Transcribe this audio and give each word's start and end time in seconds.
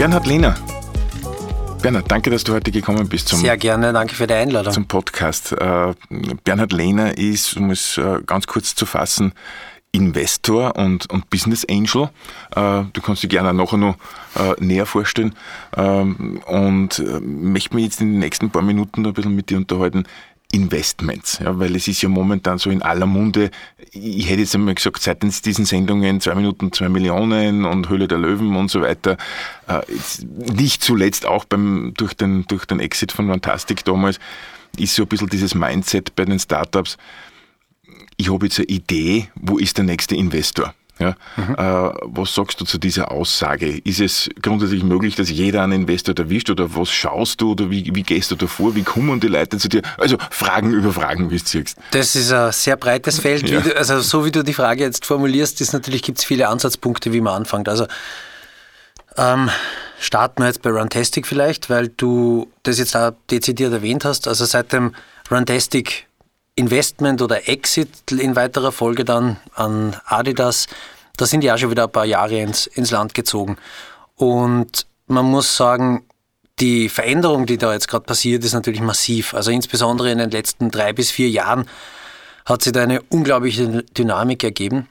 Bernhard 0.00 0.26
Lehner. 0.26 0.54
Bernhard, 1.82 2.10
danke, 2.10 2.30
dass 2.30 2.42
du 2.42 2.54
heute 2.54 2.70
gekommen 2.70 3.06
bist 3.06 3.28
zum 3.28 3.40
Sehr 3.40 3.58
gerne, 3.58 3.92
danke 3.92 4.14
für 4.14 4.26
die 4.26 4.32
Einladung. 4.32 4.72
Zum 4.72 4.86
Podcast. 4.86 5.52
Äh, 5.52 5.92
Bernhard 6.42 6.72
Lehner 6.72 7.18
ist, 7.18 7.54
um 7.58 7.70
es 7.70 7.98
äh, 7.98 8.22
ganz 8.24 8.46
kurz 8.46 8.74
zu 8.74 8.86
fassen, 8.86 9.34
Investor 9.92 10.74
und, 10.76 11.10
und 11.10 11.28
Business 11.28 11.66
Angel. 11.68 12.08
Äh, 12.56 12.84
du 12.90 13.02
kannst 13.02 13.24
dich 13.24 13.28
gerne 13.28 13.52
nachher 13.52 13.76
noch 13.76 13.96
näher 14.58 14.86
vorstellen. 14.86 15.34
Ähm, 15.76 16.40
und 16.46 17.04
möchte 17.20 17.74
mich 17.74 17.84
jetzt 17.84 18.00
in 18.00 18.12
den 18.12 18.20
nächsten 18.20 18.48
paar 18.48 18.62
Minuten 18.62 19.04
ein 19.04 19.12
bisschen 19.12 19.36
mit 19.36 19.50
dir 19.50 19.58
unterhalten. 19.58 20.04
Investments, 20.52 21.38
ja, 21.38 21.58
weil 21.58 21.76
es 21.76 21.86
ist 21.86 22.02
ja 22.02 22.08
momentan 22.08 22.58
so 22.58 22.70
in 22.70 22.82
aller 22.82 23.06
Munde, 23.06 23.50
ich 23.92 24.28
hätte 24.28 24.40
jetzt 24.40 24.54
einmal 24.54 24.74
gesagt, 24.74 25.00
seitens 25.00 25.42
diesen 25.42 25.64
Sendungen 25.64 26.20
zwei 26.20 26.34
Minuten 26.34 26.72
zwei 26.72 26.88
Millionen 26.88 27.64
und 27.64 27.88
Höhle 27.88 28.08
der 28.08 28.18
Löwen 28.18 28.56
und 28.56 28.70
so 28.70 28.80
weiter, 28.80 29.16
äh, 29.68 29.80
nicht 30.52 30.82
zuletzt 30.82 31.24
auch 31.24 31.44
beim, 31.44 31.92
durch, 31.96 32.14
den, 32.14 32.46
durch 32.48 32.64
den 32.64 32.80
Exit 32.80 33.12
von 33.12 33.28
Fantastic 33.28 33.84
damals, 33.84 34.18
ist 34.76 34.94
so 34.94 35.02
ein 35.02 35.08
bisschen 35.08 35.28
dieses 35.28 35.54
Mindset 35.54 36.16
bei 36.16 36.24
den 36.24 36.38
Startups, 36.38 36.96
ich 38.16 38.30
habe 38.30 38.46
jetzt 38.46 38.58
eine 38.58 38.66
Idee, 38.68 39.28
wo 39.34 39.58
ist 39.58 39.78
der 39.78 39.84
nächste 39.84 40.16
Investor? 40.16 40.74
Ja, 41.00 41.14
mhm. 41.36 41.54
äh, 41.54 41.92
was 42.02 42.34
sagst 42.34 42.60
du 42.60 42.66
zu 42.66 42.76
dieser 42.76 43.10
Aussage? 43.10 43.78
Ist 43.78 44.00
es 44.00 44.28
grundsätzlich 44.42 44.82
möglich, 44.82 45.16
dass 45.16 45.30
jeder 45.30 45.62
einen 45.62 45.72
Investor 45.72 46.14
erwischt 46.16 46.50
oder 46.50 46.74
was 46.76 46.90
schaust 46.90 47.40
du 47.40 47.52
oder 47.52 47.70
wie, 47.70 47.94
wie 47.94 48.02
gehst 48.02 48.30
du 48.30 48.36
da 48.36 48.46
vor? 48.46 48.74
Wie 48.74 48.82
kommen 48.82 49.18
die 49.18 49.28
Leute 49.28 49.56
zu 49.56 49.70
dir? 49.70 49.80
Also 49.96 50.18
Fragen 50.30 50.72
über 50.72 50.92
Fragen, 50.92 51.30
wie 51.30 51.38
du 51.38 51.44
siehst. 51.44 51.78
Das 51.92 52.14
ist 52.14 52.32
ein 52.32 52.52
sehr 52.52 52.76
breites 52.76 53.18
Feld. 53.18 53.48
Ja. 53.48 53.60
Du, 53.60 53.74
also 53.74 54.00
so 54.00 54.26
wie 54.26 54.30
du 54.30 54.42
die 54.42 54.52
Frage 54.52 54.84
jetzt 54.84 55.06
formulierst, 55.06 55.60
ist 55.62 55.72
natürlich 55.72 56.02
gibt 56.02 56.18
es 56.18 56.24
viele 56.24 56.48
Ansatzpunkte, 56.48 57.14
wie 57.14 57.22
man 57.22 57.34
anfängt. 57.34 57.68
Also 57.68 57.86
ähm, 59.16 59.48
starten 59.98 60.42
wir 60.42 60.48
jetzt 60.48 60.60
bei 60.60 60.70
Runtastic 60.70 61.26
vielleicht, 61.26 61.70
weil 61.70 61.88
du 61.88 62.50
das 62.62 62.78
jetzt 62.78 62.94
auch 62.94 63.12
dezidiert 63.30 63.72
erwähnt 63.72 64.04
hast. 64.04 64.28
Also 64.28 64.44
seit 64.44 64.72
dem 64.72 64.94
Runtastic 65.30 66.06
Investment 66.56 67.22
oder 67.22 67.48
Exit 67.48 68.12
in 68.12 68.36
weiterer 68.36 68.72
Folge 68.72 69.04
dann 69.04 69.38
an 69.54 69.96
Adidas, 70.04 70.66
da 71.16 71.26
sind 71.26 71.44
ja 71.44 71.56
schon 71.58 71.70
wieder 71.70 71.84
ein 71.84 71.92
paar 71.92 72.04
Jahre 72.04 72.38
ins, 72.40 72.66
ins 72.66 72.90
Land 72.90 73.14
gezogen. 73.14 73.56
Und 74.16 74.86
man 75.06 75.26
muss 75.26 75.56
sagen, 75.56 76.04
die 76.60 76.88
Veränderung, 76.88 77.46
die 77.46 77.58
da 77.58 77.72
jetzt 77.72 77.88
gerade 77.88 78.04
passiert, 78.04 78.44
ist 78.44 78.52
natürlich 78.52 78.80
massiv. 78.80 79.34
Also 79.34 79.50
insbesondere 79.50 80.10
in 80.10 80.18
den 80.18 80.30
letzten 80.30 80.70
drei 80.70 80.92
bis 80.92 81.10
vier 81.10 81.30
Jahren 81.30 81.66
hat 82.44 82.62
sich 82.62 82.72
da 82.72 82.82
eine 82.82 83.02
unglaubliche 83.02 83.82
Dynamik 83.96 84.44
ergeben. 84.44 84.88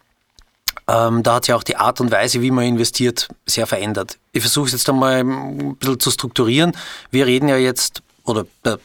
Ähm, 0.87 1.21
da 1.21 1.35
hat 1.35 1.45
sich 1.45 1.53
auch 1.53 1.63
die 1.63 1.75
Art 1.75 2.01
und 2.01 2.11
Weise, 2.11 2.41
wie 2.41 2.51
man 2.51 2.65
investiert, 2.65 3.27
sehr 3.45 3.67
verändert. 3.67 4.17
Ich 4.31 4.41
versuche 4.41 4.67
es 4.67 4.71
jetzt 4.71 4.89
einmal 4.89 5.19
ein 5.19 5.75
bisschen 5.75 5.99
zu 5.99 6.09
strukturieren. 6.09 6.71
Wir 7.11 7.27
reden 7.27 7.47
ja 7.47 7.57
jetzt 7.57 8.01
oder 8.29 8.45
äh, 8.63 8.77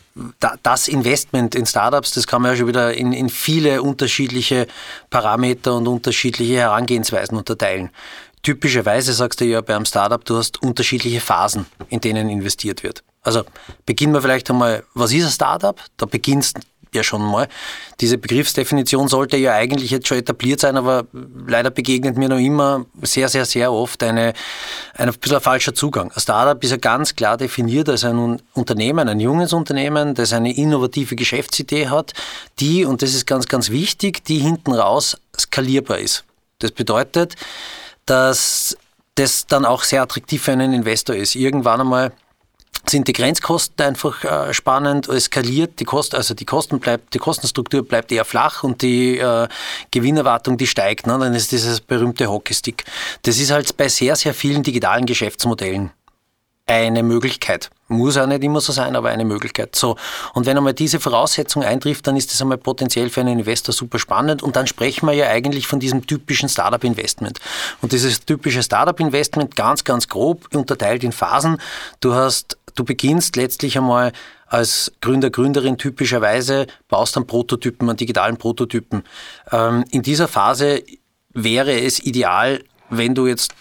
das 0.63 0.89
Investment 0.89 1.55
in 1.55 1.67
Startups, 1.67 2.13
das 2.13 2.27
kann 2.27 2.43
man 2.43 2.53
ja 2.53 2.57
schon 2.57 2.69
wieder 2.69 2.95
in, 2.95 3.13
in 3.13 3.29
viele 3.29 3.83
unterschiedliche 3.83 4.67
Parameter 5.11 5.75
und 5.75 5.87
unterschiedliche 5.87 6.57
Herangehensweisen 6.57 7.37
unterteilen. 7.37 7.91
Typischerweise 8.43 9.13
sagst 9.13 9.41
du 9.41 9.47
ja 9.47 9.61
beim 9.61 9.85
Startup, 9.87 10.23
du 10.25 10.37
hast 10.37 10.63
unterschiedliche 10.63 11.21
Phasen, 11.21 11.67
in 11.89 12.01
denen 12.01 12.29
investiert 12.29 12.83
wird. 12.83 13.03
Also 13.23 13.43
beginnen 13.87 14.13
wir 14.13 14.21
vielleicht 14.21 14.51
einmal, 14.51 14.85
was 14.93 15.13
ist 15.13 15.25
ein 15.25 15.31
Startup? 15.31 15.81
Da 15.97 16.05
beginnst 16.05 16.59
ja 16.95 17.03
schon 17.03 17.23
mal. 17.23 17.49
Diese 18.01 18.19
Begriffsdefinition 18.19 19.09
sollte 19.09 19.37
ja 19.37 19.55
eigentlich 19.55 19.91
jetzt 19.91 20.09
schon 20.09 20.19
etabliert 20.19 20.61
sein, 20.61 20.77
aber 20.77 21.07
leider 21.47 21.71
begegnet 21.71 22.17
mir 22.17 22.29
noch 22.29 22.39
immer 22.39 22.87
sehr, 23.03 23.29
sehr, 23.29 23.45
sehr 23.45 23.73
oft 23.73 24.03
eine, 24.03 24.33
ein 24.95 25.13
bisschen 25.13 25.37
ein 25.37 25.43
falscher 25.43 25.75
Zugang. 25.75 26.11
Ein 26.13 26.21
Startup 26.21 26.63
ist 26.63 26.71
ja 26.71 26.77
ganz 26.77 27.15
klar 27.15 27.37
definiert 27.37 27.89
als 27.89 28.05
ein 28.05 28.41
Unternehmen, 28.55 29.09
ein 29.09 29.21
junges 29.21 29.53
Unternehmen, 29.53 30.15
das 30.15 30.33
eine 30.33 30.57
innovative 30.57 31.17
Geschäftsidee 31.17 31.89
hat, 31.89 32.13
die, 32.61 32.85
und 32.85 33.03
das 33.03 33.15
ist 33.15 33.27
ganz, 33.27 33.47
ganz 33.47 33.71
wichtig, 33.71 34.25
die 34.25 34.39
hinten 34.39 34.73
raus 34.73 35.17
skalierbar 35.39 35.99
ist. 35.99 36.25
Das 36.61 36.71
bedeutet, 36.71 37.35
dass 38.07 38.77
das 39.15 39.47
dann 39.47 39.65
auch 39.65 39.83
sehr 39.83 40.03
attraktiv 40.03 40.43
für 40.43 40.53
einen 40.53 40.73
Investor 40.73 41.15
ist. 41.15 41.35
Irgendwann 41.35 41.81
einmal 41.81 42.13
sind 42.87 43.09
die 43.09 43.13
Grenzkosten 43.13 43.87
einfach 43.87 44.25
äh, 44.25 44.53
spannend, 44.53 45.09
eskaliert 45.09 45.81
die 45.81 45.85
Kosten, 45.85 46.17
also 46.17 46.35
die 46.35 46.45
Kosten 46.45 46.81
bleibt, 46.81 47.15
die 47.15 47.19
Kostenstruktur 47.19 47.83
bleibt 47.85 48.13
eher 48.13 48.25
flach 48.25 48.63
und 48.63 48.83
die 48.83 49.19
äh, 49.19 49.49
Gewinnerwartung, 49.91 50.57
die 50.57 50.67
steigt. 50.67 51.07
Ne? 51.07 51.19
Dann 51.19 51.35
ist 51.35 51.53
dieses 51.53 51.81
berühmte 51.81 52.31
Hockeystick. 52.31 52.85
Das 53.23 53.39
ist 53.39 53.51
halt 53.51 53.77
bei 53.77 53.89
sehr, 53.89 54.17
sehr 54.17 54.35
vielen 54.35 54.63
digitalen 54.63 55.07
Geschäftsmodellen 55.07 55.91
eine 56.67 57.03
Möglichkeit. 57.03 57.71
Muss 57.89 58.17
auch 58.17 58.27
nicht 58.27 58.43
immer 58.43 58.61
so 58.61 58.73
sein, 58.73 58.97
aber 58.97 59.11
eine 59.11 59.27
Möglichkeit. 59.27 59.77
So. 59.77 59.97
Und 60.33 60.47
wenn 60.47 60.57
einmal 60.57 60.73
diese 60.73 60.99
Voraussetzung 60.99 61.63
eintrifft, 61.63 62.07
dann 62.07 62.17
ist 62.17 62.33
das 62.33 62.41
einmal 62.41 62.57
potenziell 62.57 63.11
für 63.11 63.21
einen 63.21 63.39
Investor 63.39 63.75
super 63.75 63.99
spannend. 63.99 64.43
Und 64.43 64.57
dann 64.57 64.67
sprechen 64.67 65.07
wir 65.07 65.13
ja 65.13 65.29
eigentlich 65.29 65.67
von 65.67 65.81
diesem 65.81 66.07
typischen 66.07 66.49
Startup-Investment. 66.49 67.39
Und 67.83 67.93
dieses 67.93 68.25
typische 68.25 68.63
Startup-Investment 68.63 69.55
ganz, 69.55 69.85
ganz 69.85 70.09
grob 70.09 70.49
unterteilt 70.55 71.05
in 71.05 71.13
Phasen. 71.13 71.59
Du 72.01 72.15
hast 72.15 72.57
du 72.75 72.85
beginnst 72.85 73.37
letztlich 73.37 73.77
einmal 73.79 74.13
als 74.47 74.93
Gründer, 75.01 75.31
Gründerin 75.31 75.79
typischerweise, 75.79 76.67
baust 76.89 77.17
dann 77.17 77.27
Prototypen, 77.27 77.89
an 77.89 77.97
digitalen 77.97 78.37
Prototypen. 78.37 79.03
Ähm, 79.51 79.85
in 79.91 80.03
dieser 80.03 80.29
Phase 80.29 80.83
wäre 81.33 81.81
es 81.81 82.01
ideal, 82.01 82.63
wenn 82.91 83.15
du 83.15 83.27
jetzt 83.27 83.53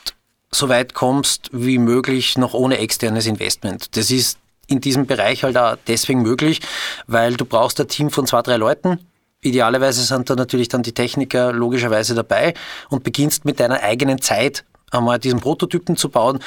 so 0.51 0.69
weit 0.69 0.93
kommst 0.93 1.49
wie 1.51 1.79
möglich, 1.79 2.37
noch 2.37 2.53
ohne 2.53 2.77
externes 2.77 3.25
Investment. 3.25 3.97
Das 3.97 4.11
ist 4.11 4.37
in 4.67 4.81
diesem 4.81 5.07
Bereich 5.07 5.43
halt 5.43 5.57
auch 5.57 5.77
deswegen 5.87 6.21
möglich, 6.21 6.61
weil 7.07 7.33
du 7.33 7.45
brauchst 7.45 7.79
ein 7.81 7.87
Team 7.87 8.11
von 8.11 8.27
zwei, 8.27 8.41
drei 8.41 8.57
Leuten. 8.57 8.99
Idealerweise 9.41 10.03
sind 10.03 10.29
da 10.29 10.35
natürlich 10.35 10.69
dann 10.69 10.83
die 10.83 10.93
Techniker 10.93 11.51
logischerweise 11.51 12.15
dabei 12.15 12.53
und 12.89 13.03
beginnst 13.03 13.45
mit 13.45 13.59
deiner 13.59 13.81
eigenen 13.81 14.21
Zeit 14.21 14.63
einmal 14.91 15.19
diesen 15.19 15.39
Prototypen 15.39 15.97
zu 15.97 16.09
bauen 16.09 16.39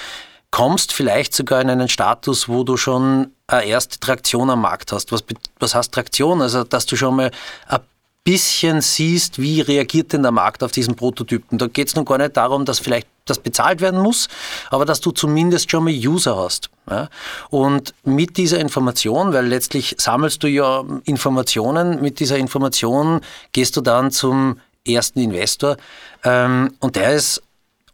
kommst 0.51 0.93
vielleicht 0.93 1.35
sogar 1.35 1.61
in 1.61 1.71
einen 1.71 1.89
Status, 1.89 2.49
wo 2.49 2.65
du 2.65 2.77
schon 2.77 3.33
eine 3.47 3.65
erste 3.65 4.01
Traktion 4.01 4.51
am 4.51 4.63
Markt 4.63 4.93
hast. 4.93 5.13
Was, 5.13 5.25
was 5.59 5.75
heißt 5.75 5.93
Traktion? 5.93 6.43
Also, 6.43 6.65
dass 6.65 6.87
du 6.87 6.97
schon 6.97 7.17
mal 7.17 7.31
ein 7.69 7.81
bisschen 8.25 8.81
siehst, 8.81 9.41
wie 9.41 9.61
reagiert 9.61 10.13
denn 10.13 10.23
der 10.23 10.33
Markt 10.33 10.65
auf 10.65 10.73
diesen 10.73 10.97
Prototypen. 10.97 11.59
Da 11.59 11.69
geht 11.69 11.89
es 11.89 11.95
nun 11.95 12.05
gar 12.05 12.19
nicht 12.19 12.37
darum, 12.37 12.65
dass 12.65 12.81
vielleicht 12.81 13.07
das 13.25 13.39
bezahlt 13.39 13.81
werden 13.81 14.01
muss, 14.01 14.29
aber 14.71 14.85
dass 14.85 15.01
du 15.01 15.13
zumindest 15.13 15.71
schon 15.71 15.85
mal 15.85 15.93
User 15.93 16.37
hast. 16.37 16.71
Ja? 16.91 17.09
Und 17.51 17.95
mit 18.05 18.37
dieser 18.37 18.59
Information, 18.59 19.33
weil 19.33 19.47
letztlich 19.47 19.95
sammelst 19.99 20.43
du 20.43 20.49
ja 20.49 20.85
Informationen, 21.05 22.01
mit 22.01 22.19
dieser 22.19 22.37
Information 22.37 23.21
gehst 23.53 23.77
du 23.77 23.81
dann 23.81 24.11
zum 24.11 24.61
ersten 24.87 25.21
Investor 25.21 25.77
ähm, 26.25 26.75
und 26.81 26.97
der 26.97 27.15
ist 27.15 27.43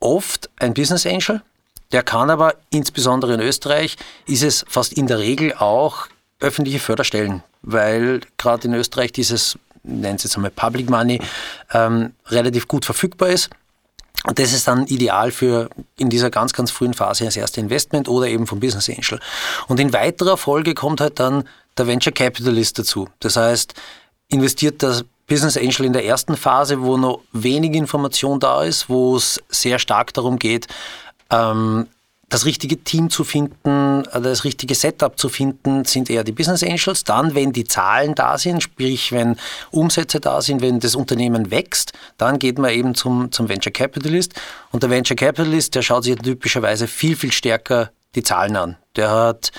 oft 0.01 0.51
ein 0.59 0.75
Business 0.75 1.07
Angel, 1.07 1.43
der 1.93 2.03
kann 2.03 2.31
aber, 2.31 2.55
insbesondere 2.71 3.35
in 3.35 3.41
Österreich, 3.41 3.97
ist 4.27 4.43
es 4.43 4.65
fast 4.69 4.93
in 4.95 5.07
der 5.07 5.19
Regel 5.19 5.55
auch 5.55 6.07
öffentliche 6.41 6.81
Förderstellen, 6.81 7.43
weil 7.63 8.21
gerade 8.39 8.67
in 8.67 8.75
Österreich 8.75 9.13
dieses, 9.13 9.59
nennen 9.83 10.19
Sie 10.19 10.29
es 10.29 10.37
einmal 10.37 10.51
Public 10.51 10.91
Money, 10.91 11.21
ähm, 11.73 12.15
relativ 12.27 12.67
gut 12.67 12.85
verfügbar 12.85 13.29
ist. 13.29 13.51
Und 14.25 14.39
das 14.39 14.53
ist 14.53 14.69
dann 14.69 14.87
ideal 14.87 15.33
für 15.33 15.69
in 15.99 16.09
dieser 16.09 16.31
ganz, 16.31 16.53
ganz 16.53 16.71
frühen 16.71 16.95
Phase 16.95 17.25
das 17.25 17.37
erste 17.37 17.61
Investment 17.61 18.09
oder 18.09 18.27
eben 18.29 18.47
vom 18.47 18.61
Business 18.61 18.89
Angel. 18.89 19.21
Und 19.67 19.81
in 19.81 19.93
weiterer 19.93 20.37
Folge 20.37 20.75
kommt 20.75 21.01
halt 21.01 21.19
dann 21.19 21.45
der 21.77 21.87
Venture 21.87 22.13
Capitalist 22.13 22.79
dazu. 22.79 23.09
Das 23.21 23.37
heißt, 23.37 23.75
investiert 24.29 24.83
das 24.83 25.05
Business 25.27 25.56
Angel 25.56 25.87
in 25.87 25.93
der 25.93 26.05
ersten 26.05 26.37
Phase, 26.37 26.83
wo 26.83 26.97
noch 26.97 27.21
wenig 27.33 27.75
Information 27.75 28.38
da 28.38 28.62
ist, 28.62 28.88
wo 28.88 29.17
es 29.17 29.41
sehr 29.49 29.79
stark 29.79 30.12
darum 30.15 30.38
geht, 30.38 30.67
ähm, 31.32 31.87
das 32.32 32.46
richtige 32.46 32.82
Team 32.82 33.11
zu 33.11 33.25
finden, 33.25 34.05
äh, 34.12 34.20
das 34.20 34.44
richtige 34.44 34.75
Setup 34.75 35.19
zu 35.19 35.29
finden, 35.29 35.84
sind 35.84 36.08
eher 36.08 36.25
die 36.25 36.32
Business 36.32 36.62
Angels. 36.62 37.05
Dann, 37.05 37.34
wenn 37.34 37.52
die 37.52 37.64
Zahlen 37.64 38.14
da 38.14 38.38
sind, 38.38 38.62
sprich 38.62 39.12
wenn 39.12 39.37
Umsätze 39.70 40.19
da 40.20 40.40
sind, 40.40 40.62
wenn 40.62 40.81
das 40.81 40.94
Unternehmen 40.94 41.50
wächst, 41.50 41.93
dann 42.17 42.38
geht 42.38 42.58
man 42.58 42.70
eben 42.70 42.94
zum, 42.94 43.31
zum 43.32 43.49
Venture 43.49 43.73
Capitalist. 43.73 44.34
Und 44.70 44.82
der 44.82 44.90
Venture 44.90 45.17
Capitalist, 45.17 45.75
der 45.75 45.82
schaut 45.82 46.05
sich 46.05 46.17
typischerweise 46.17 46.87
viel, 46.87 47.17
viel 47.17 47.32
stärker 47.32 47.90
die 48.14 48.23
Zahlen 48.23 48.56
an. 48.56 48.76
Der 48.97 49.11
hat 49.11 49.53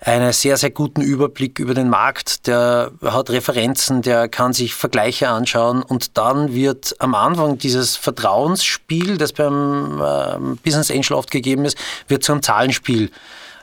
einen 0.00 0.32
sehr, 0.32 0.56
sehr 0.56 0.70
guten 0.70 1.02
Überblick 1.02 1.58
über 1.58 1.74
den 1.74 1.90
Markt, 1.90 2.46
der 2.46 2.92
hat 3.02 3.30
Referenzen, 3.30 4.00
der 4.00 4.28
kann 4.28 4.52
sich 4.52 4.74
Vergleiche 4.74 5.28
anschauen 5.28 5.82
und 5.82 6.16
dann 6.16 6.54
wird 6.54 6.96
am 7.00 7.14
Anfang 7.14 7.58
dieses 7.58 7.96
Vertrauensspiel, 7.96 9.18
das 9.18 9.32
beim 9.34 10.00
äh, 10.00 10.56
Business 10.64 10.90
Angel 10.90 11.12
oft 11.12 11.30
gegeben 11.30 11.66
ist, 11.66 11.76
wird 12.08 12.24
zu 12.24 12.32
einem 12.32 12.42
Zahlenspiel. 12.42 13.10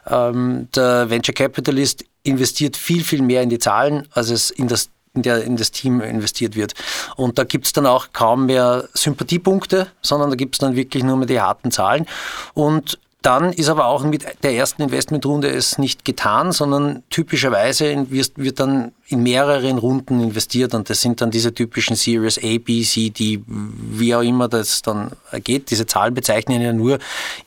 Ähm, 0.08 0.68
der 0.76 1.10
Venture 1.10 1.34
Capitalist 1.34 2.06
investiert 2.24 2.78
viel, 2.78 3.04
viel 3.04 3.24
mehr 3.24 3.42
in 3.42 3.50
die 3.50 3.60
Zahlen, 3.60 4.08
als 4.12 4.30
es 4.30 4.52
in 4.52 4.68
das 4.68 4.90
in, 5.16 5.24
der, 5.24 5.44
in 5.44 5.58
das 5.58 5.72
Team 5.72 6.02
investiert 6.02 6.56
wird. 6.56 6.76
Und 7.16 7.40
da 7.40 7.44
gibt 7.44 7.66
es 7.66 7.74
dann 7.74 7.88
auch 7.88 8.10
kaum 8.14 8.46
mehr 8.46 8.88
Sympathiepunkte, 8.94 9.88
sondern 10.02 10.30
da 10.30 10.36
gibt 10.36 10.56
es 10.56 10.60
dann 10.60 10.76
wirklich 10.76 11.04
nur 11.04 11.18
mehr 11.18 11.28
die 11.28 11.42
harten 11.42 11.72
Zahlen. 11.72 12.06
Und 12.54 13.00
dann 13.22 13.52
ist 13.52 13.68
aber 13.68 13.86
auch 13.86 14.04
mit 14.04 14.26
der 14.44 14.54
ersten 14.54 14.82
Investmentrunde 14.82 15.50
es 15.50 15.78
nicht 15.78 16.06
getan, 16.06 16.54
sondern 16.54 17.04
typischerweise 17.10 18.08
wird 18.10 18.60
dann 18.62 18.94
in 19.08 19.24
mehreren 19.24 19.78
Runden 19.78 20.22
investiert 20.22 20.74
und 20.74 20.90
das 20.90 21.02
sind 21.02 21.20
dann 21.20 21.30
diese 21.30 21.54
typischen 21.54 21.98
Series 21.98 22.38
A, 22.38 22.58
B, 22.60 22.82
C, 22.84 23.10
D, 23.10 23.44
wie 23.46 24.16
auch 24.16 24.22
immer 24.22 24.48
das 24.48 24.82
dann 24.84 25.12
geht. 25.44 25.70
Diese 25.70 25.86
Zahlen 25.86 26.14
bezeichnen 26.14 26.62
ja 26.62 26.72
nur 26.72 27.00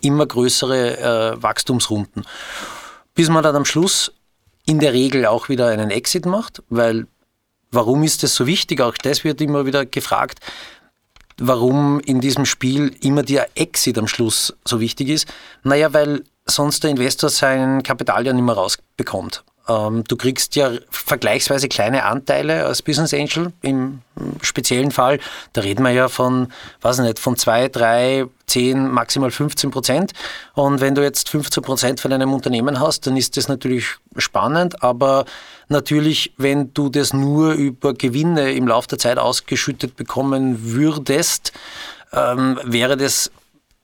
immer 0.03 0.27
größere 0.27 0.99
äh, 1.39 1.43
Wachstumsrunden. 1.43 2.25
Bis 3.15 3.31
man 3.31 3.43
dann 3.43 3.57
am 3.57 3.65
Schluss 3.65 4.13
in 4.67 4.79
der 4.79 4.93
Regel 4.93 5.25
auch 5.25 5.49
wieder 5.49 5.69
einen 5.69 5.91
Exit 5.91 6.27
macht, 6.27 6.63
weil 6.69 7.07
warum 7.71 8.03
ist 8.03 8.23
das 8.23 8.35
so 8.35 8.47
wichtig? 8.47 8.83
Auch 8.83 8.99
das 8.99 9.25
wird 9.25 9.41
immer 9.41 9.65
wieder 9.65 9.87
gefragt 9.87 10.41
warum 11.47 12.01
in 12.01 12.21
diesem 12.21 12.45
Spiel 12.45 12.95
immer 13.01 13.23
der 13.23 13.49
Exit 13.55 13.99
am 13.99 14.09
Schluss 14.09 14.55
so 14.65 14.81
wichtig 14.81 15.09
ist. 15.09 15.27
Naja, 15.63 15.93
weil 15.93 16.25
sonst 16.47 16.83
der 16.83 16.91
Investor 16.91 17.31
sein 17.31 17.83
Kapital 17.83 18.27
ja 18.27 18.33
nicht 18.33 18.45
mehr 18.45 18.55
rausbekommt. 18.55 19.45
Ähm, 19.73 20.05
du 20.07 20.17
kriegst 20.17 20.57
ja 20.57 20.73
vergleichsweise 20.91 21.69
kleine 21.69 22.05
Anteile 22.05 22.67
als 22.67 22.83
Business 22.83 23.15
Angel 23.15 23.53
im 23.63 24.01
speziellen 24.43 24.91
Fall. 24.91 25.19
Da 25.53 25.63
reden 25.63 25.83
wir 25.83 25.93
ja 25.93 26.09
von, 26.09 26.49
weiß 26.83 26.99
nicht, 26.99 27.19
von 27.19 27.37
zwei, 27.37 27.69
drei, 27.69 28.27
zehn, 28.47 28.91
maximal 28.91 29.31
15 29.31 29.71
Prozent. 29.71 30.13
Und 30.55 30.81
wenn 30.81 30.95
du 30.95 31.03
jetzt 31.03 31.29
15 31.29 31.63
Prozent 31.63 32.01
von 32.01 32.13
einem 32.13 32.35
Unternehmen 32.35 32.81
hast, 32.81 33.07
dann 33.07 33.17
ist 33.17 33.37
das 33.37 33.49
natürlich 33.49 33.87
spannend. 34.17 34.83
Aber 34.83 35.25
natürlich, 35.69 36.35
wenn 36.37 36.75
du 36.75 36.89
das 36.89 37.13
nur 37.13 37.53
über 37.53 37.95
Gewinne 37.95 38.53
im 38.53 38.69
Laufe 38.69 38.89
der 38.89 38.99
Zeit 38.99 39.19
ausgeschüttet 39.19 39.97
bekommen 39.97 40.73
würdest, 40.75 41.53
ähm, 42.13 42.59
wäre 42.65 42.97
das 42.97 43.31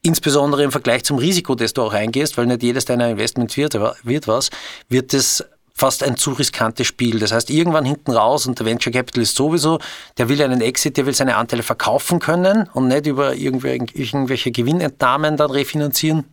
insbesondere 0.02 0.62
im 0.62 0.70
Vergleich 0.70 1.04
zum 1.04 1.18
Risiko, 1.18 1.54
das 1.54 1.72
du 1.72 1.82
auch 1.82 1.92
eingehst, 1.92 2.36
weil 2.38 2.46
nicht 2.46 2.62
jedes 2.62 2.84
deiner 2.84 3.08
Investments 3.08 3.56
wird, 3.56 3.74
wird 4.04 4.28
was, 4.28 4.50
wird 4.88 5.12
es 5.12 5.44
fast 5.78 6.02
ein 6.02 6.16
zu 6.16 6.32
riskantes 6.32 6.86
Spiel. 6.86 7.20
Das 7.20 7.32
heißt, 7.32 7.50
irgendwann 7.50 7.84
hinten 7.84 8.10
raus, 8.10 8.46
und 8.46 8.58
der 8.58 8.66
Venture 8.66 8.92
Capital 8.92 9.22
ist 9.22 9.36
sowieso, 9.36 9.78
der 10.18 10.28
will 10.28 10.42
einen 10.42 10.60
Exit, 10.60 10.96
der 10.96 11.06
will 11.06 11.14
seine 11.14 11.36
Anteile 11.36 11.62
verkaufen 11.62 12.18
können 12.18 12.68
und 12.74 12.88
nicht 12.88 13.06
über 13.06 13.34
irgendwelche 13.34 14.50
Gewinnentnahmen 14.50 15.36
dann 15.36 15.50
refinanzieren. 15.50 16.24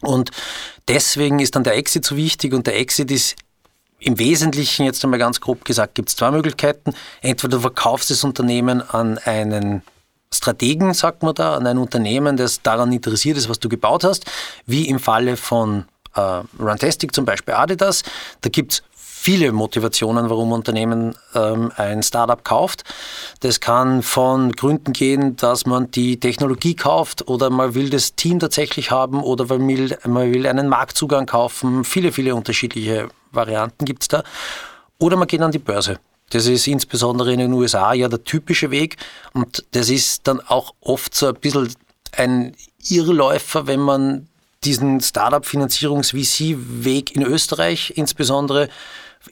Und 0.00 0.30
deswegen 0.86 1.38
ist 1.38 1.56
dann 1.56 1.64
der 1.64 1.76
Exit 1.76 2.04
so 2.04 2.16
wichtig 2.16 2.52
und 2.52 2.66
der 2.66 2.78
Exit 2.78 3.10
ist 3.10 3.36
im 4.00 4.18
Wesentlichen, 4.18 4.84
jetzt 4.84 5.02
einmal 5.02 5.18
ganz 5.18 5.40
grob 5.40 5.64
gesagt, 5.64 5.94
gibt 5.94 6.10
es 6.10 6.16
zwei 6.16 6.30
Möglichkeiten. 6.30 6.92
Entweder 7.22 7.56
du 7.56 7.60
verkaufst 7.60 8.10
das 8.10 8.22
Unternehmen 8.22 8.82
an 8.82 9.16
einen 9.16 9.82
Strategen, 10.30 10.92
sagt 10.92 11.22
man 11.22 11.34
da, 11.34 11.54
an 11.54 11.66
ein 11.66 11.78
Unternehmen, 11.78 12.36
das 12.36 12.60
daran 12.60 12.92
interessiert 12.92 13.38
ist, 13.38 13.48
was 13.48 13.60
du 13.60 13.70
gebaut 13.70 14.04
hast, 14.04 14.26
wie 14.66 14.88
im 14.88 14.98
Falle 14.98 15.38
von 15.38 15.86
äh, 16.14 16.42
Runtastic 16.62 17.14
zum 17.14 17.24
Beispiel 17.24 17.54
Adidas. 17.54 18.02
Da 18.40 18.50
gibt 18.50 18.72
es 18.72 18.82
viele 19.24 19.52
Motivationen, 19.52 20.28
warum 20.28 20.52
Unternehmen 20.52 21.14
ähm, 21.34 21.72
ein 21.76 22.02
Startup 22.02 22.44
kauft. 22.44 22.84
Das 23.40 23.58
kann 23.58 24.02
von 24.02 24.52
Gründen 24.52 24.92
gehen, 24.92 25.36
dass 25.36 25.64
man 25.64 25.90
die 25.90 26.20
Technologie 26.20 26.76
kauft 26.76 27.26
oder 27.26 27.48
man 27.48 27.74
will 27.74 27.88
das 27.88 28.16
Team 28.16 28.38
tatsächlich 28.38 28.90
haben 28.90 29.22
oder 29.22 29.46
man 29.46 29.66
will, 29.66 29.96
man 30.06 30.30
will 30.30 30.46
einen 30.46 30.68
Marktzugang 30.68 31.24
kaufen. 31.24 31.84
Viele, 31.84 32.12
viele 32.12 32.34
unterschiedliche 32.34 33.08
Varianten 33.32 33.86
gibt 33.86 34.02
es 34.02 34.08
da. 34.08 34.24
Oder 34.98 35.16
man 35.16 35.26
geht 35.26 35.40
an 35.40 35.52
die 35.52 35.58
Börse. 35.58 35.98
Das 36.28 36.46
ist 36.46 36.66
insbesondere 36.66 37.32
in 37.32 37.38
den 37.38 37.52
USA 37.54 37.94
ja 37.94 38.08
der 38.08 38.24
typische 38.24 38.70
Weg 38.70 38.96
und 39.32 39.64
das 39.70 39.88
ist 39.88 40.26
dann 40.28 40.40
auch 40.40 40.74
oft 40.80 41.14
so 41.14 41.28
ein 41.28 41.34
bisschen 41.34 41.72
ein 42.12 42.54
Irrläufer, 42.88 43.66
wenn 43.66 43.80
man 43.80 44.28
diesen 44.64 45.00
Startup-Finanzierungs-VC-Weg 45.00 47.14
in 47.14 47.22
Österreich 47.22 47.92
insbesondere 47.96 48.68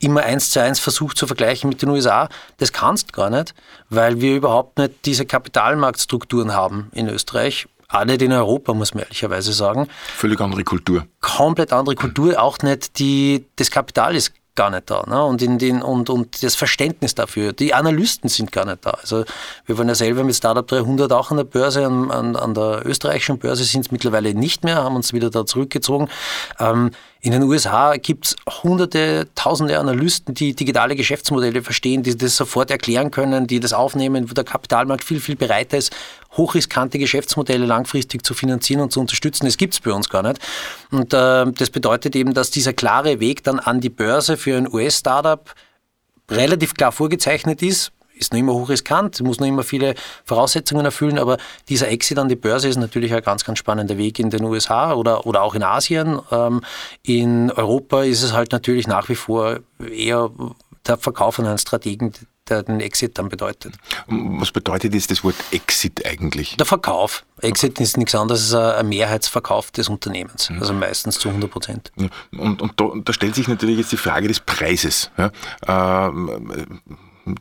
immer 0.01 0.23
eins 0.23 0.51
zu 0.51 0.63
eins 0.63 0.81
versucht 0.81 1.17
zu 1.17 1.27
vergleichen 1.27 1.69
mit 1.69 1.83
den 1.83 1.91
USA. 1.91 2.29
Das 2.59 2.73
kannst 2.73 3.13
gar 3.13 3.31
nicht, 3.31 3.55
weil 3.91 4.21
wir 4.21 4.37
überhaupt 4.37 4.79
nicht 4.79 4.93
diese 5.05 5.27
Kapitalmarktstrukturen 5.27 6.55
haben 6.55 6.89
in 6.93 7.09
Österreich. 7.09 7.67
Auch 7.89 8.07
nicht 8.07 8.23
in 8.23 8.33
Europa, 8.33 8.73
muss 8.73 8.95
man 8.95 9.03
ehrlicherweise 9.03 9.53
sagen. 9.53 9.87
Völlig 10.17 10.41
andere 10.41 10.65
Kultur. 10.65 11.07
Komplett 11.21 11.75
andere 11.75 11.95
Kultur. 11.95 12.43
Auch 12.43 12.57
nicht 12.59 12.99
die, 12.99 13.45
das 13.57 13.71
Kapital 13.71 14.17
ist 14.17 14.33
gar 14.55 14.71
nicht 14.71 14.91
da. 14.91 15.05
Ne? 15.07 15.23
Und, 15.25 15.43
in 15.43 15.59
den, 15.59 15.83
und, 15.83 16.11
und 16.11 16.43
das 16.43 16.55
Verständnis 16.55 17.15
dafür. 17.15 17.53
Die 17.53 17.75
Analysten 17.75 18.29
sind 18.29 18.53
gar 18.53 18.65
nicht 18.65 18.85
da. 18.85 18.91
Also 18.91 19.25
wir 19.67 19.79
waren 19.79 19.89
ja 19.89 19.95
selber 19.95 20.25
mit 20.25 20.35
Startup 20.35 20.67
300 20.67 21.13
auch 21.13 21.31
an 21.31 21.39
der 21.39 21.45
Börse, 21.45 21.87
an, 21.87 22.11
an, 22.11 22.37
an 22.37 22.55
der 22.55 22.83
österreichischen 22.85 23.39
Börse 23.39 23.65
sind 23.65 23.87
es 23.87 23.91
mittlerweile 23.91 24.35
nicht 24.35 24.65
mehr, 24.65 24.77
haben 24.77 24.97
uns 24.97 25.13
wieder 25.13 25.31
da 25.31 25.47
zurückgezogen. 25.47 26.09
Ähm, 26.59 26.91
in 27.25 27.31
den 27.31 27.45
USA 27.45 27.95
gibt 27.99 28.27
es 28.27 28.37
hunderte, 28.65 29.29
tausende 29.37 29.79
Analysten, 29.79 30.35
die 30.35 30.57
digitale 30.57 30.97
Geschäftsmodelle 30.97 31.63
verstehen, 31.63 32.03
die 32.03 32.17
das 32.17 32.37
sofort 32.37 32.69
erklären 32.73 33.13
können, 33.13 33.47
die 33.47 33.61
das 33.61 33.73
aufnehmen, 33.73 34.29
wo 34.29 34.35
der 34.35 34.43
Kapitalmarkt 34.43 35.05
viel, 35.05 35.21
viel 35.21 35.37
bereiter 35.37 35.79
ist, 35.79 35.95
hochriskante 36.37 36.99
Geschäftsmodelle 36.99 37.65
langfristig 37.65 38.27
zu 38.27 38.35
finanzieren 38.35 38.83
und 38.83 38.91
zu 38.91 38.99
unterstützen. 38.99 39.47
Das 39.47 39.57
gibt 39.57 39.75
es 39.75 39.81
bei 39.81 39.93
uns 39.93 40.09
gar 40.09 40.25
nicht. 40.25 40.41
Und 40.91 41.15
äh, 41.15 41.47
das 41.53 41.71
bedeutet 41.71 42.17
eben, 42.17 42.35
dass 42.35 42.51
dieser 42.51 42.73
klare 42.73 43.21
Weg 43.21 43.45
dann 43.45 43.61
an 43.61 43.81
die 43.81 43.91
Börse 43.91 44.37
für 44.37 44.57
ein 44.57 44.67
US-Startup 44.67 45.49
relativ 46.29 46.75
klar 46.75 46.91
vorgezeichnet 46.91 47.63
ist 47.63 47.93
ist 48.15 48.33
noch 48.33 48.39
immer 48.39 48.55
hochriskant, 48.55 49.21
muss 49.21 49.41
noch 49.41 49.47
immer 49.47 49.63
viele 49.63 49.95
Voraussetzungen 50.25 50.85
erfüllen, 50.85 51.19
aber 51.19 51.39
dieser 51.69 51.89
Exit 51.89 52.19
an 52.19 52.29
die 52.29 52.37
Börse 52.37 52.69
ist 52.69 52.77
natürlich 52.77 53.13
ein 53.15 53.23
ganz, 53.23 53.45
ganz 53.45 53.59
spannender 53.59 53.99
Weg 53.99 54.19
in 54.19 54.31
den 54.31 54.45
USA 54.45 54.95
oder, 54.95 55.27
oder 55.27 55.43
auch 55.43 55.55
in 55.55 55.63
Asien. 55.63 56.21
Ähm, 56.31 56.63
in 57.03 57.51
Europa 57.51 58.03
ist 58.03 58.23
es 58.23 58.33
halt 58.33 58.53
natürlich 58.53 58.87
nach 58.87 59.09
wie 59.09 59.15
vor 59.15 59.61
eher 59.79 60.31
der 60.87 60.99
Verkauf 60.99 61.39
an 61.39 61.47
einen 61.47 61.59
Strategen, 61.59 62.13
der 62.49 62.63
den 62.63 62.81
Exit 62.81 63.19
dann 63.19 63.29
bedeutet. 63.29 63.75
Was 64.09 64.51
bedeutet 64.51 64.95
jetzt 64.95 65.11
das 65.11 65.23
Wort 65.23 65.37
Exit 65.53 66.05
eigentlich? 66.05 66.57
Der 66.57 66.67
Verkauf. 66.67 67.25
Exit 67.41 67.81
ist 67.81 67.97
nichts 67.97 68.15
anderes 68.15 68.53
als 68.53 68.79
ein 68.79 68.89
Mehrheitsverkauf 68.89 69.71
des 69.71 69.89
Unternehmens, 69.89 70.51
mhm. 70.51 70.61
also 70.61 70.73
meistens 70.73 71.19
zu 71.19 71.29
100 71.29 71.51
Prozent. 71.51 71.93
Und, 72.37 72.61
und 72.61 72.73
da, 72.77 72.91
da, 73.05 73.13
stellt 73.13 73.35
sich 73.35 73.49
natürlich 73.49 73.79
jetzt 73.79 73.93
die 73.93 73.97
Frage 73.97 74.29
des 74.29 74.41
Preises. 74.41 75.11
Ja? 75.17 75.31
Ähm, 76.09 76.81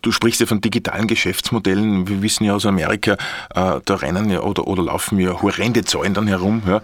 Du 0.01 0.11
sprichst 0.11 0.39
ja 0.39 0.45
von 0.45 0.61
digitalen 0.61 1.07
Geschäftsmodellen. 1.07 2.07
Wir 2.07 2.21
wissen 2.21 2.43
ja 2.43 2.53
aus 2.53 2.65
Amerika, 2.65 3.13
äh, 3.55 3.79
da 3.83 3.95
rennen 3.95 4.29
ja 4.29 4.41
oder, 4.41 4.67
oder 4.67 4.83
laufen 4.83 5.19
ja 5.19 5.41
horrende 5.41 5.83
Zahlen 5.83 6.13
dann 6.13 6.27
herum. 6.27 6.61
Ja. 6.67 6.81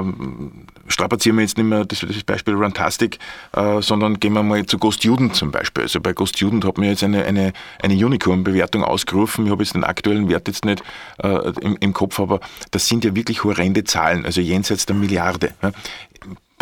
Ähm, 0.00 0.66
strapazieren 0.88 1.36
wir 1.36 1.42
jetzt 1.42 1.56
nicht 1.56 1.66
mehr 1.66 1.84
das, 1.84 2.00
das 2.00 2.24
Beispiel 2.24 2.54
Runtastic, 2.54 3.18
äh, 3.52 3.80
sondern 3.80 4.20
gehen 4.20 4.32
wir 4.32 4.42
mal 4.42 4.66
zu 4.66 4.78
Ghost 4.78 5.00
Student 5.00 5.34
zum 5.34 5.50
Beispiel. 5.50 5.84
Also 5.84 6.00
bei 6.00 6.12
Ghost 6.12 6.36
Student 6.36 6.64
hat 6.64 6.78
man 6.78 6.88
jetzt 6.88 7.04
eine, 7.04 7.24
eine, 7.24 7.52
eine 7.80 7.94
Unicorn-Bewertung 7.94 8.82
ausgerufen. 8.84 9.46
Ich 9.46 9.52
habe 9.52 9.62
jetzt 9.62 9.74
den 9.74 9.84
aktuellen 9.84 10.28
Wert 10.28 10.48
jetzt 10.48 10.64
nicht 10.64 10.82
äh, 11.22 11.52
im, 11.60 11.76
im 11.78 11.92
Kopf, 11.92 12.20
aber 12.20 12.40
das 12.70 12.86
sind 12.86 13.04
ja 13.04 13.14
wirklich 13.14 13.44
horrende 13.44 13.84
Zahlen, 13.84 14.24
also 14.24 14.40
jenseits 14.40 14.86
der 14.86 14.96
Milliarde. 14.96 15.52
Ja. 15.62 15.72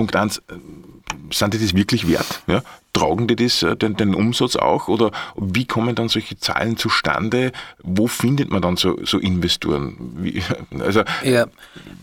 Punkt 0.02 0.16
eins, 0.16 0.42
sind 1.30 1.54
die 1.54 1.58
das 1.58 1.74
wirklich 1.74 2.08
wert? 2.08 2.42
Ja? 2.46 2.62
Tragen 2.92 3.26
die 3.26 3.36
das, 3.36 3.62
äh, 3.62 3.76
den, 3.76 3.96
den, 3.96 4.14
Umsatz 4.14 4.56
auch? 4.56 4.88
Oder 4.88 5.12
wie 5.36 5.64
kommen 5.64 5.94
dann 5.94 6.08
solche 6.08 6.36
Zahlen 6.38 6.76
zustande? 6.76 7.52
Wo 7.82 8.06
findet 8.06 8.50
man 8.50 8.60
dann 8.60 8.76
so, 8.76 8.98
so 9.04 9.18
Investoren? 9.18 9.96
Wie, 10.16 10.42
also, 10.80 11.02
ja. 11.22 11.46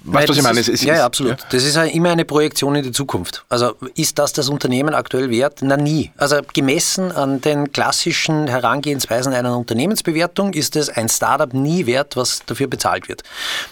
Weißt 0.04 0.30
du, 0.30 0.32
was 0.32 0.38
ich 0.38 0.44
meine? 0.44 0.60
Ist, 0.60 0.70
es, 0.70 0.84
ja, 0.84 0.96
ja, 0.96 1.06
absolut. 1.06 1.40
Ja? 1.40 1.46
Das 1.52 1.64
ist 1.64 1.76
immer 1.76 2.12
eine 2.12 2.26
Projektion 2.26 2.74
in 2.76 2.84
die 2.84 2.92
Zukunft. 2.92 3.46
Also 3.50 3.76
ist 3.96 4.18
das 4.18 4.34
das 4.34 4.50
Unternehmen 4.50 4.96
aktuell 4.96 5.30
wert? 5.30 5.60
Na 5.62 5.78
nie. 5.78 6.12
Also 6.18 6.38
gemessen 6.54 7.12
an 7.12 7.42
den 7.42 7.72
klassischen 7.72 8.48
Herangehensweisen 8.48 9.34
einer 9.34 9.56
Unternehmensbewertung 9.58 10.54
ist 10.54 10.76
es 10.76 10.90
ein 10.90 11.10
Startup 11.10 11.54
nie 11.54 11.86
wert, 11.86 12.16
was 12.16 12.44
dafür 12.46 12.68
bezahlt 12.68 13.10
wird. 13.10 13.24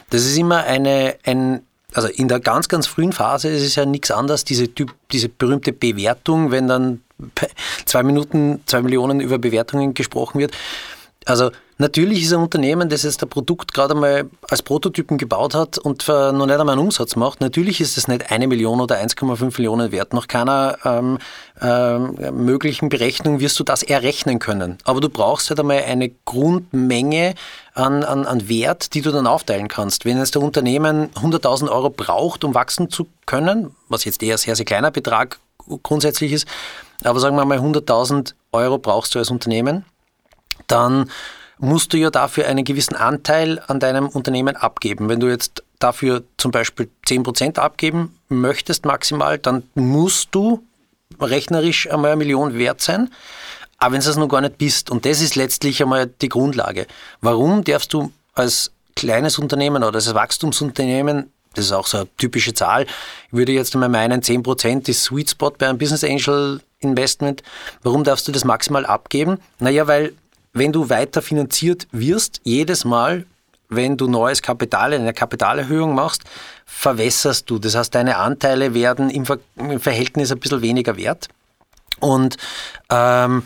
Das 0.10 0.24
ist 0.24 0.38
immer 0.38 0.66
eine, 0.66 1.16
ein 1.24 1.62
also 1.98 2.10
in 2.10 2.28
der 2.28 2.40
ganz, 2.40 2.70
ganz 2.70 2.86
frühen 2.86 3.12
Phase 3.12 3.50
ist 3.50 3.64
es 3.64 3.76
ja 3.76 3.84
nichts 3.86 4.12
anderes, 4.12 4.46
diese, 4.46 4.74
typ, 4.74 4.94
diese 5.12 5.30
berühmte 5.30 5.74
Bewertung, 5.74 6.52
wenn 6.52 6.68
dann 6.68 7.02
zwei 7.86 8.04
Minuten, 8.04 8.62
zwei 8.68 8.82
Millionen 8.82 9.20
über 9.20 9.40
Bewertungen 9.40 9.96
gesprochen 9.96 10.40
wird. 10.40 10.52
Also 11.26 11.52
natürlich 11.78 12.24
ist 12.24 12.34
ein 12.34 12.40
Unternehmen, 12.40 12.90
das 12.90 13.04
jetzt 13.04 13.22
ein 13.24 13.30
Produkt 13.30 13.74
gerade 13.74 13.96
mal 13.96 14.30
als 14.50 14.62
Prototypen 14.62 15.18
gebaut 15.18 15.56
hat 15.56 15.78
und 15.78 16.08
noch 16.08 16.46
nicht 16.46 16.60
einmal 16.60 16.74
einen 16.74 16.82
Umsatz 16.82 17.16
macht, 17.16 17.42
natürlich 17.42 17.82
ist 17.82 17.98
es 17.98 18.08
nicht 18.08 18.32
eine 18.32 18.48
Million 18.48 18.82
oder 18.82 18.98
1,5 18.98 19.58
Millionen 19.58 19.92
wert. 19.92 20.14
Nach 20.14 20.28
keiner 20.28 20.78
ähm, 20.86 21.20
ähm, 21.62 22.16
möglichen 22.46 22.90
Berechnung 22.90 23.40
wirst 23.40 23.60
du 23.60 23.64
das 23.64 23.84
errechnen 23.84 24.40
können. 24.40 24.78
Aber 24.84 25.02
du 25.02 25.10
brauchst 25.10 25.50
halt 25.50 25.60
einmal 25.60 25.84
eine 25.84 26.10
Grundmenge 26.26 27.36
an, 27.74 28.04
an, 28.04 28.26
an 28.26 28.50
Wert, 28.50 28.94
die 28.94 29.02
du 29.02 29.12
dann 29.12 29.28
aufteilen 29.28 29.68
kannst. 29.68 30.06
Wenn 30.06 30.18
jetzt 30.18 30.36
der 30.36 30.42
Unternehmen 30.42 31.10
100.000 31.14 31.70
Euro 31.70 31.90
braucht, 31.90 32.44
um 32.44 32.54
wachsen 32.54 32.90
zu 32.90 33.08
können, 33.26 33.76
was 33.88 34.06
jetzt 34.06 34.24
eher 34.24 34.38
sehr, 34.38 34.56
sehr 34.56 34.66
kleiner 34.66 34.92
Betrag 34.92 35.40
grundsätzlich 35.84 36.32
ist, 36.32 36.48
aber 37.04 37.20
sagen 37.20 37.36
wir 37.36 37.46
mal 37.46 37.60
100.000 37.60 38.34
Euro 38.52 38.78
brauchst 38.78 39.14
du 39.14 39.20
als 39.20 39.30
Unternehmen, 39.30 39.86
dann 40.68 41.10
musst 41.60 41.94
du 41.94 41.98
ja 41.98 42.10
dafür 42.10 42.48
einen 42.48 42.64
gewissen 42.64 42.96
Anteil 42.96 43.62
an 43.68 43.80
deinem 43.80 44.08
Unternehmen 44.08 44.56
abgeben. 44.56 45.10
Wenn 45.10 45.20
du 45.20 45.28
jetzt 45.28 45.64
dafür 45.80 46.24
zum 46.38 46.52
Beispiel 46.52 46.90
10% 47.08 47.60
abgeben 47.60 48.18
möchtest 48.30 48.86
maximal, 48.86 49.38
dann 49.38 49.64
musst 49.76 50.30
du 50.32 50.64
rechnerisch 51.20 51.90
einmal 51.90 52.12
eine 52.12 52.18
Million 52.18 52.58
wert 52.58 52.82
sein. 52.82 53.10
Aber 53.78 53.94
wenn 53.94 54.02
du 54.02 54.10
es 54.10 54.18
noch 54.18 54.28
gar 54.28 54.42
nicht 54.42 54.58
bist, 54.58 54.90
und 54.90 55.06
das 55.06 55.22
ist 55.22 55.36
letztlich 55.36 55.82
einmal 55.82 56.08
die 56.08 56.30
Grundlage. 56.30 56.88
Warum 57.22 57.64
darfst 57.64 57.94
du 57.94 58.12
als 58.34 58.72
kleines 58.96 59.38
Unternehmen 59.38 59.84
oder 59.84 59.96
als 59.96 60.14
Wachstumsunternehmen, 60.14 61.32
das 61.54 61.66
ist 61.66 61.72
auch 61.72 61.88
so 61.88 61.98
eine 61.98 62.08
typische 62.18 62.54
Zahl, 62.54 62.84
ich 62.84 63.34
würde 63.34 63.52
jetzt 63.52 63.74
einmal 63.76 63.90
meinen, 63.90 64.22
10% 64.22 64.90
ist 64.90 65.04
Sweet 65.04 65.32
Spot 65.32 65.52
bei 65.52 65.68
einem 65.68 65.78
Business 65.78 66.04
Angel 66.04 66.62
Investment. 66.80 67.44
Warum 67.84 68.04
darfst 68.04 68.28
du 68.28 68.32
das 68.32 68.46
maximal 68.46 68.86
abgeben? 68.86 69.40
Naja, 69.60 69.88
weil 69.88 70.14
wenn 70.58 70.72
du 70.72 70.90
weiter 70.90 71.22
finanziert 71.22 71.88
wirst, 71.92 72.42
jedes 72.44 72.86
Mal, 72.86 73.26
wenn 73.70 73.98
du 73.98 74.08
neues 74.08 74.42
Kapital, 74.42 74.94
eine 74.94 75.14
Kapitalerhöhung 75.14 75.94
machst, 75.94 76.24
verwässerst 76.66 77.50
du. 77.50 77.60
Das 77.60 77.76
heißt, 77.76 77.94
deine 77.94 78.18
Anteile 78.18 78.74
werden 78.74 79.10
im, 79.10 79.26
Verhältnis 79.80 80.32
ein 80.32 80.40
bisschen 80.40 80.62
weniger 80.62 80.96
wert. 80.98 81.28
Und 82.00 82.38
ähm, 82.90 83.44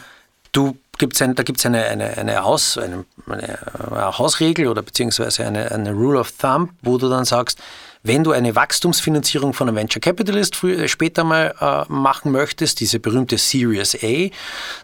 du 0.51 0.77
gibt's 0.97 1.21
ein, 1.21 1.35
da 1.35 1.43
gibt 1.43 1.59
es 1.59 1.65
eine, 1.65 1.85
eine, 1.85 2.17
eine, 2.17 2.43
Haus, 2.43 2.77
eine, 2.77 3.05
eine, 3.27 4.17
Hausregel 4.17 4.67
oder 4.67 4.81
beziehungsweise 4.81 5.45
eine, 5.45 5.71
eine 5.71 5.93
Rule 5.93 6.19
of 6.19 6.31
Thumb, 6.33 6.71
wo 6.81 6.97
du 6.97 7.09
dann 7.09 7.25
sagst, 7.25 7.59
wenn 8.03 8.23
du 8.23 8.31
eine 8.31 8.55
Wachstumsfinanzierung 8.55 9.53
von 9.53 9.67
einem 9.67 9.77
Venture 9.77 10.01
Capitalist 10.01 10.55
früher, 10.55 10.87
später 10.87 11.23
mal 11.23 11.53
äh, 11.59 11.91
machen 11.91 12.31
möchtest, 12.31 12.79
diese 12.79 12.99
berühmte 12.99 13.37
Series 13.37 13.95
A, 14.03 14.29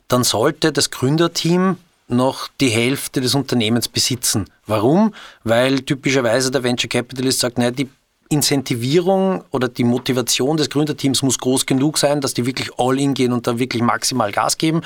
dann 0.07 0.23
sollte 0.23 0.71
das 0.71 0.91
Gründerteam 0.91 1.77
noch 2.07 2.47
die 2.61 2.69
Hälfte 2.69 3.21
des 3.21 3.35
Unternehmens 3.35 3.87
besitzen. 3.87 4.45
Warum? 4.65 5.13
Weil 5.43 5.81
typischerweise 5.81 6.51
der 6.51 6.63
Venture 6.63 6.89
Capitalist 6.89 7.39
sagt, 7.39 7.57
naja, 7.57 7.71
die 7.71 7.89
Incentivierung 8.29 9.43
oder 9.51 9.67
die 9.69 9.83
Motivation 9.83 10.57
des 10.57 10.69
Gründerteams 10.69 11.21
muss 11.21 11.37
groß 11.37 11.65
genug 11.65 11.97
sein, 11.97 12.19
dass 12.19 12.33
die 12.33 12.45
wirklich 12.45 12.71
all 12.77 12.99
in 12.99 13.13
gehen 13.13 13.31
und 13.31 13.47
da 13.47 13.57
wirklich 13.57 13.81
maximal 13.81 14.31
Gas 14.31 14.57
geben. 14.57 14.81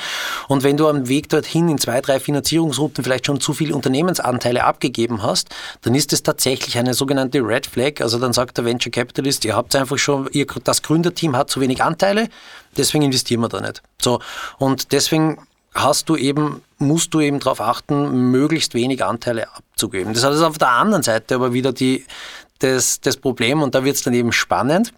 Und 0.48 0.64
wenn 0.64 0.78
du 0.78 0.88
am 0.88 1.08
Weg 1.08 1.30
dorthin 1.30 1.68
in 1.70 1.78
zwei, 1.78 2.02
drei 2.02 2.20
Finanzierungsrunden 2.20 3.04
vielleicht 3.04 3.26
schon 3.26 3.42
zu 3.42 3.54
viele 3.54 3.74
Unternehmensanteile 3.74 4.64
abgegeben 4.64 5.24
hast, 5.24 5.50
dann 5.82 5.96
ist 5.96 6.14
es 6.14 6.24
tatsächlich 6.24 6.78
eine 6.78 6.94
sogenannte 6.94 7.40
Red 7.40 7.66
Flag. 7.66 8.02
Also 8.02 8.20
dann 8.20 8.34
sagt 8.34 8.58
der 8.58 8.66
Venture 8.66 8.92
Capitalist, 8.92 9.44
ihr 9.46 9.56
habt 9.56 9.76
einfach 9.76 9.98
schon, 9.98 10.30
ihr, 10.34 10.46
das 10.64 10.84
Gründerteam 10.84 11.36
hat 11.36 11.50
zu 11.50 11.62
wenig 11.62 11.84
Anteile, 11.84 12.30
deswegen 12.78 13.06
investieren 13.06 13.42
wir 13.42 13.50
da 13.50 13.60
nicht. 13.60 13.82
So. 14.00 14.20
Und 14.60 14.92
deswegen 14.92 15.40
hast 15.74 16.10
du 16.10 16.16
eben, 16.16 16.62
musst 16.78 17.14
du 17.14 17.22
eben 17.22 17.40
darauf 17.40 17.62
achten, 17.62 18.32
möglichst 18.32 18.74
wenig 18.74 19.04
Anteile 19.04 19.48
abzugeben. 19.56 20.14
Das 20.14 20.24
hat 20.24 20.34
auf 20.36 20.58
der 20.58 20.70
anderen 20.70 21.04
Seite 21.04 21.36
aber 21.36 21.54
wieder 21.54 21.74
die, 21.74 22.06
das, 22.60 23.00
das 23.02 23.18
Problem 23.18 23.62
und 23.62 23.76
da 23.76 23.84
wird 23.84 23.96
es 23.96 24.04
dann 24.04 24.14
eben 24.14 24.32
spannend. 24.32 24.94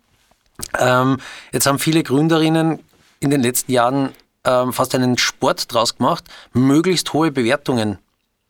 Ähm, 0.79 1.17
jetzt 1.51 1.65
haben 1.65 1.79
viele 1.79 2.03
Gründerinnen 2.03 2.79
in 3.19 3.29
den 3.29 3.41
letzten 3.41 3.71
Jahren 3.71 4.09
ähm, 4.43 4.73
fast 4.73 4.93
einen 4.95 5.17
Sport 5.17 5.73
draus 5.73 5.97
gemacht, 5.97 6.25
möglichst 6.53 7.13
hohe 7.13 7.31
Bewertungen 7.31 7.99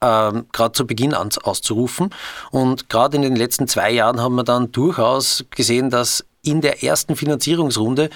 ähm, 0.01 0.47
gerade 0.51 0.73
zu 0.73 0.85
Beginn 0.85 1.13
an, 1.13 1.29
auszurufen. 1.43 2.09
Und 2.51 2.89
gerade 2.89 3.15
in 3.15 3.21
den 3.21 3.35
letzten 3.35 3.67
zwei 3.67 3.91
Jahren 3.91 4.21
haben 4.21 4.35
wir 4.35 4.43
dann 4.43 4.71
durchaus 4.71 5.45
gesehen, 5.49 5.89
dass 5.89 6.25
in 6.41 6.59
der 6.59 6.83
ersten 6.83 7.15
Finanzierungsrunde 7.15 8.09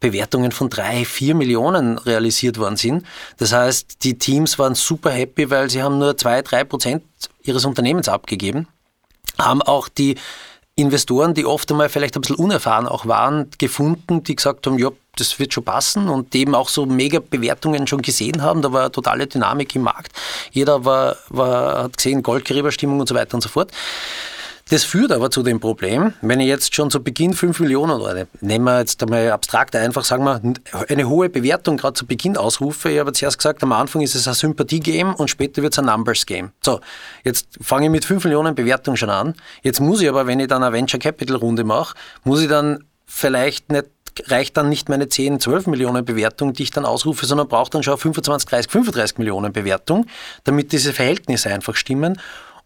Bewertungen 0.00 0.52
von 0.52 0.70
drei, 0.70 1.04
vier 1.04 1.34
Millionen 1.34 1.98
realisiert 1.98 2.58
worden 2.58 2.76
sind. 2.76 3.04
Das 3.38 3.52
heißt, 3.52 4.04
die 4.04 4.18
Teams 4.18 4.58
waren 4.58 4.74
super 4.74 5.10
happy, 5.10 5.50
weil 5.50 5.70
sie 5.70 5.82
haben 5.82 5.98
nur 5.98 6.16
zwei, 6.16 6.42
drei 6.42 6.64
Prozent 6.64 7.02
ihres 7.42 7.64
Unternehmens 7.64 8.08
abgegeben 8.08 8.66
haben 9.38 9.62
auch 9.62 9.88
die 9.88 10.16
Investoren, 10.76 11.34
die 11.34 11.46
oft 11.46 11.70
einmal 11.70 11.88
vielleicht 11.88 12.16
ein 12.16 12.20
bisschen 12.20 12.36
unerfahren 12.36 12.88
auch 12.88 13.06
waren, 13.06 13.48
gefunden, 13.58 14.24
die 14.24 14.34
gesagt 14.34 14.66
haben, 14.66 14.78
ja, 14.78 14.90
das 15.16 15.38
wird 15.38 15.54
schon 15.54 15.64
passen 15.64 16.08
und 16.08 16.34
eben 16.34 16.56
auch 16.56 16.68
so 16.68 16.86
mega 16.86 17.20
Bewertungen 17.20 17.86
schon 17.86 18.02
gesehen 18.02 18.42
haben. 18.42 18.62
Da 18.62 18.72
war 18.72 18.80
eine 18.80 18.92
totale 18.92 19.28
Dynamik 19.28 19.76
im 19.76 19.82
Markt. 19.82 20.12
Jeder 20.50 20.84
war, 20.84 21.16
war, 21.28 21.84
hat 21.84 21.96
gesehen, 21.96 22.24
Goldgräberstimmung 22.24 22.98
und 22.98 23.08
so 23.08 23.14
weiter 23.14 23.34
und 23.34 23.40
so 23.40 23.48
fort. 23.48 23.70
Das 24.74 24.82
führt 24.82 25.12
aber 25.12 25.30
zu 25.30 25.44
dem 25.44 25.60
Problem, 25.60 26.14
wenn 26.20 26.40
ich 26.40 26.48
jetzt 26.48 26.74
schon 26.74 26.90
zu 26.90 27.00
Beginn 27.00 27.32
5 27.32 27.60
Millionen 27.60 28.00
oder 28.00 28.26
nehmen 28.40 28.64
wir 28.64 28.80
jetzt 28.80 29.00
einmal 29.04 29.30
abstrakt 29.30 29.76
einfach, 29.76 30.04
sagen 30.04 30.24
wir, 30.24 30.40
eine 30.88 31.08
hohe 31.08 31.28
Bewertung 31.28 31.76
gerade 31.76 31.94
zu 31.94 32.06
Beginn 32.06 32.36
ausrufe. 32.36 32.90
Ich 32.90 32.98
habe 32.98 33.12
zuerst 33.12 33.38
gesagt, 33.38 33.62
am 33.62 33.70
Anfang 33.70 34.02
ist 34.02 34.16
es 34.16 34.26
ein 34.26 34.34
Sympathie-Game 34.34 35.14
und 35.14 35.30
später 35.30 35.62
wird 35.62 35.74
es 35.74 35.78
ein 35.78 35.84
Numbers-Game. 35.84 36.50
So, 36.60 36.80
jetzt 37.22 37.46
fange 37.60 37.86
ich 37.86 37.92
mit 37.92 38.04
5 38.04 38.24
Millionen 38.24 38.56
Bewertung 38.56 38.96
schon 38.96 39.10
an. 39.10 39.34
Jetzt 39.62 39.78
muss 39.78 40.00
ich 40.00 40.08
aber, 40.08 40.26
wenn 40.26 40.40
ich 40.40 40.48
dann 40.48 40.64
eine 40.64 40.72
Venture 40.72 40.98
Capital-Runde 40.98 41.62
mache, 41.62 41.94
muss 42.24 42.42
ich 42.42 42.48
dann 42.48 42.82
vielleicht 43.06 43.70
nicht 43.70 43.86
reicht 44.26 44.56
dann 44.56 44.68
nicht 44.68 44.88
meine 44.88 45.08
10, 45.08 45.38
12 45.38 45.68
Millionen 45.68 46.04
Bewertung, 46.04 46.52
die 46.52 46.64
ich 46.64 46.70
dann 46.70 46.84
ausrufe, 46.84 47.26
sondern 47.26 47.48
braucht 47.48 47.74
dann 47.74 47.82
schon 47.82 47.98
25, 47.98 48.48
30, 48.48 48.72
35 48.72 49.18
Millionen 49.18 49.52
Bewertung, 49.52 50.06
damit 50.44 50.72
diese 50.72 50.92
Verhältnisse 50.92 51.50
einfach 51.50 51.76
stimmen. 51.76 52.20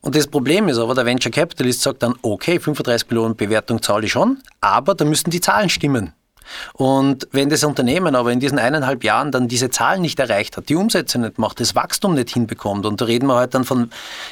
Und 0.08 0.16
das 0.16 0.26
Problem 0.26 0.70
ist 0.70 0.78
aber, 0.78 0.94
der 0.94 1.04
Venture 1.04 1.30
Capitalist 1.30 1.82
sagt 1.82 2.02
dann, 2.02 2.14
okay, 2.22 2.58
35 2.58 3.10
Millionen 3.10 3.36
Bewertung 3.36 3.82
zahle 3.82 4.06
ich 4.06 4.12
schon, 4.12 4.38
aber 4.62 4.94
da 4.94 5.04
müssen 5.04 5.28
die 5.28 5.42
Zahlen 5.42 5.68
stimmen. 5.68 6.14
Und 6.72 7.28
wenn 7.30 7.50
das 7.50 7.62
Unternehmen 7.62 8.14
aber 8.14 8.32
in 8.32 8.40
diesen 8.40 8.58
eineinhalb 8.58 9.04
Jahren 9.04 9.32
dann 9.32 9.48
diese 9.48 9.68
Zahlen 9.68 10.00
nicht 10.00 10.18
erreicht 10.18 10.56
hat, 10.56 10.70
die 10.70 10.76
Umsätze 10.76 11.18
nicht 11.18 11.36
macht, 11.36 11.60
das 11.60 11.74
Wachstum 11.74 12.14
nicht 12.14 12.30
hinbekommt, 12.30 12.86
und 12.86 13.02
da 13.02 13.04
reden 13.04 13.26
wir 13.26 13.34
halt 13.34 13.52
dann 13.52 13.64
von, 13.64 13.90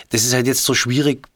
das 0.09 0.25
ist 0.25 0.33
halt 0.33 0.47
jetzt 0.47 0.65
so 0.65 0.73
schwierig 0.73 1.27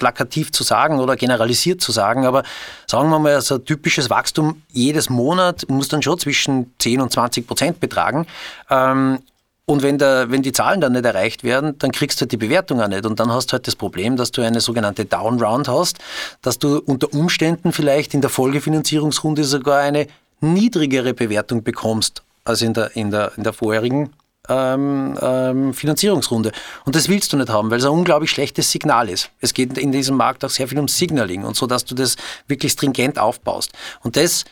plakativ 0.00 0.50
zu 0.50 0.64
sagen 0.64 0.98
oder 0.98 1.14
generalisiert 1.14 1.80
zu 1.80 1.92
sagen, 1.92 2.26
aber 2.26 2.42
sagen 2.88 3.10
wir 3.10 3.20
mal, 3.20 3.40
so 3.42 3.54
ein 3.54 3.64
typisches 3.64 4.10
Wachstum 4.10 4.60
jedes 4.72 5.08
Monat 5.08 5.68
muss 5.68 5.86
dann 5.86 6.02
schon 6.02 6.18
zwischen 6.18 6.74
10 6.80 7.00
und 7.00 7.12
20 7.12 7.46
Prozent 7.46 7.78
betragen. 7.78 8.26
Ähm, 8.70 9.20
und 9.68 9.82
wenn, 9.82 9.98
der, 9.98 10.30
wenn 10.30 10.42
die 10.42 10.52
Zahlen 10.52 10.80
dann 10.80 10.92
nicht 10.92 11.04
erreicht 11.04 11.42
werden, 11.42 11.76
dann 11.78 11.90
kriegst 11.90 12.20
du 12.20 12.22
halt 12.22 12.32
die 12.32 12.36
Bewertung 12.36 12.80
auch 12.80 12.86
nicht. 12.86 13.04
Und 13.04 13.18
dann 13.18 13.32
hast 13.32 13.48
du 13.48 13.54
halt 13.54 13.66
das 13.66 13.74
Problem, 13.74 14.16
dass 14.16 14.30
du 14.30 14.42
eine 14.42 14.60
sogenannte 14.60 15.04
Down-Round 15.04 15.66
hast, 15.66 15.98
dass 16.40 16.60
du 16.60 16.78
unter 16.78 17.12
Umständen 17.12 17.72
vielleicht 17.72 18.14
in 18.14 18.20
der 18.20 18.30
Folgefinanzierungsrunde 18.30 19.42
sogar 19.42 19.80
eine 19.80 20.06
niedrigere 20.40 21.14
Bewertung 21.14 21.64
bekommst 21.64 22.22
als 22.44 22.62
in 22.62 22.74
der, 22.74 22.94
in 22.94 23.10
der, 23.10 23.32
in 23.36 23.42
der 23.42 23.52
vorherigen 23.52 24.12
ähm, 24.48 25.18
ähm, 25.20 25.74
Finanzierungsrunde. 25.74 26.52
Und 26.84 26.94
das 26.94 27.08
willst 27.08 27.32
du 27.32 27.36
nicht 27.36 27.48
haben, 27.48 27.68
weil 27.68 27.78
es 27.78 27.84
ein 27.84 27.90
unglaublich 27.90 28.30
schlechtes 28.30 28.70
Signal 28.70 29.08
ist. 29.08 29.30
Es 29.40 29.52
geht 29.52 29.76
in 29.78 29.90
diesem 29.90 30.16
Markt 30.16 30.44
auch 30.44 30.50
sehr 30.50 30.68
viel 30.68 30.78
um 30.78 30.86
Signaling 30.86 31.42
und 31.42 31.56
so, 31.56 31.66
dass 31.66 31.84
du 31.84 31.96
das 31.96 32.14
wirklich 32.46 32.70
stringent 32.70 33.18
aufbaust. 33.18 33.72
Und 34.04 34.16
das, 34.16 34.44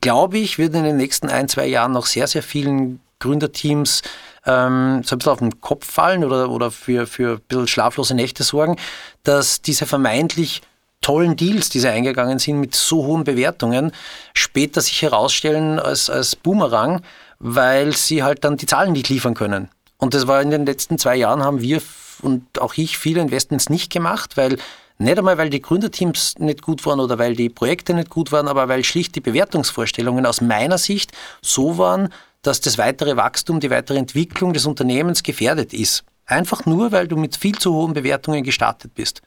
glaube 0.00 0.38
ich, 0.38 0.58
wird 0.58 0.76
in 0.76 0.84
den 0.84 0.98
nächsten 0.98 1.28
ein, 1.28 1.48
zwei 1.48 1.66
Jahren 1.66 1.90
noch 1.90 2.06
sehr, 2.06 2.28
sehr 2.28 2.44
vielen 2.44 3.00
Gründerteams 3.18 4.02
ähm, 4.46 5.02
so 5.04 5.14
ein 5.14 5.18
bisschen 5.18 5.32
auf 5.32 5.38
den 5.38 5.60
Kopf 5.60 5.90
fallen 5.90 6.24
oder, 6.24 6.50
oder 6.50 6.70
für, 6.70 7.06
für 7.06 7.34
ein 7.34 7.40
bisschen 7.48 7.68
schlaflose 7.68 8.14
Nächte 8.14 8.42
sorgen, 8.42 8.76
dass 9.22 9.60
diese 9.62 9.86
vermeintlich 9.86 10.62
tollen 11.00 11.36
Deals, 11.36 11.68
die 11.68 11.80
sie 11.80 11.88
eingegangen 11.88 12.38
sind 12.38 12.58
mit 12.58 12.74
so 12.74 13.04
hohen 13.06 13.24
Bewertungen, 13.24 13.92
später 14.34 14.80
sich 14.80 15.02
herausstellen 15.02 15.78
als, 15.78 16.10
als 16.10 16.34
Boomerang, 16.34 17.02
weil 17.38 17.94
sie 17.94 18.22
halt 18.22 18.44
dann 18.44 18.56
die 18.56 18.66
Zahlen 18.66 18.92
nicht 18.92 19.08
liefern 19.08 19.34
können. 19.34 19.68
Und 19.98 20.14
das 20.14 20.26
war 20.26 20.42
in 20.42 20.50
den 20.50 20.66
letzten 20.66 20.98
zwei 20.98 21.16
Jahren, 21.16 21.42
haben 21.42 21.60
wir 21.60 21.80
und 22.22 22.60
auch 22.60 22.74
ich 22.74 22.96
viele 22.96 23.20
Investments 23.20 23.68
nicht 23.68 23.92
gemacht, 23.92 24.36
weil 24.36 24.56
nicht 24.98 25.18
einmal, 25.18 25.36
weil 25.36 25.50
die 25.50 25.60
Gründerteams 25.60 26.38
nicht 26.38 26.62
gut 26.62 26.84
waren 26.86 27.00
oder 27.00 27.18
weil 27.18 27.36
die 27.36 27.50
Projekte 27.50 27.92
nicht 27.92 28.08
gut 28.08 28.32
waren, 28.32 28.48
aber 28.48 28.68
weil 28.68 28.82
schlicht 28.82 29.14
die 29.14 29.20
Bewertungsvorstellungen 29.20 30.24
aus 30.24 30.40
meiner 30.40 30.78
Sicht 30.78 31.12
so 31.42 31.76
waren, 31.76 32.08
dass 32.46 32.60
das 32.60 32.78
weitere 32.78 33.16
Wachstum, 33.16 33.60
die 33.60 33.70
weitere 33.70 33.98
Entwicklung 33.98 34.52
des 34.52 34.66
Unternehmens 34.66 35.22
gefährdet 35.22 35.72
ist. 35.72 36.04
Einfach 36.26 36.66
nur, 36.66 36.92
weil 36.92 37.08
du 37.08 37.16
mit 37.16 37.36
viel 37.36 37.56
zu 37.56 37.72
hohen 37.72 37.92
Bewertungen 37.92 38.42
gestartet 38.42 38.94
bist. 38.94 39.22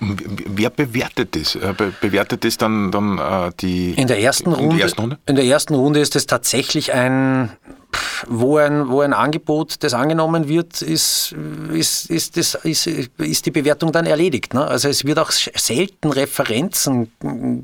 Wer 0.00 0.70
bewertet 0.70 1.36
das? 1.36 1.54
Äh, 1.54 1.74
bewertet 2.00 2.44
das 2.44 2.56
dann, 2.56 2.90
dann 2.90 3.18
äh, 3.18 3.50
die 3.60 3.92
in 3.92 4.08
der 4.08 4.20
ersten 4.20 4.52
Runde? 4.52 4.72
In 4.72 4.76
der 4.76 4.84
ersten 4.84 5.00
Runde, 5.00 5.18
in 5.26 5.36
der 5.36 5.44
ersten 5.44 5.74
Runde 5.74 6.00
ist 6.00 6.16
es 6.16 6.26
tatsächlich 6.26 6.92
ein, 6.92 7.50
wo 8.26 8.58
ein, 8.58 8.88
wo 8.88 9.00
ein 9.00 9.12
Angebot, 9.12 9.82
das 9.82 9.94
angenommen 9.94 10.48
wird, 10.48 10.82
ist, 10.82 11.34
ist, 11.72 12.10
ist, 12.10 12.36
das, 12.36 12.56
ist, 12.56 12.86
ist 12.86 13.46
die 13.46 13.50
Bewertung 13.50 13.92
dann 13.92 14.06
erledigt. 14.06 14.54
Ne? 14.54 14.66
Also 14.66 14.88
es 14.88 15.04
wird 15.04 15.18
auch 15.18 15.30
selten 15.30 16.10
Referenzen 16.10 17.12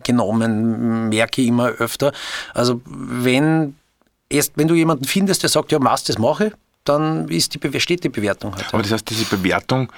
genommen, 0.02 1.08
merke 1.08 1.42
ich 1.42 1.48
immer 1.48 1.68
öfter. 1.68 2.12
Also 2.54 2.80
wenn 2.84 3.74
erst 4.28 4.52
wenn 4.56 4.68
du 4.68 4.74
jemanden 4.74 5.04
findest, 5.04 5.42
der 5.42 5.50
sagt, 5.50 5.72
ja, 5.72 5.78
Maß, 5.78 6.04
das 6.04 6.18
mache, 6.18 6.52
dann 6.84 7.28
ist 7.28 7.54
die, 7.54 7.80
steht 7.80 8.04
die 8.04 8.08
Bewertung 8.08 8.54
halt. 8.54 8.72
Aber 8.72 8.82
das 8.82 8.92
heißt, 8.92 9.08
diese 9.10 9.24
Bewertung 9.24 9.92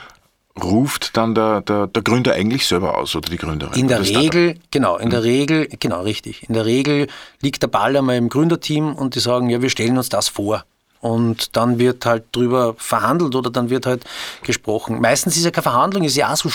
ruft 0.63 1.17
dann 1.17 1.35
der, 1.35 1.61
der, 1.61 1.87
der 1.87 2.03
Gründer 2.03 2.35
eigentlich 2.35 2.67
selber 2.67 2.97
aus 2.97 3.15
oder 3.15 3.31
die 3.31 3.37
Gründerin? 3.37 3.79
In 3.79 3.89
der 3.89 4.01
Regel, 4.01 4.57
genau, 4.71 4.97
in 4.97 5.11
der 5.11 5.21
hm. 5.21 5.27
Regel, 5.27 5.69
genau, 5.79 6.03
richtig. 6.03 6.49
In 6.49 6.55
der 6.55 6.67
Regel 6.67 7.07
liegt 7.41 7.63
der 7.63 7.69
Ball 7.69 7.97
einmal 7.97 8.17
im 8.17 8.29
Gründerteam 8.29 8.95
und 8.95 9.15
die 9.15 9.21
sagen, 9.21 9.51
ja, 9.51 9.63
wir 9.63 9.71
stellen 9.71 9.97
uns 9.97 10.09
das 10.09 10.29
vor. 10.29 10.65
Und 11.01 11.57
dann 11.57 11.79
wird 11.79 12.05
halt 12.07 12.25
drüber 12.33 12.75
verhandelt 12.77 13.37
oder 13.37 13.51
dann 13.51 13.71
wird 13.71 13.87
halt 13.87 14.05
gesprochen. 14.43 15.01
Meistens 15.01 15.37
ist 15.37 15.45
ja 15.45 15.53
keine 15.53 15.63
Verhandlung, 15.63 16.03
ist 16.03 16.17
ja 16.17 16.33
auch 16.33 16.37
so, 16.37 16.51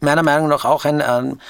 meiner 0.00 0.22
Meinung 0.22 0.48
nach 0.48 0.64
auch 0.64 0.84
ein, 0.84 1.02
ein 1.02 1.40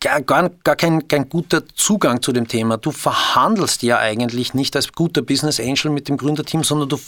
gar, 0.00 0.20
gar, 0.22 0.50
gar 0.64 0.76
kein, 0.76 1.06
kein 1.08 1.28
guter 1.28 1.62
Zugang 1.74 2.22
zu 2.22 2.32
dem 2.32 2.48
Thema. 2.48 2.76
Du 2.76 2.90
verhandelst 2.90 3.82
ja 3.82 3.98
eigentlich 3.98 4.54
nicht 4.54 4.76
als 4.76 4.92
guter 4.92 5.22
Business 5.22 5.60
Angel 5.60 5.90
mit 5.90 6.08
dem 6.08 6.16
Gründerteam, 6.16 6.64
sondern 6.64 6.88
du 6.88 6.98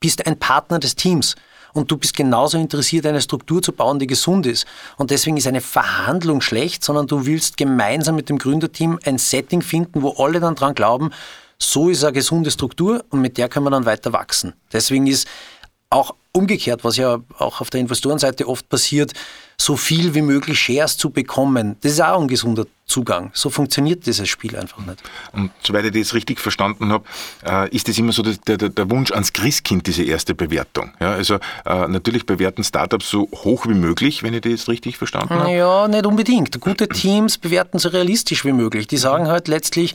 bist 0.00 0.26
ein 0.26 0.38
Partner 0.38 0.78
des 0.78 0.96
Teams. 0.96 1.36
Und 1.72 1.90
du 1.90 1.96
bist 1.96 2.16
genauso 2.16 2.56
interessiert, 2.56 3.04
eine 3.04 3.20
Struktur 3.20 3.60
zu 3.60 3.72
bauen, 3.72 3.98
die 3.98 4.06
gesund 4.06 4.46
ist. 4.46 4.64
Und 4.96 5.10
deswegen 5.10 5.36
ist 5.36 5.48
eine 5.48 5.60
Verhandlung 5.60 6.40
schlecht, 6.40 6.84
sondern 6.84 7.08
du 7.08 7.26
willst 7.26 7.56
gemeinsam 7.56 8.14
mit 8.14 8.28
dem 8.28 8.38
Gründerteam 8.38 9.00
ein 9.04 9.18
Setting 9.18 9.60
finden, 9.60 10.02
wo 10.02 10.10
alle 10.12 10.38
dann 10.38 10.54
dran 10.54 10.74
glauben, 10.74 11.10
so 11.58 11.88
ist 11.88 12.04
eine 12.04 12.12
gesunde 12.12 12.52
Struktur 12.52 13.04
und 13.10 13.20
mit 13.20 13.38
der 13.38 13.48
können 13.48 13.66
wir 13.66 13.70
dann 13.70 13.86
weiter 13.86 14.12
wachsen. 14.12 14.54
Deswegen 14.72 15.08
ist 15.08 15.26
auch 15.90 16.14
umgekehrt, 16.36 16.84
was 16.84 16.96
ja 16.96 17.18
auch 17.38 17.60
auf 17.60 17.70
der 17.70 17.80
Investorenseite 17.80 18.48
oft 18.48 18.68
passiert, 18.68 19.12
so 19.56 19.76
viel 19.76 20.14
wie 20.14 20.22
möglich 20.22 20.58
Shares 20.58 20.98
zu 20.98 21.10
bekommen. 21.10 21.76
Das 21.80 21.92
ist 21.92 22.02
auch 22.02 22.20
ein 22.20 22.28
gesunder 22.28 22.66
Zugang. 22.86 23.30
So 23.32 23.48
funktioniert 23.50 24.04
dieses 24.04 24.28
Spiel 24.28 24.56
einfach 24.56 24.84
nicht. 24.84 25.02
Und 25.32 25.52
soweit 25.62 25.86
ich 25.86 25.92
das 25.92 26.12
richtig 26.12 26.38
verstanden 26.38 26.92
habe, 26.92 27.04
äh, 27.46 27.74
ist 27.74 27.88
das 27.88 27.96
immer 27.96 28.12
so 28.12 28.22
der, 28.22 28.58
der, 28.58 28.68
der, 28.68 28.90
Wunsch 28.90 29.10
ans 29.12 29.32
Christkind, 29.32 29.86
diese 29.86 30.02
erste 30.02 30.34
Bewertung. 30.34 30.92
Ja, 31.00 31.12
also 31.12 31.36
äh, 31.64 31.88
natürlich 31.88 32.26
bewerten 32.26 32.62
Startups 32.62 33.08
so 33.08 33.28
hoch 33.32 33.66
wie 33.66 33.74
möglich, 33.74 34.22
wenn 34.22 34.34
ich 34.34 34.42
das 34.42 34.68
richtig 34.68 34.98
verstanden 34.98 35.34
habe. 35.34 35.52
Ja, 35.52 35.88
nicht 35.88 36.04
unbedingt. 36.04 36.60
Gute 36.60 36.88
Teams 36.88 37.38
bewerten 37.38 37.78
so 37.78 37.88
realistisch 37.88 38.44
wie 38.44 38.52
möglich. 38.52 38.86
Die 38.86 38.98
sagen 38.98 39.28
halt 39.28 39.48
letztlich, 39.48 39.94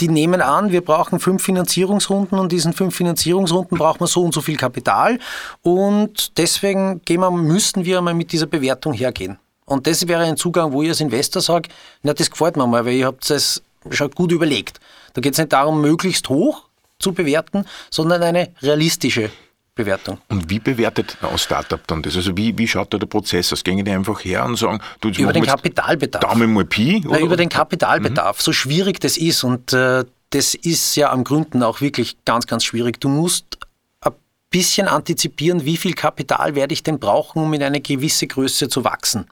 die 0.00 0.08
nehmen 0.08 0.40
an, 0.40 0.72
wir 0.72 0.84
brauchen 0.84 1.20
fünf 1.20 1.42
Finanzierungsrunden 1.42 2.38
und 2.38 2.50
diesen 2.50 2.72
fünf 2.72 2.96
Finanzierungsrunden 2.96 3.78
brauchen 3.78 4.00
wir 4.00 4.06
so 4.06 4.22
und 4.22 4.34
so 4.34 4.40
viel 4.40 4.56
Kapital 4.56 5.18
und 5.62 6.36
deswegen 6.38 7.00
gehen 7.04 7.20
wir, 7.20 7.30
müssen 7.30 7.84
wir 7.84 8.00
mal 8.00 8.14
mit 8.14 8.32
dieser 8.32 8.46
Bewertung 8.46 8.92
hergehen. 8.92 9.38
Und 9.66 9.86
das 9.86 10.06
wäre 10.08 10.24
ein 10.24 10.36
Zugang, 10.36 10.72
wo 10.72 10.82
ich 10.82 10.90
als 10.90 11.00
Investor 11.00 11.40
sage, 11.40 11.68
na, 12.02 12.12
das 12.12 12.30
gefällt 12.30 12.56
mir 12.56 12.66
mal, 12.66 12.84
weil 12.84 12.94
ihr 12.94 13.06
habt 13.06 13.30
es 13.30 13.62
schon 13.90 14.10
gut 14.10 14.32
überlegt. 14.32 14.80
Da 15.14 15.20
geht 15.20 15.32
es 15.32 15.38
nicht 15.38 15.52
darum, 15.52 15.80
möglichst 15.80 16.28
hoch 16.28 16.64
zu 16.98 17.12
bewerten, 17.12 17.64
sondern 17.90 18.22
eine 18.22 18.50
realistische 18.60 19.30
Bewertung. 19.74 20.18
Und 20.28 20.48
wie 20.48 20.60
bewertet 20.60 21.16
ein 21.20 21.38
Startup 21.38 21.84
dann 21.86 22.02
das? 22.02 22.14
Also 22.16 22.36
wie, 22.36 22.56
wie 22.56 22.68
schaut 22.68 22.94
da 22.94 22.98
der 22.98 23.06
Prozess 23.06 23.52
aus? 23.52 23.64
Gehen 23.64 23.84
die 23.84 23.90
einfach 23.90 24.24
her 24.24 24.44
und 24.44 24.56
sagen, 24.56 24.80
du, 25.00 25.08
über 25.08 25.32
den 25.32 25.44
Kapitalbedarf. 25.44 26.22
Daumen 26.22 26.52
mal 26.52 26.64
Pi? 26.64 27.02
Na, 27.04 27.18
über 27.18 27.36
den 27.36 27.48
Kapitalbedarf, 27.48 28.38
mhm. 28.38 28.42
so 28.42 28.52
schwierig 28.52 29.00
das 29.00 29.16
ist. 29.16 29.42
Und 29.42 29.72
äh, 29.72 30.04
das 30.30 30.54
ist 30.54 30.94
ja 30.94 31.10
am 31.10 31.24
Gründen 31.24 31.62
auch 31.62 31.80
wirklich 31.80 32.16
ganz, 32.24 32.46
ganz 32.46 32.64
schwierig. 32.64 33.00
Du 33.00 33.08
musst 33.08 33.58
ein 34.00 34.12
bisschen 34.50 34.86
antizipieren, 34.86 35.64
wie 35.64 35.76
viel 35.76 35.94
Kapital 35.94 36.54
werde 36.54 36.72
ich 36.72 36.84
denn 36.84 37.00
brauchen, 37.00 37.42
um 37.42 37.52
in 37.52 37.62
eine 37.62 37.80
gewisse 37.80 38.28
Größe 38.28 38.68
zu 38.68 38.84
wachsen. 38.84 39.26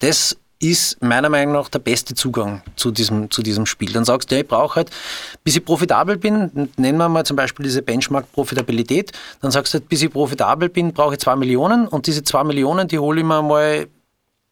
Das 0.00 0.36
ist 0.62 1.02
meiner 1.02 1.28
Meinung 1.28 1.54
nach 1.54 1.68
der 1.68 1.80
beste 1.80 2.14
Zugang 2.14 2.62
zu 2.76 2.92
diesem, 2.92 3.30
zu 3.32 3.42
diesem 3.42 3.66
Spiel. 3.66 3.92
Dann 3.92 4.04
sagst 4.04 4.30
du, 4.30 4.36
ja, 4.36 4.42
ich 4.42 4.46
brauche 4.46 4.76
halt, 4.76 4.90
bis 5.42 5.56
ich 5.56 5.64
profitabel 5.64 6.16
bin, 6.16 6.70
nennen 6.76 6.98
wir 6.98 7.08
mal 7.08 7.26
zum 7.26 7.36
Beispiel 7.36 7.64
diese 7.64 7.82
Benchmark-Profitabilität, 7.82 9.10
dann 9.40 9.50
sagst 9.50 9.74
du, 9.74 9.78
halt, 9.78 9.88
bis 9.88 10.02
ich 10.02 10.12
profitabel 10.12 10.68
bin, 10.68 10.92
brauche 10.92 11.14
ich 11.14 11.20
zwei 11.20 11.34
Millionen 11.34 11.88
und 11.88 12.06
diese 12.06 12.22
zwei 12.22 12.44
Millionen, 12.44 12.86
die 12.86 13.00
hole 13.00 13.20
ich 13.20 13.26
mir 13.26 13.42
mal 13.42 13.88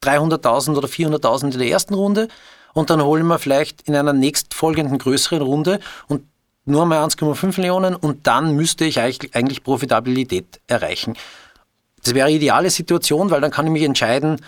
300.000 0.02 0.76
oder 0.76 0.88
400.000 0.88 1.52
in 1.52 1.59
der 1.61 1.69
ersten 1.69 1.95
Runde 1.95 2.26
und 2.75 2.90
dann 2.90 3.02
hole 3.02 3.21
ich 3.21 3.26
mir 3.26 3.38
vielleicht 3.38 3.83
in 3.83 3.95
einer 3.95 4.12
nächstfolgenden 4.12 4.99
größeren 4.99 5.43
Runde 5.43 5.79
und 6.09 6.25
nur 6.64 6.87
mal 6.87 7.05
1,5 7.07 7.57
Millionen 7.59 7.95
und 7.95 8.26
dann 8.26 8.57
müsste 8.57 8.85
ich 8.85 8.99
eigentlich 8.99 9.62
Profitabilität 9.62 10.61
erreichen. 10.67 11.14
Das 12.02 12.14
wäre 12.14 12.26
eine 12.26 12.37
ideale 12.37 12.71
Situation, 12.71 13.30
weil 13.30 13.41
dann 13.41 13.52
kann 13.52 13.67
ich 13.67 13.73
mich 13.73 13.82
entscheiden, 13.84 14.41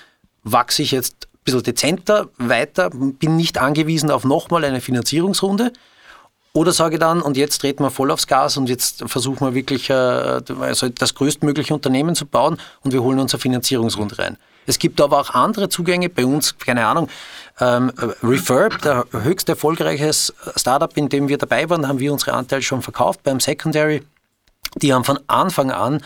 wachse 0.42 0.82
ich 0.82 0.90
jetzt 0.90 1.28
bisschen 1.44 1.62
dezenter 1.62 2.28
weiter, 2.38 2.90
bin 2.90 3.36
nicht 3.36 3.58
angewiesen 3.58 4.10
auf 4.10 4.24
nochmal 4.24 4.64
eine 4.64 4.80
Finanzierungsrunde. 4.80 5.72
Oder 6.54 6.72
sage 6.72 6.98
dann, 6.98 7.22
und 7.22 7.38
jetzt 7.38 7.60
treten 7.60 7.82
wir 7.82 7.90
voll 7.90 8.10
aufs 8.10 8.26
Gas 8.26 8.58
und 8.58 8.68
jetzt 8.68 9.04
versuchen 9.06 9.46
wir 9.46 9.54
wirklich 9.54 9.88
äh, 9.88 9.94
also 10.60 10.90
das 10.90 11.14
größtmögliche 11.14 11.72
Unternehmen 11.72 12.14
zu 12.14 12.26
bauen 12.26 12.58
und 12.82 12.92
wir 12.92 13.02
holen 13.02 13.18
uns 13.20 13.32
eine 13.32 13.40
Finanzierungsrunde 13.40 14.18
rein. 14.18 14.36
Es 14.66 14.78
gibt 14.78 15.00
aber 15.00 15.18
auch 15.18 15.30
andere 15.30 15.70
Zugänge, 15.70 16.10
bei 16.10 16.26
uns, 16.26 16.56
keine 16.58 16.86
Ahnung, 16.86 17.08
ähm, 17.58 17.90
Refurb, 18.22 18.82
der 18.82 19.06
höchst 19.12 19.48
erfolgreiche 19.48 20.12
Startup, 20.12 20.94
in 20.96 21.08
dem 21.08 21.28
wir 21.28 21.38
dabei 21.38 21.68
waren, 21.70 21.88
haben 21.88 21.98
wir 21.98 22.12
unsere 22.12 22.34
Anteile 22.34 22.62
schon 22.62 22.82
verkauft 22.82 23.22
beim 23.22 23.40
Secondary. 23.40 24.02
Die 24.76 24.92
haben 24.92 25.04
von 25.04 25.18
Anfang 25.26 25.70
an 25.70 26.02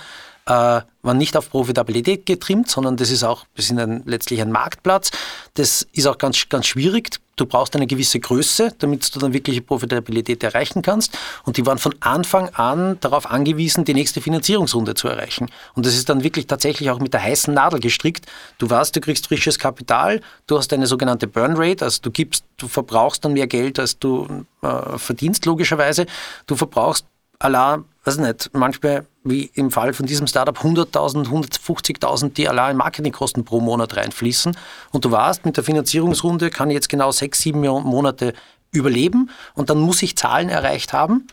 äh, 0.46 0.81
waren 1.06 1.16
nicht 1.16 1.36
auf 1.36 1.50
Profitabilität 1.50 2.26
getrimmt, 2.26 2.70
sondern 2.70 2.96
das 2.96 3.10
ist 3.10 3.24
auch, 3.24 3.46
wir 3.54 3.64
sind 3.64 3.78
ein, 3.78 4.02
letztlich 4.04 4.42
ein 4.42 4.52
Marktplatz. 4.52 5.10
Das 5.54 5.86
ist 5.92 6.06
auch 6.06 6.18
ganz, 6.18 6.48
ganz 6.48 6.66
schwierig. 6.66 7.10
Du 7.36 7.44
brauchst 7.44 7.76
eine 7.76 7.86
gewisse 7.86 8.18
Größe, 8.18 8.72
damit 8.78 9.14
du 9.14 9.18
dann 9.18 9.34
wirkliche 9.34 9.60
Profitabilität 9.60 10.42
erreichen 10.42 10.80
kannst. 10.80 11.16
Und 11.44 11.58
die 11.58 11.66
waren 11.66 11.76
von 11.78 11.94
Anfang 12.00 12.48
an 12.54 12.98
darauf 13.00 13.30
angewiesen, 13.30 13.84
die 13.84 13.92
nächste 13.92 14.22
Finanzierungsrunde 14.22 14.94
zu 14.94 15.06
erreichen. 15.06 15.50
Und 15.74 15.84
das 15.86 15.94
ist 15.94 16.08
dann 16.08 16.24
wirklich 16.24 16.46
tatsächlich 16.46 16.90
auch 16.90 16.98
mit 16.98 17.12
der 17.12 17.22
heißen 17.22 17.52
Nadel 17.52 17.78
gestrickt. 17.78 18.26
Du 18.58 18.68
weißt, 18.68 18.96
du 18.96 19.00
kriegst 19.00 19.26
frisches 19.26 19.58
Kapital, 19.58 20.22
du 20.46 20.56
hast 20.56 20.72
eine 20.72 20.86
sogenannte 20.86 21.26
Burn 21.26 21.54
Rate, 21.56 21.84
also 21.84 22.00
du 22.00 22.10
gibst, 22.10 22.44
du 22.56 22.68
verbrauchst 22.68 23.24
dann 23.24 23.34
mehr 23.34 23.46
Geld, 23.46 23.78
als 23.78 23.98
du 23.98 24.46
äh, 24.62 24.98
verdienst, 24.98 25.44
logischerweise. 25.44 26.06
Du 26.46 26.56
verbrauchst 26.56 27.04
allein, 27.38 27.84
weiß 28.06 28.18
nicht, 28.18 28.50
manchmal 28.52 29.06
wie 29.24 29.50
im 29.54 29.70
Fall 29.70 29.92
von 29.92 30.06
diesem 30.06 30.26
Startup 30.26 30.56
100.000, 30.56 31.26
150.000, 31.26 32.34
die 32.34 32.48
allein 32.48 32.76
Marketingkosten 32.76 33.44
pro 33.44 33.60
Monat 33.60 33.96
reinfließen. 33.96 34.56
Und 34.92 35.04
du 35.04 35.10
weißt, 35.10 35.44
mit 35.44 35.56
der 35.56 35.64
Finanzierungsrunde 35.64 36.50
kann 36.50 36.70
ich 36.70 36.74
jetzt 36.74 36.88
genau 36.88 37.10
sechs, 37.10 37.40
sieben 37.40 37.60
Monate 37.60 38.34
überleben 38.72 39.30
und 39.54 39.70
dann 39.70 39.78
muss 39.78 40.02
ich 40.02 40.16
Zahlen 40.16 40.48
erreicht 40.48 40.92
haben, 40.92 41.26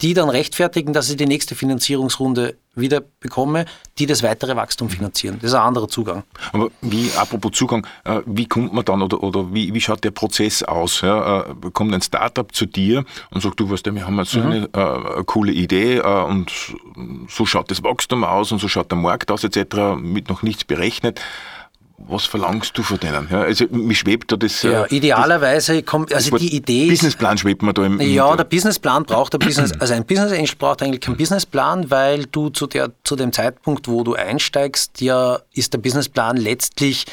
die 0.00 0.14
dann 0.14 0.28
rechtfertigen, 0.28 0.92
dass 0.92 1.10
ich 1.10 1.16
die 1.16 1.26
nächste 1.26 1.54
Finanzierungsrunde 1.54 2.56
wieder 2.76 3.00
bekomme, 3.00 3.64
die 3.98 4.06
das 4.06 4.22
weitere 4.22 4.54
Wachstum 4.54 4.90
finanzieren. 4.90 5.38
Das 5.40 5.50
ist 5.50 5.54
ein 5.54 5.62
anderer 5.62 5.88
Zugang. 5.88 6.24
Aber 6.52 6.68
wie, 6.82 7.10
apropos 7.16 7.52
Zugang, 7.52 7.86
äh, 8.04 8.20
wie 8.26 8.46
kommt 8.46 8.72
man 8.72 8.84
dann 8.84 9.02
oder, 9.02 9.22
oder 9.22 9.52
wie, 9.52 9.72
wie 9.72 9.80
schaut 9.80 10.04
der 10.04 10.10
Prozess 10.10 10.62
aus? 10.62 11.00
Ja, 11.00 11.40
äh, 11.40 11.70
kommt 11.72 11.94
ein 11.94 12.02
Startup 12.02 12.52
zu 12.54 12.66
dir 12.66 13.04
und 13.30 13.40
sagt, 13.40 13.58
du 13.58 13.70
weißt, 13.70 13.86
wir 13.92 14.06
haben 14.06 14.18
jetzt 14.18 14.32
so 14.32 14.40
mhm. 14.40 14.46
eine, 14.46 14.68
eine, 14.72 15.18
äh, 15.18 15.24
coole 15.24 15.52
Idee 15.52 16.00
und 16.00 16.52
so 17.28 17.46
schaut 17.46 17.70
das 17.70 17.82
Wachstum 17.82 18.24
aus 18.24 18.52
und 18.52 18.58
so 18.58 18.68
schaut 18.68 18.90
der 18.90 18.98
Markt 18.98 19.30
aus 19.30 19.44
etc., 19.44 19.96
mit 19.98 20.28
noch 20.28 20.42
nichts 20.42 20.64
berechnet 20.64 21.20
was 21.98 22.26
verlangst 22.26 22.76
du 22.76 22.82
von 22.82 23.00
denen? 23.00 23.28
Ja, 23.30 23.42
also 23.42 23.64
mir 23.70 23.94
schwebt 23.94 24.30
da 24.30 24.36
das. 24.36 24.62
Ja, 24.62 24.86
idealerweise 24.86 25.82
kommt, 25.82 26.12
also 26.12 26.36
die 26.36 26.54
Idee. 26.54 26.88
Businessplan 26.88 27.38
schwebt 27.38 27.62
man 27.62 27.74
da 27.74 27.84
im. 27.84 28.00
Ja, 28.00 28.30
im 28.30 28.36
der 28.36 28.44
Businessplan 28.44 29.04
braucht 29.04 29.32
der 29.32 29.38
Business, 29.38 29.72
also 29.80 29.94
ein 29.94 30.04
Business 30.04 30.32
Angel 30.32 30.54
braucht 30.58 30.82
eigentlich 30.82 31.00
keinen 31.00 31.16
Businessplan, 31.16 31.90
weil 31.90 32.26
du 32.26 32.50
zu 32.50 32.66
der, 32.66 32.92
zu 33.04 33.16
dem 33.16 33.32
Zeitpunkt, 33.32 33.88
wo 33.88 34.04
du 34.04 34.14
einsteigst, 34.14 35.00
ja, 35.00 35.40
ist 35.52 35.72
der 35.72 35.78
Businessplan 35.78 36.36
letztlich 36.36 37.06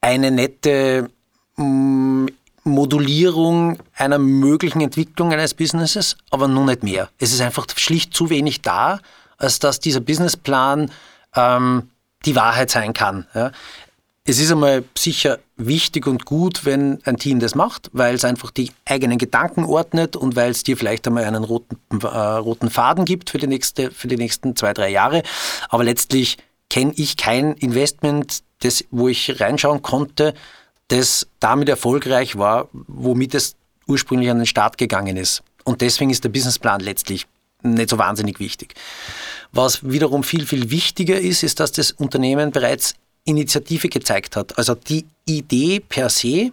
eine 0.00 0.32
nette 0.32 1.08
mm, 1.56 2.26
Modulierung 2.64 3.78
einer 3.96 4.18
möglichen 4.18 4.80
Entwicklung 4.80 5.32
eines 5.32 5.54
Businesses, 5.54 6.16
aber 6.30 6.48
nur 6.48 6.64
nicht 6.64 6.82
mehr. 6.82 7.08
Es 7.18 7.32
ist 7.32 7.40
einfach 7.40 7.66
schlicht 7.76 8.14
zu 8.14 8.30
wenig 8.30 8.62
da, 8.62 9.00
als 9.38 9.58
dass 9.58 9.80
dieser 9.80 10.00
Businessplan 10.00 10.90
ähm, 11.34 11.88
die 12.24 12.36
Wahrheit 12.36 12.70
sein 12.70 12.92
kann. 12.92 13.26
Ja. 13.34 13.52
Es 14.24 14.38
ist 14.38 14.52
einmal 14.52 14.84
sicher 14.96 15.40
wichtig 15.56 16.06
und 16.06 16.24
gut, 16.24 16.64
wenn 16.64 17.00
ein 17.04 17.16
Team 17.16 17.40
das 17.40 17.56
macht, 17.56 17.90
weil 17.92 18.14
es 18.14 18.24
einfach 18.24 18.52
die 18.52 18.70
eigenen 18.84 19.18
Gedanken 19.18 19.64
ordnet 19.64 20.14
und 20.14 20.36
weil 20.36 20.52
es 20.52 20.62
dir 20.62 20.76
vielleicht 20.76 21.08
einmal 21.08 21.24
einen 21.24 21.42
roten, 21.42 21.76
äh, 22.02 22.06
roten 22.06 22.70
Faden 22.70 23.04
gibt 23.04 23.30
für 23.30 23.38
die, 23.38 23.48
nächste, 23.48 23.90
für 23.90 24.06
die 24.06 24.16
nächsten 24.16 24.54
zwei, 24.54 24.74
drei 24.74 24.90
Jahre. 24.90 25.24
Aber 25.70 25.82
letztlich 25.82 26.38
kenne 26.70 26.92
ich 26.94 27.16
kein 27.16 27.54
Investment, 27.54 28.44
das, 28.60 28.84
wo 28.92 29.08
ich 29.08 29.40
reinschauen 29.40 29.82
konnte, 29.82 30.34
das 30.86 31.26
damit 31.40 31.68
erfolgreich 31.68 32.38
war, 32.38 32.68
womit 32.72 33.34
es 33.34 33.56
ursprünglich 33.88 34.30
an 34.30 34.38
den 34.38 34.46
Start 34.46 34.78
gegangen 34.78 35.16
ist. 35.16 35.42
Und 35.64 35.80
deswegen 35.80 36.10
ist 36.10 36.22
der 36.22 36.28
Businessplan 36.28 36.80
letztlich 36.80 37.26
nicht 37.62 37.90
so 37.90 37.98
wahnsinnig 37.98 38.38
wichtig. 38.38 38.74
Was 39.50 39.82
wiederum 39.82 40.22
viel, 40.22 40.46
viel 40.46 40.70
wichtiger 40.70 41.18
ist, 41.18 41.42
ist, 41.42 41.58
dass 41.58 41.72
das 41.72 41.90
Unternehmen 41.90 42.52
bereits 42.52 42.94
Initiative 43.24 43.88
gezeigt 43.88 44.36
hat. 44.36 44.56
Also 44.58 44.74
die 44.74 45.04
Idee 45.24 45.80
per 45.80 46.08
se, 46.08 46.52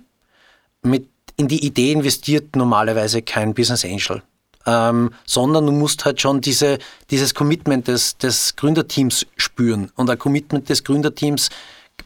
mit, 0.82 1.08
in 1.36 1.47
die 1.47 1.65
Idee 1.65 1.91
investiert 1.91 2.55
normalerweise 2.55 3.21
kein 3.21 3.53
Business 3.53 3.86
Angel. 3.86 4.21
Ähm, 4.65 5.12
sondern 5.25 5.65
du 5.65 5.71
musst 5.71 6.05
halt 6.05 6.21
schon 6.21 6.41
diese, 6.41 6.79
dieses 7.10 7.34
Commitment 7.34 7.88
des, 7.88 8.17
des 8.17 8.55
Gründerteams 8.55 9.25
spüren. 9.38 9.91
Und 9.95 10.10
ein 10.10 10.19
Commitment 10.19 10.69
des 10.69 10.84
Gründerteams 10.84 11.49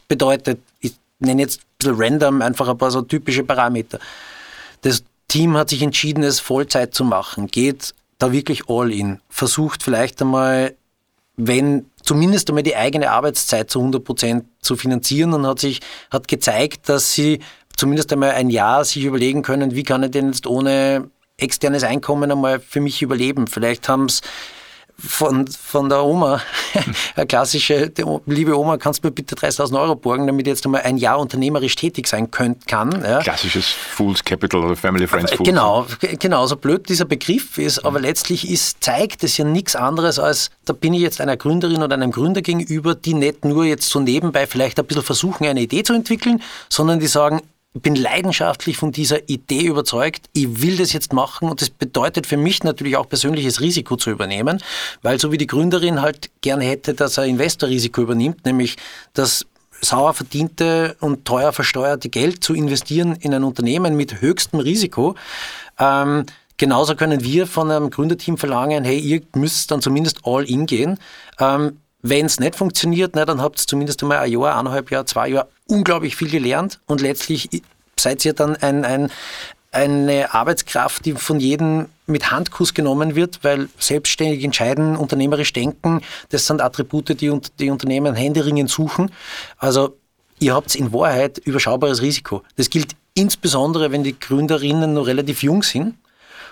bedeutet, 0.08 0.60
ich 0.80 0.94
nenne 1.18 1.42
jetzt 1.42 1.60
ein 1.60 1.64
bisschen 1.78 1.94
random 1.96 2.42
einfach 2.42 2.68
ein 2.68 2.78
paar 2.78 2.90
so 2.90 3.02
typische 3.02 3.44
Parameter. 3.44 3.98
Das 4.82 5.02
Team 5.28 5.56
hat 5.56 5.70
sich 5.70 5.82
entschieden, 5.82 6.22
es 6.22 6.40
Vollzeit 6.40 6.94
zu 6.94 7.04
machen, 7.04 7.48
geht 7.48 7.92
da 8.18 8.32
wirklich 8.32 8.68
all 8.68 8.92
in, 8.92 9.20
versucht 9.28 9.82
vielleicht 9.82 10.22
einmal 10.22 10.74
wenn 11.36 11.86
zumindest 12.04 12.48
einmal 12.48 12.62
die 12.62 12.76
eigene 12.76 13.10
Arbeitszeit 13.10 13.70
zu 13.70 13.80
100 13.80 14.04
Prozent 14.04 14.44
zu 14.60 14.76
finanzieren 14.76 15.32
und 15.32 15.46
hat 15.46 15.58
sich, 15.58 15.80
hat 16.10 16.28
gezeigt, 16.28 16.88
dass 16.88 17.12
sie 17.12 17.40
zumindest 17.76 18.12
einmal 18.12 18.32
ein 18.32 18.50
Jahr 18.50 18.84
sich 18.84 19.04
überlegen 19.04 19.42
können, 19.42 19.74
wie 19.74 19.82
kann 19.82 20.02
ich 20.02 20.12
denn 20.12 20.26
jetzt 20.26 20.46
ohne 20.46 21.10
externes 21.36 21.82
Einkommen 21.82 22.30
einmal 22.30 22.60
für 22.60 22.80
mich 22.80 23.02
überleben. 23.02 23.46
Vielleicht 23.46 23.88
haben 23.88 24.04
es 24.04 24.20
von, 24.98 25.46
von 25.46 25.88
der 25.88 26.04
Oma, 26.04 26.40
eine 27.16 27.26
klassische, 27.26 27.92
liebe 28.26 28.58
Oma, 28.58 28.76
kannst 28.76 29.02
du 29.02 29.08
mir 29.08 29.12
bitte 29.12 29.34
30.000 29.34 29.80
Euro 29.80 29.96
borgen, 29.96 30.26
damit 30.26 30.46
ich 30.46 30.52
jetzt 30.52 30.64
einmal 30.64 30.82
ein 30.82 30.96
Jahr 30.96 31.18
unternehmerisch 31.18 31.74
tätig 31.74 32.06
sein 32.06 32.30
könnt, 32.30 32.66
kann. 32.66 33.02
Ja. 33.02 33.20
Klassisches 33.20 33.66
Fools 33.66 34.24
Capital 34.24 34.64
oder 34.64 34.76
Family 34.76 35.06
Friends 35.06 35.32
Fools. 35.32 35.48
Genau, 35.48 35.86
genau, 36.18 36.46
so 36.46 36.56
blöd 36.56 36.88
dieser 36.88 37.04
Begriff 37.04 37.58
ist, 37.58 37.84
aber 37.84 38.00
letztlich 38.00 38.48
ist, 38.50 38.82
zeigt 38.82 39.24
es 39.24 39.36
ja 39.36 39.44
nichts 39.44 39.76
anderes 39.76 40.18
als, 40.18 40.50
da 40.64 40.72
bin 40.72 40.94
ich 40.94 41.00
jetzt 41.00 41.20
einer 41.20 41.36
Gründerin 41.36 41.82
oder 41.82 41.94
einem 41.94 42.10
Gründer 42.10 42.42
gegenüber, 42.42 42.94
die 42.94 43.14
nicht 43.14 43.44
nur 43.44 43.64
jetzt 43.64 43.88
so 43.88 44.00
nebenbei 44.00 44.46
vielleicht 44.46 44.78
ein 44.78 44.86
bisschen 44.86 45.02
versuchen, 45.02 45.46
eine 45.46 45.60
Idee 45.60 45.82
zu 45.82 45.92
entwickeln, 45.92 46.42
sondern 46.68 47.00
die 47.00 47.06
sagen, 47.06 47.42
bin 47.74 47.96
leidenschaftlich 47.96 48.76
von 48.76 48.92
dieser 48.92 49.28
Idee 49.28 49.64
überzeugt, 49.64 50.26
ich 50.32 50.62
will 50.62 50.76
das 50.76 50.92
jetzt 50.92 51.12
machen 51.12 51.48
und 51.48 51.60
das 51.60 51.70
bedeutet 51.70 52.26
für 52.26 52.36
mich 52.36 52.62
natürlich 52.62 52.96
auch 52.96 53.08
persönliches 53.08 53.60
Risiko 53.60 53.96
zu 53.96 54.10
übernehmen, 54.10 54.62
weil 55.02 55.18
so 55.18 55.32
wie 55.32 55.38
die 55.38 55.48
Gründerin 55.48 56.00
halt 56.00 56.30
gerne 56.40 56.64
hätte, 56.64 56.94
dass 56.94 57.18
er 57.18 57.24
Investorrisiko 57.24 58.02
übernimmt, 58.02 58.44
nämlich 58.46 58.76
das 59.12 59.44
sauer 59.80 60.14
verdiente 60.14 60.96
und 61.00 61.24
teuer 61.24 61.52
versteuerte 61.52 62.08
Geld 62.08 62.44
zu 62.44 62.54
investieren 62.54 63.16
in 63.20 63.34
ein 63.34 63.44
Unternehmen 63.44 63.96
mit 63.96 64.20
höchstem 64.20 64.60
Risiko. 64.60 65.16
Ähm, 65.78 66.26
genauso 66.56 66.94
können 66.94 67.22
wir 67.22 67.46
von 67.46 67.70
einem 67.70 67.90
Gründerteam 67.90 68.38
verlangen, 68.38 68.84
hey, 68.84 68.98
ihr 68.98 69.22
müsst 69.34 69.72
dann 69.72 69.82
zumindest 69.82 70.20
all 70.24 70.48
in 70.48 70.66
gehen. 70.66 70.98
Ähm, 71.40 71.78
wenn 72.06 72.26
es 72.26 72.38
nicht 72.38 72.54
funktioniert, 72.54 73.12
na, 73.16 73.24
dann 73.24 73.40
habt 73.40 73.58
ihr 73.58 73.66
zumindest 73.66 74.02
einmal 74.02 74.18
ein 74.18 74.30
Jahr, 74.30 74.58
eineinhalb 74.58 74.90
Jahre, 74.90 75.06
zwei 75.06 75.28
Jahre 75.28 75.48
unglaublich 75.66 76.16
viel 76.16 76.28
gelernt 76.28 76.78
und 76.84 77.00
letztlich 77.00 77.48
seid 77.98 78.22
ihr 78.26 78.34
dann 78.34 78.56
ein, 78.56 78.84
ein, 78.84 79.10
eine 79.72 80.34
Arbeitskraft, 80.34 81.06
die 81.06 81.12
von 81.12 81.40
jedem 81.40 81.86
mit 82.06 82.30
Handkuss 82.30 82.74
genommen 82.74 83.14
wird, 83.14 83.38
weil 83.42 83.70
selbstständig 83.78 84.44
entscheiden, 84.44 84.96
unternehmerisch 84.96 85.54
denken, 85.54 86.02
das 86.28 86.46
sind 86.46 86.60
Attribute, 86.60 87.08
die 87.18 87.40
die 87.58 87.70
Unternehmen 87.70 88.14
händeringend 88.14 88.68
suchen. 88.68 89.10
Also 89.56 89.96
ihr 90.40 90.54
habt 90.54 90.74
in 90.74 90.92
Wahrheit 90.92 91.38
überschaubares 91.38 92.02
Risiko. 92.02 92.42
Das 92.56 92.68
gilt 92.68 92.94
insbesondere, 93.14 93.92
wenn 93.92 94.04
die 94.04 94.18
Gründerinnen 94.20 94.92
noch 94.92 95.06
relativ 95.06 95.42
jung 95.42 95.62
sind 95.62 95.94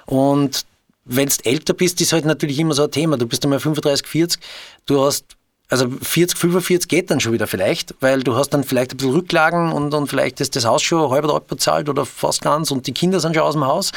und 0.06 0.64
wenn 1.04 1.28
du 1.28 1.34
älter 1.44 1.74
bist, 1.74 2.00
ist 2.00 2.14
halt 2.14 2.24
natürlich 2.24 2.58
immer 2.58 2.74
so 2.74 2.84
ein 2.84 2.90
Thema. 2.90 3.18
Du 3.18 3.26
bist 3.26 3.44
einmal 3.44 3.60
35, 3.60 4.06
40, 4.06 4.40
du 4.86 5.04
hast 5.04 5.36
also 5.72 5.88
40, 5.88 6.38
45 6.38 6.86
geht 6.86 7.10
dann 7.10 7.18
schon 7.18 7.32
wieder 7.32 7.46
vielleicht, 7.46 7.94
weil 8.00 8.22
du 8.22 8.36
hast 8.36 8.50
dann 8.50 8.62
vielleicht 8.62 8.92
ein 8.92 8.98
bisschen 8.98 9.14
Rücklagen 9.14 9.72
und, 9.72 9.94
und 9.94 10.06
vielleicht 10.06 10.38
ist 10.42 10.54
das 10.54 10.66
Haus 10.66 10.82
schon 10.82 11.10
halb 11.10 11.26
halb 11.26 11.46
bezahlt 11.46 11.88
oder 11.88 12.04
fast 12.04 12.42
ganz 12.42 12.70
und 12.70 12.86
die 12.86 12.92
Kinder 12.92 13.20
sind 13.20 13.34
schon 13.34 13.42
aus 13.42 13.54
dem 13.54 13.64
Haus. 13.64 13.90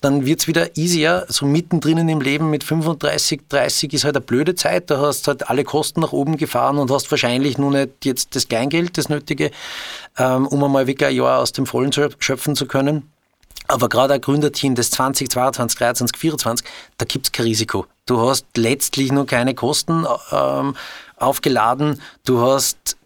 Dann 0.00 0.26
wird 0.26 0.40
es 0.40 0.48
wieder 0.48 0.76
easier, 0.76 1.24
so 1.28 1.46
mittendrin 1.46 2.08
im 2.08 2.20
Leben 2.20 2.50
mit 2.50 2.64
35, 2.64 3.42
30 3.48 3.92
ist 3.94 4.04
halt 4.04 4.16
eine 4.16 4.24
blöde 4.24 4.56
Zeit, 4.56 4.90
da 4.90 4.98
hast 4.98 5.28
halt 5.28 5.48
alle 5.48 5.62
Kosten 5.62 6.00
nach 6.00 6.12
oben 6.12 6.36
gefahren 6.36 6.78
und 6.78 6.90
hast 6.90 7.08
wahrscheinlich 7.12 7.58
nur 7.58 7.70
nicht 7.70 8.04
jetzt 8.04 8.34
das 8.34 8.48
Kleingeld, 8.48 8.98
das 8.98 9.08
Nötige, 9.08 9.52
ähm, 10.18 10.48
um 10.48 10.64
einmal 10.64 10.88
wirklich 10.88 11.08
ein 11.08 11.14
Jahr 11.14 11.38
aus 11.38 11.52
dem 11.52 11.64
Vollen 11.64 11.92
schöpfen 11.92 12.56
zu 12.56 12.66
können. 12.66 13.08
Aber 13.66 13.88
gerade 13.88 14.14
ein 14.14 14.20
Gründerteam, 14.20 14.74
das 14.74 14.90
20, 14.90 15.30
22, 15.30 15.78
23, 15.78 16.18
24, 16.18 16.66
da 16.98 17.06
gibt 17.06 17.26
es 17.26 17.32
kein 17.32 17.46
Risiko. 17.46 17.86
Du 18.04 18.20
hast 18.20 18.44
letztlich 18.56 19.10
nur 19.10 19.26
keine 19.26 19.54
Kosten 19.54 20.04
ähm, 20.32 20.76
aufgeladen. 21.16 22.00
Du 22.24 22.40
hast, 22.40 22.96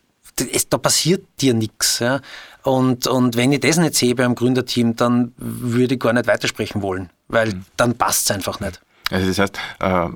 es, 0.52 0.68
da 0.68 0.78
passiert 0.78 1.24
dir 1.40 1.54
nichts. 1.54 1.98
Ja? 1.98 2.20
Und, 2.62 3.06
und 3.06 3.36
wenn 3.36 3.52
ich 3.52 3.60
das 3.60 3.78
nicht 3.78 3.94
sehe 3.94 4.14
beim 4.14 4.34
Gründerteam, 4.34 4.96
dann 4.96 5.32
würde 5.36 5.94
ich 5.94 6.00
gar 6.00 6.12
nicht 6.12 6.26
weitersprechen 6.26 6.82
wollen, 6.82 7.10
weil 7.28 7.54
mhm. 7.54 7.64
dann 7.76 7.94
passt 7.96 8.30
es 8.30 8.34
einfach 8.34 8.60
nicht. 8.60 8.80
Also 9.10 9.26
das 9.26 9.38
heißt, 9.38 9.58
äh, 9.80 10.08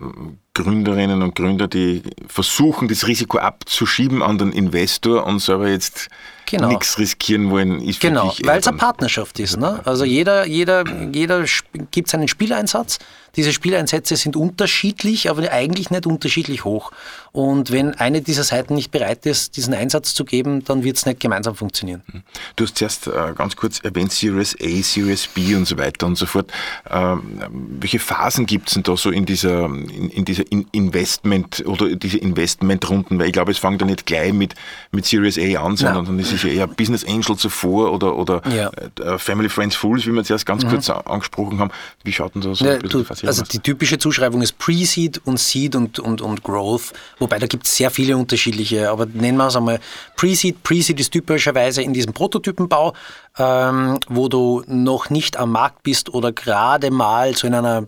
Gründerinnen 0.55 1.22
und 1.22 1.35
Gründer, 1.35 1.66
die 1.66 2.02
versuchen, 2.26 2.88
das 2.88 3.07
Risiko 3.07 3.38
abzuschieben 3.38 4.22
an 4.22 4.37
den 4.37 4.52
Investor 4.52 5.24
und 5.24 5.38
selber 5.38 5.68
jetzt 5.68 6.11
genau. 6.44 6.68
nichts 6.68 6.98
riskieren 6.98 7.50
wollen, 7.50 7.81
ist 7.81 8.00
Genau, 8.00 8.35
weil 8.44 8.61
es 8.61 8.68
eine 8.68 8.76
Partnerschaft 8.76 9.38
ist. 9.40 9.57
Ne? 9.57 9.81
Also 9.87 10.05
jeder, 10.05 10.46
jeder, 10.46 10.85
jeder 11.11 11.46
gibt 11.90 12.11
seinen 12.11 12.28
Spieleinsatz. 12.28 12.98
Diese 13.35 13.55
Spieleinsätze 13.55 14.16
sind 14.16 14.37
unterschiedlich, 14.37 15.31
aber 15.31 15.50
eigentlich 15.50 15.88
nicht 15.90 16.07
unterschiedlich 16.07 16.66
hoch. 16.66 16.92
Und 17.32 17.70
wenn 17.72 17.94
eine 17.94 18.20
dieser 18.20 18.44
Seiten 18.44 18.74
nicht 18.74 18.90
bereit 18.90 19.24
ist, 19.24 19.56
diesen 19.56 19.72
Einsatz 19.72 20.12
zu 20.12 20.26
geben, 20.26 20.64
dann 20.64 20.84
wird 20.84 20.98
es 20.98 21.06
nicht 21.06 21.18
gemeinsam 21.18 21.54
funktionieren. 21.54 22.02
Hm. 22.10 22.22
Du 22.56 22.64
hast 22.64 22.76
zuerst 22.76 23.06
äh, 23.06 23.32
ganz 23.34 23.56
kurz 23.56 23.80
erwähnt, 23.80 24.12
Series 24.12 24.54
A, 24.60 24.82
Series 24.82 25.28
B 25.28 25.54
und 25.54 25.66
so 25.66 25.78
weiter 25.78 26.06
und 26.06 26.16
so 26.16 26.26
fort. 26.26 26.52
Ähm, 26.90 27.40
welche 27.80 27.98
Phasen 27.98 28.44
gibt 28.44 28.68
es 28.68 28.74
denn 28.74 28.82
da 28.82 28.98
so 28.98 29.10
in 29.10 29.24
dieser, 29.24 29.64
in, 29.64 30.10
in 30.10 30.24
dieser 30.26 30.44
Investment 30.50 31.64
oder 31.66 31.96
diese 31.96 32.18
Investmentrunden? 32.18 33.18
Weil 33.18 33.28
ich 33.28 33.32
glaube, 33.32 33.50
es 33.50 33.58
fängt 33.58 33.80
ja 33.80 33.86
nicht 33.86 34.04
gleich 34.04 34.34
mit, 34.34 34.54
mit 34.90 35.06
Series 35.06 35.38
A 35.38 35.64
an, 35.64 35.78
sondern 35.78 36.04
dann 36.04 36.18
ist 36.18 36.32
es 36.32 36.42
ja 36.42 36.50
eher 36.50 36.66
Business 36.66 37.02
Angel 37.02 37.36
zuvor 37.36 37.92
oder, 37.92 38.14
oder 38.16 38.42
ja. 38.54 38.70
Äh, 39.00 39.18
Family 39.18 39.48
Friends 39.48 39.74
Fools, 39.74 40.06
wie 40.06 40.12
wir 40.12 40.22
zuerst 40.22 40.44
ganz 40.44 40.64
mhm. 40.64 40.68
kurz 40.68 40.90
angesprochen 40.90 41.58
haben. 41.60 41.70
Wie 42.04 42.12
schaut 42.12 42.34
denn 42.34 42.42
das 42.42 42.58
so 42.58 42.66
ja, 42.66 42.76
du, 42.76 43.04
Also 43.08 43.42
die 43.42 43.60
typische 43.60 43.96
Zuschreibung 43.96 44.42
ist 44.42 44.58
Pre-Seed 44.58 45.22
und 45.24 45.38
Seed 45.38 45.76
und, 45.76 45.98
und, 45.98 46.20
und 46.20 46.42
Growth, 46.42 46.92
wobei 47.22 47.38
da 47.38 47.46
gibt 47.46 47.66
es 47.66 47.76
sehr 47.76 47.90
viele 47.90 48.16
unterschiedliche, 48.16 48.90
aber 48.90 49.06
nennen 49.06 49.38
wir 49.38 49.46
es 49.46 49.56
einmal 49.56 49.80
Pre-Seed. 50.16 50.62
Pre-Seed 50.62 51.00
ist 51.00 51.12
typischerweise 51.12 51.80
in 51.80 51.92
diesem 51.92 52.12
Prototypenbau, 52.12 52.94
ähm, 53.38 53.98
wo 54.08 54.28
du 54.28 54.62
noch 54.66 55.08
nicht 55.08 55.38
am 55.38 55.52
Markt 55.52 55.82
bist 55.82 56.12
oder 56.12 56.32
gerade 56.32 56.90
mal 56.90 57.35
so 57.35 57.46
in 57.46 57.54
einer 57.54 57.87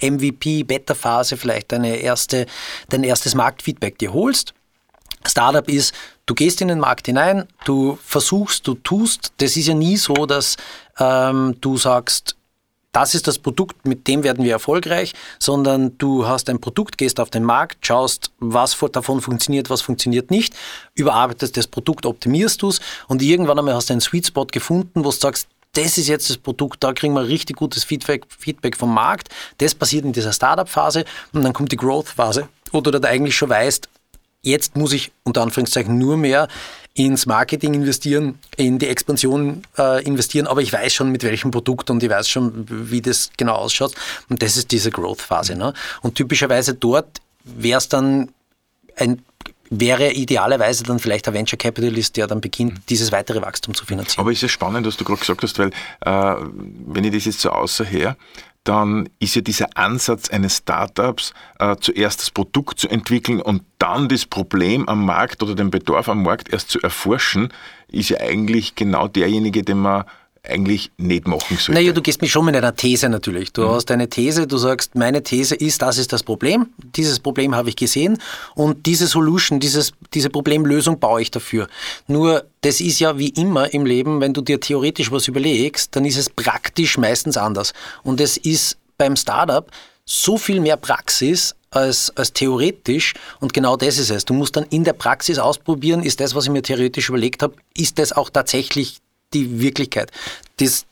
MVP, 0.00 0.64
Beta-Phase 0.64 1.36
vielleicht 1.36 1.70
deine 1.72 1.96
erste, 1.96 2.46
dein 2.88 3.04
erstes 3.04 3.34
Marktfeedback 3.34 3.98
dir 3.98 4.12
holst. 4.12 4.54
Startup 5.26 5.68
ist, 5.68 5.94
du 6.26 6.34
gehst 6.34 6.62
in 6.62 6.68
den 6.68 6.80
Markt 6.80 7.06
hinein, 7.06 7.46
du 7.66 7.98
versuchst, 8.02 8.66
du 8.66 8.74
tust. 8.74 9.32
Das 9.36 9.56
ist 9.56 9.68
ja 9.68 9.74
nie 9.74 9.96
so, 9.96 10.26
dass 10.26 10.56
ähm, 10.98 11.56
du 11.60 11.76
sagst, 11.76 12.36
das 12.92 13.14
ist 13.14 13.26
das 13.26 13.38
Produkt, 13.38 13.86
mit 13.86 14.08
dem 14.08 14.24
werden 14.24 14.44
wir 14.44 14.52
erfolgreich, 14.52 15.14
sondern 15.38 15.96
du 15.98 16.26
hast 16.26 16.48
ein 16.50 16.60
Produkt, 16.60 16.98
gehst 16.98 17.20
auf 17.20 17.30
den 17.30 17.44
Markt, 17.44 17.86
schaust, 17.86 18.32
was 18.38 18.76
davon 18.92 19.20
funktioniert, 19.20 19.70
was 19.70 19.82
funktioniert 19.82 20.30
nicht, 20.30 20.54
überarbeitest 20.94 21.56
das 21.56 21.66
Produkt, 21.66 22.06
optimierst 22.06 22.62
du 22.62 22.68
es 22.68 22.80
und 23.08 23.22
irgendwann 23.22 23.58
einmal 23.58 23.74
hast 23.74 23.90
du 23.90 23.94
einen 23.94 24.00
Sweet 24.00 24.26
Spot 24.26 24.46
gefunden, 24.46 25.04
wo 25.04 25.10
du 25.10 25.16
sagst, 25.16 25.48
das 25.74 25.98
ist 25.98 26.08
jetzt 26.08 26.28
das 26.28 26.36
Produkt, 26.36 26.82
da 26.82 26.92
kriegen 26.92 27.14
wir 27.14 27.28
richtig 27.28 27.56
gutes 27.56 27.84
Feedback, 27.84 28.24
Feedback 28.28 28.76
vom 28.76 28.92
Markt. 28.92 29.28
Das 29.58 29.72
passiert 29.72 30.04
in 30.04 30.12
dieser 30.12 30.32
Startup-Phase 30.32 31.04
und 31.32 31.44
dann 31.44 31.52
kommt 31.52 31.70
die 31.70 31.76
Growth-Phase, 31.76 32.48
wo 32.72 32.80
du 32.80 32.90
dann 32.90 33.04
eigentlich 33.04 33.36
schon 33.36 33.50
weißt, 33.50 33.88
jetzt 34.42 34.76
muss 34.76 34.92
ich 34.92 35.12
unter 35.22 35.42
Anführungszeichen 35.42 35.96
nur 35.98 36.16
mehr 36.16 36.48
ins 36.94 37.26
Marketing 37.26 37.74
investieren, 37.74 38.38
in 38.56 38.78
die 38.78 38.88
Expansion 38.88 39.62
äh, 39.78 40.02
investieren, 40.04 40.46
aber 40.46 40.60
ich 40.60 40.72
weiß 40.72 40.92
schon 40.92 41.12
mit 41.12 41.22
welchem 41.22 41.50
Produkt 41.50 41.88
und 41.88 42.02
ich 42.02 42.10
weiß 42.10 42.28
schon, 42.28 42.66
wie 42.68 43.00
das 43.00 43.30
genau 43.36 43.54
ausschaut. 43.54 43.94
Und 44.28 44.42
das 44.42 44.56
ist 44.56 44.70
diese 44.72 44.90
Growth-Phase. 44.90 45.54
Ne? 45.54 45.72
Und 46.02 46.16
typischerweise 46.16 46.74
dort 46.74 47.20
wäre 47.44 47.78
es 47.78 47.88
dann 47.88 48.30
ein 48.96 49.22
wäre 49.72 50.10
idealerweise 50.10 50.82
dann 50.82 50.98
vielleicht 50.98 51.28
ein 51.28 51.34
Venture 51.34 51.56
Capitalist, 51.56 52.16
der 52.16 52.26
dann 52.26 52.40
beginnt, 52.40 52.74
mhm. 52.74 52.82
dieses 52.88 53.12
weitere 53.12 53.40
Wachstum 53.40 53.72
zu 53.72 53.86
finanzieren. 53.86 54.20
Aber 54.20 54.32
ist 54.32 54.42
es 54.42 54.50
spannend, 54.50 54.84
was 54.84 54.96
du 54.96 55.04
gerade 55.04 55.20
gesagt 55.20 55.42
hast, 55.44 55.58
weil 55.60 55.70
äh, 56.00 56.44
wenn 56.86 57.04
ich 57.04 57.12
das 57.12 57.24
jetzt 57.24 57.40
so 57.40 57.50
außer 57.50 57.84
her, 57.84 58.16
dann 58.64 59.08
ist 59.18 59.34
ja 59.34 59.40
dieser 59.40 59.76
Ansatz 59.76 60.28
eines 60.28 60.58
Startups, 60.58 61.32
äh, 61.58 61.76
zuerst 61.80 62.20
das 62.20 62.30
Produkt 62.30 62.78
zu 62.78 62.88
entwickeln 62.88 63.40
und 63.40 63.62
dann 63.78 64.08
das 64.08 64.26
Problem 64.26 64.88
am 64.88 65.04
Markt 65.04 65.42
oder 65.42 65.54
den 65.54 65.70
Bedarf 65.70 66.08
am 66.08 66.22
Markt 66.22 66.52
erst 66.52 66.70
zu 66.70 66.80
erforschen, 66.80 67.52
ist 67.88 68.10
ja 68.10 68.20
eigentlich 68.20 68.74
genau 68.74 69.08
derjenige, 69.08 69.62
den 69.62 69.78
man 69.78 70.04
eigentlich 70.42 70.90
nicht 70.96 71.26
machen 71.26 71.56
sollte. 71.56 71.72
Naja, 71.72 71.92
du 71.92 72.00
gehst 72.00 72.22
mich 72.22 72.32
schon 72.32 72.44
mit 72.44 72.56
einer 72.56 72.74
These 72.74 73.08
natürlich. 73.08 73.52
Du 73.52 73.62
mhm. 73.62 73.70
hast 73.70 73.90
eine 73.90 74.08
These, 74.08 74.46
du 74.46 74.56
sagst, 74.56 74.94
meine 74.94 75.22
These 75.22 75.54
ist, 75.54 75.82
das 75.82 75.98
ist 75.98 76.12
das 76.12 76.22
Problem, 76.22 76.68
dieses 76.96 77.20
Problem 77.20 77.54
habe 77.54 77.68
ich 77.68 77.76
gesehen 77.76 78.18
und 78.54 78.86
diese 78.86 79.06
Solution, 79.06 79.60
dieses, 79.60 79.92
diese 80.14 80.30
Problemlösung 80.30 80.98
baue 80.98 81.22
ich 81.22 81.30
dafür. 81.30 81.68
Nur, 82.06 82.44
das 82.62 82.80
ist 82.80 83.00
ja 83.00 83.18
wie 83.18 83.28
immer 83.28 83.72
im 83.74 83.84
Leben, 83.84 84.20
wenn 84.20 84.32
du 84.32 84.40
dir 84.40 84.60
theoretisch 84.60 85.12
was 85.12 85.28
überlegst, 85.28 85.94
dann 85.94 86.04
ist 86.04 86.16
es 86.16 86.30
praktisch 86.30 86.96
meistens 86.96 87.36
anders. 87.36 87.72
Und 88.02 88.20
es 88.20 88.36
ist 88.36 88.78
beim 88.96 89.16
Startup 89.16 89.70
so 90.04 90.38
viel 90.38 90.60
mehr 90.60 90.76
Praxis 90.76 91.54
als, 91.70 92.10
als 92.16 92.32
theoretisch 92.32 93.14
und 93.40 93.52
genau 93.52 93.76
das 93.76 93.98
ist 93.98 94.10
es. 94.10 94.24
Du 94.24 94.34
musst 94.34 94.56
dann 94.56 94.64
in 94.70 94.84
der 94.84 94.92
Praxis 94.92 95.38
ausprobieren, 95.38 96.02
ist 96.02 96.20
das, 96.20 96.34
was 96.34 96.44
ich 96.44 96.50
mir 96.50 96.62
theoretisch 96.62 97.08
überlegt 97.08 97.42
habe, 97.42 97.54
ist 97.76 97.98
das 97.98 98.12
auch 98.12 98.30
tatsächlich 98.30 98.98
die 99.32 99.60
Wirklichkeit. 99.60 100.10
Das 100.58 100.86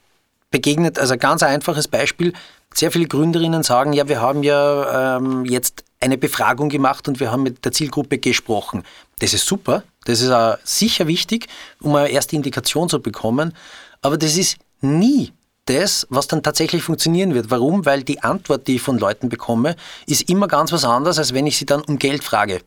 begegnet, 0.51 0.99
also 0.99 1.17
ganz 1.17 1.43
einfaches 1.43 1.89
Beispiel, 1.89 2.33
sehr 2.75 2.91
viele 2.91 3.07
Gründerinnen 3.07 3.63
sagen, 3.63 3.93
ja, 3.93 4.09
wir 4.09 4.21
haben 4.21 4.43
ja 4.43 5.17
ähm, 5.17 5.45
jetzt 5.45 5.85
eine 6.01 6.19
Befragung 6.19 6.69
gemacht 6.69 7.09
und 7.09 7.21
wir 7.21 7.33
haben 7.33 7.43
mit 7.43 7.65
der 7.65 7.73
Zielgruppe 7.73 8.19
gesprochen. 8.19 8.85
Das 9.19 9.35
ist 9.35 9.47
super, 9.47 9.83
das 10.05 10.21
ist 10.21 10.31
auch 10.31 10.57
sicher 10.65 11.07
wichtig, 11.07 11.49
um 11.81 11.95
eine 11.97 12.09
erste 12.09 12.37
Indikation 12.37 12.89
zu 12.89 13.01
bekommen, 13.01 13.53
aber 14.01 14.17
das 14.17 14.37
ist 14.37 14.59
nie 14.81 15.33
das, 15.65 16.07
was 16.09 16.29
dann 16.29 16.43
tatsächlich 16.43 16.83
funktionieren 16.83 17.35
wird. 17.35 17.51
Warum? 17.51 17.85
Weil 17.85 18.03
die 18.03 18.23
Antwort, 18.23 18.67
die 18.69 18.77
ich 18.77 18.83
von 18.83 18.99
Leuten 18.99 19.29
bekomme, 19.29 19.77
ist 20.07 20.31
immer 20.31 20.49
ganz 20.49 20.73
was 20.73 20.85
anderes, 20.85 21.19
als 21.19 21.35
wenn 21.35 21.47
ich 21.47 21.59
sie 21.59 21.67
dann 21.67 21.83
um 21.83 21.99
Geld 21.99 22.25
frage. 22.25 22.61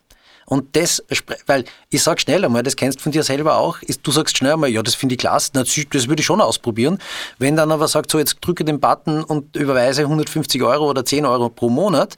Und 0.52 0.76
das, 0.76 1.02
weil 1.46 1.64
ich 1.92 2.04
sag 2.04 2.20
schnell 2.20 2.44
einmal, 2.44 2.62
das 2.62 2.76
kennst 2.76 3.00
du 3.00 3.04
von 3.04 3.14
dir 3.14 3.24
selber 3.24 3.56
auch, 3.56 3.82
ist, 3.84 4.02
du 4.04 4.12
sagst 4.12 4.38
schnell 4.38 4.52
einmal, 4.52 4.70
ja, 4.70 4.84
das 4.84 4.96
finde 4.96 5.16
ich 5.16 5.20
klasse, 5.20 5.52
das 5.54 5.78
würde 5.78 6.20
ich 6.20 6.26
schon 6.26 6.42
ausprobieren. 6.42 7.00
Wenn 7.38 7.56
dann 7.56 7.72
aber 7.72 7.88
sagt, 7.88 8.12
so 8.12 8.20
jetzt 8.20 8.36
drücke 8.42 8.66
den 8.66 8.82
Button 8.82 9.24
und 9.24 9.56
überweise 9.56 10.02
150 10.02 10.62
Euro 10.62 10.90
oder 10.90 11.06
10 11.06 11.26
Euro 11.26 11.48
pro 11.48 11.70
Monat, 11.70 12.18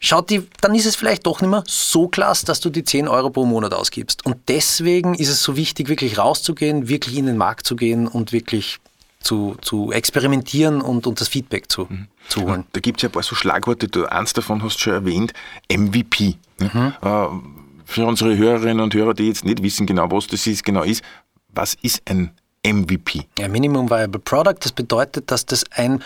schaut 0.00 0.30
die, 0.30 0.48
dann 0.60 0.74
ist 0.74 0.84
es 0.84 0.96
vielleicht 0.96 1.26
doch 1.26 1.40
nicht 1.40 1.50
mehr 1.50 1.62
so 1.68 2.08
klasse, 2.08 2.44
dass 2.44 2.58
du 2.58 2.70
die 2.70 2.82
10 2.82 3.06
Euro 3.06 3.30
pro 3.30 3.44
Monat 3.44 3.72
ausgibst. 3.72 4.26
Und 4.26 4.38
deswegen 4.48 5.14
ist 5.14 5.28
es 5.28 5.44
so 5.44 5.54
wichtig, 5.54 5.88
wirklich 5.88 6.18
rauszugehen, 6.18 6.88
wirklich 6.88 7.16
in 7.16 7.26
den 7.26 7.36
Markt 7.36 7.68
zu 7.68 7.76
gehen 7.76 8.08
und 8.08 8.32
wirklich 8.32 8.78
zu, 9.20 9.56
zu 9.60 9.92
experimentieren 9.92 10.80
und, 10.80 11.06
und 11.06 11.20
das 11.20 11.28
Feedback 11.28 11.70
zu, 11.70 11.86
mhm. 11.88 12.08
zu 12.28 12.42
holen. 12.42 12.64
Da 12.72 12.80
gibt 12.80 12.98
es 12.98 13.02
ja 13.02 13.08
ein 13.08 13.12
paar 13.12 13.22
so 13.22 13.34
Schlagworte, 13.34 13.88
du, 13.88 14.06
eins 14.06 14.32
davon 14.32 14.62
hast 14.62 14.76
du 14.76 14.80
schon 14.80 14.92
erwähnt, 14.92 15.32
MVP. 15.70 16.36
Mhm. 16.60 16.94
Äh, 17.02 17.26
für 17.84 18.04
unsere 18.04 18.36
Hörerinnen 18.36 18.80
und 18.80 18.94
Hörer, 18.94 19.14
die 19.14 19.28
jetzt 19.28 19.44
nicht 19.44 19.62
wissen 19.62 19.86
genau, 19.86 20.10
was 20.10 20.26
das 20.26 20.46
ist, 20.46 20.64
genau 20.64 20.82
ist, 20.82 21.02
was 21.48 21.74
ist 21.82 22.02
ein 22.10 22.32
MVP? 22.64 23.26
Ja, 23.38 23.48
Minimum 23.48 23.88
Viable 23.88 24.20
Product, 24.20 24.56
das 24.60 24.72
bedeutet, 24.72 25.30
dass 25.30 25.46
das 25.46 25.64
ein, 25.72 26.02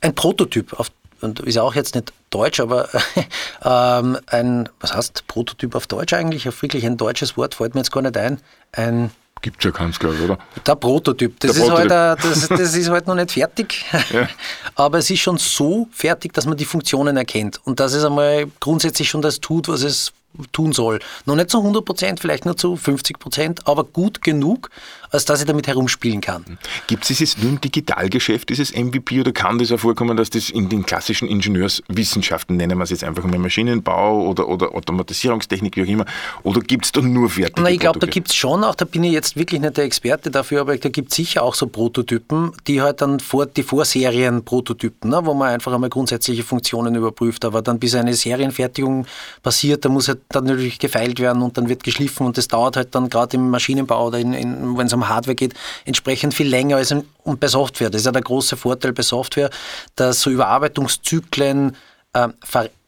ein 0.00 0.14
Prototyp 0.14 0.78
auf 0.78 0.90
und 1.20 1.40
ist 1.40 1.58
auch 1.58 1.74
jetzt 1.74 1.94
nicht 1.94 2.14
deutsch, 2.30 2.60
aber 2.60 2.88
ähm, 3.62 4.18
ein, 4.26 4.68
was 4.80 4.94
heißt 4.94 5.26
Prototyp 5.26 5.74
auf 5.74 5.86
Deutsch 5.86 6.14
eigentlich? 6.14 6.48
Auf 6.48 6.62
wirklich 6.62 6.86
ein 6.86 6.96
deutsches 6.96 7.36
Wort 7.36 7.54
fällt 7.54 7.74
mir 7.74 7.80
jetzt 7.80 7.92
gar 7.92 8.00
nicht 8.00 8.16
ein. 8.16 8.40
Ein 8.72 9.10
Gibt 9.42 9.58
es 9.60 9.64
ja 9.64 9.70
keins, 9.70 9.98
glaube 9.98 10.16
ich, 10.16 10.22
oder? 10.22 10.38
Der 10.66 10.74
Prototyp. 10.74 11.38
Das, 11.40 11.52
Der 11.52 11.62
ist, 11.62 11.68
Prototyp. 11.68 11.90
Halt, 11.90 12.24
das, 12.24 12.48
das 12.48 12.74
ist 12.74 12.88
halt 12.90 13.06
noch 13.06 13.14
nicht 13.14 13.32
fertig. 13.32 13.84
Ja. 14.10 14.28
Aber 14.74 14.98
es 14.98 15.08
ist 15.10 15.20
schon 15.20 15.38
so 15.38 15.86
fertig, 15.92 16.32
dass 16.32 16.44
man 16.44 16.56
die 16.56 16.64
Funktionen 16.64 17.16
erkennt. 17.16 17.60
Und 17.64 17.78
dass 17.78 17.92
es 17.92 18.04
einmal 18.04 18.46
grundsätzlich 18.58 19.08
schon 19.08 19.22
das 19.22 19.38
tut, 19.38 19.68
was 19.68 19.82
es 19.82 20.12
tun 20.52 20.72
soll. 20.72 21.00
Noch 21.26 21.36
nicht 21.36 21.50
zu 21.50 21.58
100 21.58 21.84
Prozent, 21.84 22.20
vielleicht 22.20 22.44
nur 22.44 22.56
zu 22.56 22.76
50 22.76 23.18
Prozent, 23.18 23.66
aber 23.68 23.84
gut 23.84 24.22
genug, 24.22 24.70
als 25.10 25.24
dass 25.24 25.40
ich 25.40 25.46
damit 25.46 25.66
herumspielen 25.66 26.20
kann. 26.20 26.44
Gibt 26.86 27.02
es 27.02 27.08
dieses 27.08 27.38
nur 27.38 27.50
im 27.50 27.60
Digitalgeschäft, 27.60 28.48
dieses 28.48 28.74
MVP, 28.74 29.20
oder 29.20 29.32
kann 29.32 29.58
das 29.58 29.72
auch 29.72 29.80
vorkommen, 29.80 30.16
dass 30.16 30.30
das 30.30 30.50
in 30.50 30.68
den 30.68 30.84
klassischen 30.84 31.28
Ingenieurswissenschaften, 31.28 32.56
nennen 32.56 32.78
wir 32.78 32.84
es 32.84 32.90
jetzt 32.90 33.04
einfach 33.04 33.24
mal 33.24 33.38
Maschinenbau 33.38 34.28
oder, 34.28 34.48
oder 34.48 34.74
Automatisierungstechnik, 34.74 35.76
wie 35.76 35.82
auch 35.82 35.86
immer, 35.86 36.04
oder 36.42 36.60
gibt 36.60 36.84
es 36.84 36.92
da 36.92 37.00
nur 37.00 37.28
fertige 37.28 37.62
Na, 37.62 37.70
Ich 37.70 37.80
glaube, 37.80 37.98
da 37.98 38.06
gibt 38.06 38.28
es 38.28 38.34
schon 38.34 38.64
auch, 38.64 38.74
da 38.74 38.84
bin 38.84 39.04
ich 39.04 39.12
jetzt 39.12 39.36
wirklich 39.36 39.60
nicht 39.60 39.76
der 39.76 39.84
Experte 39.84 40.30
dafür, 40.30 40.62
aber 40.62 40.76
da 40.76 40.88
gibt 40.88 41.10
es 41.10 41.16
sicher 41.16 41.42
auch 41.42 41.54
so 41.54 41.66
Prototypen, 41.66 42.52
die 42.66 42.80
halt 42.80 43.00
dann 43.00 43.20
vor, 43.20 43.46
die 43.46 43.62
Vorserien-Prototypen, 43.62 45.10
ne, 45.10 45.20
wo 45.24 45.34
man 45.34 45.50
einfach 45.50 45.72
einmal 45.72 45.90
grundsätzliche 45.90 46.42
Funktionen 46.42 46.94
überprüft, 46.94 47.44
aber 47.44 47.62
dann 47.62 47.78
bis 47.78 47.94
eine 47.94 48.14
Serienfertigung 48.14 49.06
passiert, 49.42 49.84
da 49.84 49.88
muss 49.88 50.08
halt 50.08 50.20
dann 50.28 50.44
natürlich 50.44 50.78
gefeilt 50.78 51.20
werden 51.20 51.42
und 51.42 51.56
dann 51.56 51.68
wird 51.68 51.82
geschliffen 51.82 52.26
und 52.26 52.38
das 52.38 52.48
dauert 52.48 52.76
halt 52.76 52.94
dann 52.94 53.08
gerade 53.08 53.36
im 53.36 53.50
Maschinenbau 53.50 54.08
oder 54.08 54.18
in, 54.18 54.32
in, 54.32 54.76
wenn 54.76 54.86
es 54.86 54.92
um 54.92 54.99
Hardware 55.08 55.34
geht, 55.34 55.54
entsprechend 55.84 56.34
viel 56.34 56.48
länger 56.48 56.76
als 56.76 56.92
und 56.92 57.40
bei 57.40 57.48
Software. 57.48 57.90
Das 57.90 58.02
ist 58.02 58.06
ja 58.06 58.12
der 58.12 58.22
große 58.22 58.56
Vorteil 58.56 58.92
bei 58.92 59.02
Software, 59.02 59.50
dass 59.96 60.20
so 60.20 60.30
Überarbeitungszyklen 60.30 61.76
äh, 62.12 62.28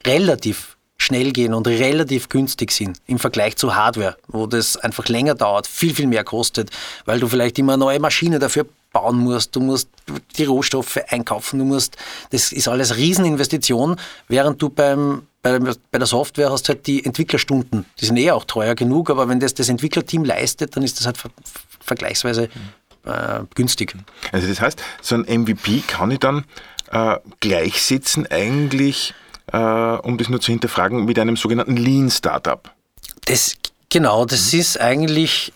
relativ 0.07 0.77
schnell 1.03 1.33
gehen 1.33 1.53
und 1.53 1.67
relativ 1.67 2.29
günstig 2.29 2.71
sind 2.71 3.01
im 3.07 3.19
Vergleich 3.19 3.57
zu 3.57 3.75
Hardware, 3.75 4.17
wo 4.29 4.47
das 4.47 4.77
einfach 4.77 5.09
länger 5.09 5.35
dauert, 5.35 5.67
viel, 5.67 5.95
viel 5.95 6.07
mehr 6.07 6.25
kostet, 6.25 6.71
weil 7.05 7.19
du 7.21 7.29
vielleicht 7.29 7.59
immer 7.59 7.75
eine 7.75 7.81
neue 7.81 7.99
Maschine 7.99 8.39
dafür 8.39 8.67
bauen 8.93 9.19
musst, 9.19 9.57
du 9.57 9.61
musst 9.61 9.89
die 10.37 10.45
Rohstoffe 10.45 10.99
einkaufen, 11.09 11.59
du 11.59 11.65
musst, 11.65 11.97
das 12.31 12.53
ist 12.53 12.69
alles 12.69 12.97
Rieseninvestition, 12.97 13.97
während 14.29 14.61
du 14.63 14.69
beim, 14.69 15.23
bei, 15.41 15.59
bei 15.59 15.99
der 15.99 16.07
Software 16.07 16.51
hast 16.51 16.69
halt 16.69 16.87
die 16.87 17.05
Entwicklerstunden, 17.05 17.85
die 18.01 18.05
sind 18.05 18.17
eh 18.19 18.31
auch 18.31 18.45
teuer 18.45 18.75
genug, 18.75 19.11
aber 19.11 19.29
wenn 19.29 19.41
das 19.41 19.55
das 19.55 19.69
Entwicklerteam 19.69 20.25
leistet, 20.25 20.77
dann 20.77 20.85
ist 20.85 20.99
das 20.99 21.07
halt 21.07 21.19
vergleichsweise 21.83 22.49
äh, 23.05 23.41
günstig. 23.55 23.95
Also 24.31 24.49
das 24.49 24.61
heißt, 24.61 24.83
so 25.01 25.17
ein 25.17 25.23
MVP 25.23 25.83
kann 25.87 26.11
ich 26.11 26.21
dann 26.21 26.45
äh, 26.91 27.17
gleichsetzen 27.41 28.27
eigentlich, 28.31 29.15
äh, 29.53 29.57
um 29.59 30.19
das 30.19 30.29
nur 30.29 30.41
zu 30.41 30.53
hinterfragen, 30.53 31.05
mit 31.05 31.19
einem 31.19 31.37
sogenannten 31.37 31.77
Lean 31.77 32.11
Startup. 32.11 32.71
Das, 33.25 33.57
genau, 33.91 34.25
das 34.25 34.53
mhm. 34.53 34.61
ist 34.61 34.81
eigentlich 34.81 35.53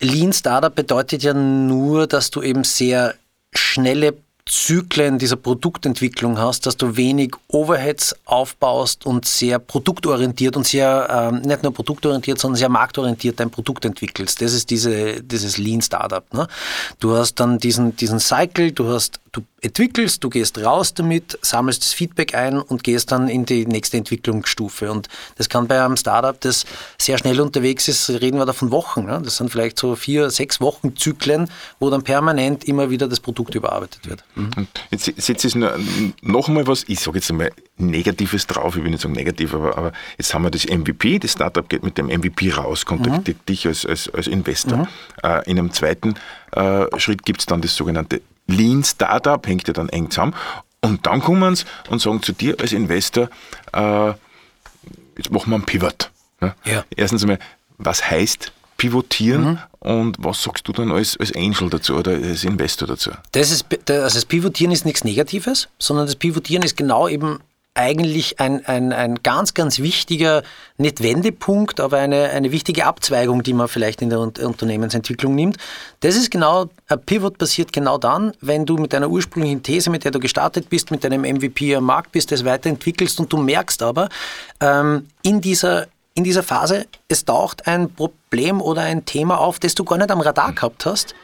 Lean 0.00 0.32
Startup 0.32 0.74
bedeutet 0.74 1.22
ja 1.22 1.32
nur, 1.32 2.06
dass 2.06 2.30
du 2.30 2.42
eben 2.42 2.64
sehr 2.64 3.14
schnelle 3.54 4.14
Zyklen 4.44 5.18
dieser 5.18 5.36
Produktentwicklung 5.36 6.36
hast, 6.36 6.66
dass 6.66 6.76
du 6.76 6.96
wenig 6.96 7.34
Overheads 7.48 8.16
aufbaust 8.24 9.06
und 9.06 9.24
sehr 9.24 9.60
produktorientiert 9.60 10.56
und 10.56 10.66
sehr, 10.66 11.08
ähm, 11.10 11.42
nicht 11.42 11.62
nur 11.62 11.72
produktorientiert, 11.72 12.40
sondern 12.40 12.58
sehr 12.58 12.68
marktorientiert 12.68 13.38
dein 13.38 13.50
Produkt 13.50 13.84
entwickelst. 13.84 14.42
Das 14.42 14.52
ist 14.52 14.70
diese, 14.70 15.22
dieses 15.22 15.58
Lean 15.58 15.80
Startup. 15.80 16.24
Ne? 16.34 16.48
Du 16.98 17.14
hast 17.14 17.36
dann 17.36 17.58
diesen, 17.58 17.94
diesen 17.94 18.18
Cycle, 18.18 18.72
du 18.72 18.88
hast 18.88 19.20
du 19.32 19.40
entwickelst, 19.62 20.22
du 20.22 20.28
gehst 20.28 20.58
raus 20.58 20.92
damit, 20.92 21.38
sammelst 21.40 21.82
das 21.82 21.94
Feedback 21.94 22.34
ein 22.34 22.60
und 22.60 22.84
gehst 22.84 23.10
dann 23.12 23.28
in 23.28 23.46
die 23.46 23.66
nächste 23.66 23.96
Entwicklungsstufe. 23.96 24.92
Und 24.92 25.08
das 25.36 25.48
kann 25.48 25.66
bei 25.66 25.82
einem 25.82 25.96
Startup, 25.96 26.38
das 26.38 26.66
sehr 26.98 27.16
schnell 27.16 27.40
unterwegs 27.40 27.88
ist, 27.88 28.10
reden 28.10 28.38
wir 28.38 28.44
da 28.44 28.52
von 28.52 28.70
Wochen. 28.70 29.06
Ne? 29.06 29.20
Das 29.24 29.38
sind 29.38 29.50
vielleicht 29.50 29.78
so 29.78 29.96
vier, 29.96 30.30
sechs 30.30 30.60
Wochen 30.60 30.96
Zyklen, 30.96 31.50
wo 31.80 31.88
dann 31.88 32.02
permanent 32.02 32.64
immer 32.64 32.90
wieder 32.90 33.08
das 33.08 33.20
Produkt 33.20 33.54
überarbeitet 33.54 34.06
wird. 34.06 34.22
Mhm. 34.34 34.66
Jetzt 34.90 35.12
setzt 35.20 35.44
es 35.44 35.54
noch 35.54 36.48
mal 36.48 36.66
was, 36.66 36.84
ich 36.88 37.00
sage 37.00 37.18
jetzt 37.18 37.30
einmal 37.30 37.52
Negatives 37.76 38.46
drauf, 38.46 38.76
ich 38.76 38.82
will 38.82 38.90
nicht 38.90 39.02
sagen 39.02 39.14
negativ, 39.14 39.54
aber, 39.54 39.76
aber 39.76 39.92
jetzt 40.16 40.32
haben 40.32 40.42
wir 40.42 40.50
das 40.50 40.66
MVP, 40.66 41.18
das 41.18 41.32
Startup 41.32 41.68
geht 41.68 41.82
mit 41.82 41.98
dem 41.98 42.06
MVP 42.06 42.52
raus, 42.52 42.86
kontaktiert 42.86 43.38
mhm. 43.38 43.46
dich 43.46 43.66
als, 43.66 43.84
als, 43.84 44.08
als 44.08 44.26
Investor. 44.26 44.78
Mhm. 44.78 44.88
Äh, 45.22 45.50
in 45.50 45.58
einem 45.58 45.72
zweiten 45.72 46.14
äh, 46.52 46.86
Schritt 46.98 47.24
gibt 47.24 47.40
es 47.40 47.46
dann 47.46 47.60
das 47.60 47.76
sogenannte 47.76 48.22
Lean 48.46 48.82
Startup, 48.84 49.46
hängt 49.46 49.68
ja 49.68 49.74
dann 49.74 49.88
eng 49.88 50.10
zusammen. 50.10 50.34
Und 50.80 51.06
dann 51.06 51.20
kommen 51.20 51.54
sie 51.54 51.64
und 51.90 52.00
sagen 52.00 52.22
zu 52.22 52.32
dir 52.32 52.56
als 52.58 52.72
Investor, 52.72 53.28
äh, 53.72 54.08
jetzt 55.16 55.30
machen 55.30 55.50
wir 55.50 55.56
einen 55.56 55.64
Pivot. 55.64 56.10
Ja? 56.40 56.56
Ja. 56.64 56.84
Erstens 56.96 57.22
einmal, 57.22 57.38
was 57.78 58.10
heißt 58.10 58.52
pivotieren 58.82 59.44
mhm. 59.44 59.58
und 59.78 60.16
was 60.18 60.42
sagst 60.42 60.66
du 60.66 60.72
dann 60.72 60.90
als, 60.90 61.16
als 61.16 61.32
Angel 61.36 61.70
dazu 61.70 61.94
oder 61.94 62.14
als 62.14 62.42
Investor 62.42 62.88
dazu? 62.88 63.12
Das, 63.30 63.52
ist, 63.52 63.64
also 63.88 64.14
das 64.16 64.24
Pivotieren 64.24 64.72
ist 64.72 64.84
nichts 64.84 65.04
Negatives, 65.04 65.68
sondern 65.78 66.06
das 66.06 66.16
Pivotieren 66.16 66.64
ist 66.64 66.76
genau 66.76 67.06
eben 67.06 67.38
eigentlich 67.74 68.40
ein, 68.40 68.66
ein, 68.66 68.92
ein 68.92 69.22
ganz, 69.22 69.54
ganz 69.54 69.78
wichtiger, 69.78 70.42
nicht 70.78 71.00
Wendepunkt, 71.00 71.78
aber 71.78 71.98
eine, 71.98 72.30
eine 72.30 72.50
wichtige 72.50 72.86
Abzweigung, 72.86 73.44
die 73.44 73.52
man 73.52 73.68
vielleicht 73.68 74.02
in 74.02 74.10
der 74.10 74.18
Unternehmensentwicklung 74.18 75.36
nimmt. 75.36 75.58
Das 76.00 76.16
ist 76.16 76.32
genau, 76.32 76.68
ein 76.88 77.00
Pivot 77.00 77.38
passiert 77.38 77.72
genau 77.72 77.98
dann, 77.98 78.32
wenn 78.40 78.66
du 78.66 78.78
mit 78.78 78.92
deiner 78.92 79.08
ursprünglichen 79.08 79.62
These, 79.62 79.90
mit 79.90 80.02
der 80.02 80.10
du 80.10 80.18
gestartet 80.18 80.70
bist, 80.70 80.90
mit 80.90 81.04
deinem 81.04 81.22
MVP 81.22 81.76
am 81.76 81.84
Markt 81.84 82.10
bist, 82.10 82.32
das 82.32 82.44
weiterentwickelst 82.44 83.20
und 83.20 83.32
du 83.32 83.36
merkst 83.36 83.80
aber, 83.84 84.08
ähm, 84.60 85.06
in 85.22 85.40
dieser 85.40 85.86
in 86.14 86.24
dieser 86.24 86.42
Phase, 86.42 86.86
es 87.08 87.24
taucht 87.24 87.66
ein 87.66 87.92
Problem 87.92 88.60
oder 88.60 88.82
ein 88.82 89.04
Thema 89.04 89.38
auf, 89.38 89.58
das 89.58 89.74
du 89.74 89.84
gar 89.84 89.96
nicht 89.98 90.10
am 90.10 90.20
Radar 90.20 90.52
gehabt 90.52 90.84
hast, 90.86 91.14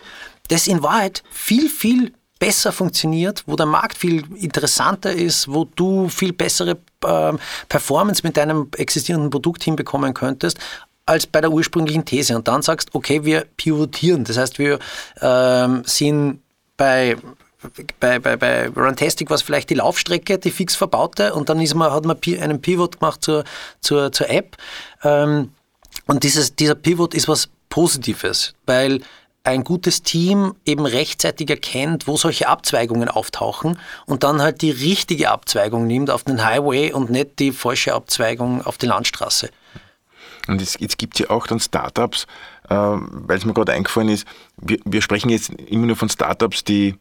das 0.48 0.66
in 0.66 0.83
Wahrheit 0.83 1.22
viel, 1.31 1.68
viel 1.68 2.12
besser 2.38 2.72
funktioniert, 2.72 3.42
wo 3.46 3.57
der 3.57 3.66
Markt 3.66 3.98
viel 3.98 4.24
interessanter 4.37 5.12
ist, 5.12 5.48
wo 5.48 5.64
du 5.64 6.09
viel 6.09 6.33
bessere 6.33 6.79
äh, 7.05 7.33
Performance 7.68 8.22
mit 8.24 8.37
deinem 8.37 8.68
existierenden 8.77 9.31
Produkt 9.31 9.64
hinbekommen 9.64 10.14
könntest, 10.14 10.59
als 11.05 11.27
bei 11.27 11.40
der 11.40 11.51
ursprünglichen 11.51 12.05
These. 12.05 12.37
Und 12.37 12.48
dann 12.48 12.62
sagst, 12.62 12.94
okay, 12.94 13.24
wir 13.24 13.46
pivotieren. 13.57 14.24
Das 14.24 14.37
heißt, 14.37 14.59
wir 14.59 14.79
ähm, 15.20 15.83
sind 15.85 16.40
bei 16.77 17.16
bei, 17.99 18.18
bei, 18.18 18.37
bei 18.37 18.68
Runtastic 18.68 19.31
war 19.31 19.35
es 19.35 19.42
vielleicht 19.42 19.71
die 19.71 19.75
Laufstrecke, 19.75 20.38
die 20.38 20.51
fix 20.51 20.77
verbaute, 20.77 21.35
und 21.35 21.49
dann 21.49 21.61
ist 21.61 21.75
man, 21.75 21.92
hat 21.92 22.05
man 22.05 22.18
einen 22.40 22.61
Pivot 22.61 23.01
gemacht 23.01 23.25
zur, 23.25 23.44
zur, 23.81 24.12
zur 24.12 24.31
App. 24.31 24.57
Ähm, 25.03 25.53
und 26.07 26.25
dieses, 26.25 26.55
dieser 26.55 26.75
Pivot 26.75 27.14
ist 27.14 27.29
was 27.29 27.49
Positives, 27.68 28.55
weil 28.66 29.01
ein 29.44 29.64
gutes 29.64 30.03
Team 30.03 30.55
eben 30.64 30.85
rechtzeitig 30.85 31.49
erkennt, 31.49 32.07
wo 32.07 32.16
solche 32.16 32.49
Abzweigungen 32.49 33.09
auftauchen 33.09 33.79
und 34.07 34.23
dann 34.23 34.42
halt 34.42 34.62
die 34.62 34.71
richtige 34.71 35.31
Abzweigung 35.31 35.87
nimmt 35.87 36.11
auf 36.11 36.25
den 36.25 36.44
Highway 36.44 36.92
und 36.92 37.11
nicht 37.11 37.38
die 37.38 37.53
falsche 37.53 37.94
Abzweigung 37.94 38.64
auf 38.64 38.79
die 38.79 38.87
Landstraße. 38.87 39.51
Und 40.49 40.62
es, 40.62 40.79
jetzt 40.81 40.99
gibt 40.99 41.14
es 41.14 41.21
ja 41.21 41.31
auch 41.31 41.47
dann 41.47 41.61
Startups, 41.61 42.27
äh, 42.68 42.75
weil 42.75 43.38
es 43.38 43.44
mir 43.44 43.55
gerade 43.55 43.73
eingefallen 43.73 44.09
ist, 44.09 44.27
wir, 44.57 44.79
wir 44.85 45.03
sprechen 45.03 45.31
jetzt 45.31 45.51
immer 45.51 45.87
nur 45.87 45.97
von 45.97 46.09
Startups, 46.09 46.64
die 46.64 46.97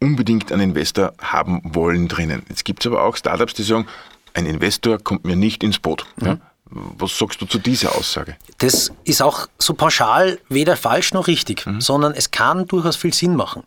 unbedingt 0.00 0.52
einen 0.52 0.70
Investor 0.70 1.12
haben 1.20 1.60
wollen 1.64 2.08
drinnen. 2.08 2.42
Jetzt 2.48 2.64
gibt 2.64 2.84
es 2.84 2.90
aber 2.90 3.02
auch 3.02 3.16
Startups, 3.16 3.54
die 3.54 3.62
sagen, 3.62 3.86
ein 4.34 4.46
Investor 4.46 4.98
kommt 4.98 5.24
mir 5.24 5.36
nicht 5.36 5.62
ins 5.64 5.78
Boot. 5.78 6.06
Mhm. 6.16 6.26
Ja? 6.26 6.38
Was 6.70 7.16
sagst 7.16 7.40
du 7.40 7.46
zu 7.46 7.58
dieser 7.58 7.96
Aussage? 7.96 8.36
Das 8.58 8.92
ist 9.04 9.22
auch 9.22 9.48
so 9.58 9.72
pauschal 9.72 10.38
weder 10.48 10.76
falsch 10.76 11.14
noch 11.14 11.26
richtig, 11.26 11.66
mhm. 11.66 11.80
sondern 11.80 12.12
es 12.12 12.30
kann 12.30 12.66
durchaus 12.66 12.96
viel 12.96 13.14
Sinn 13.14 13.34
machen. 13.34 13.62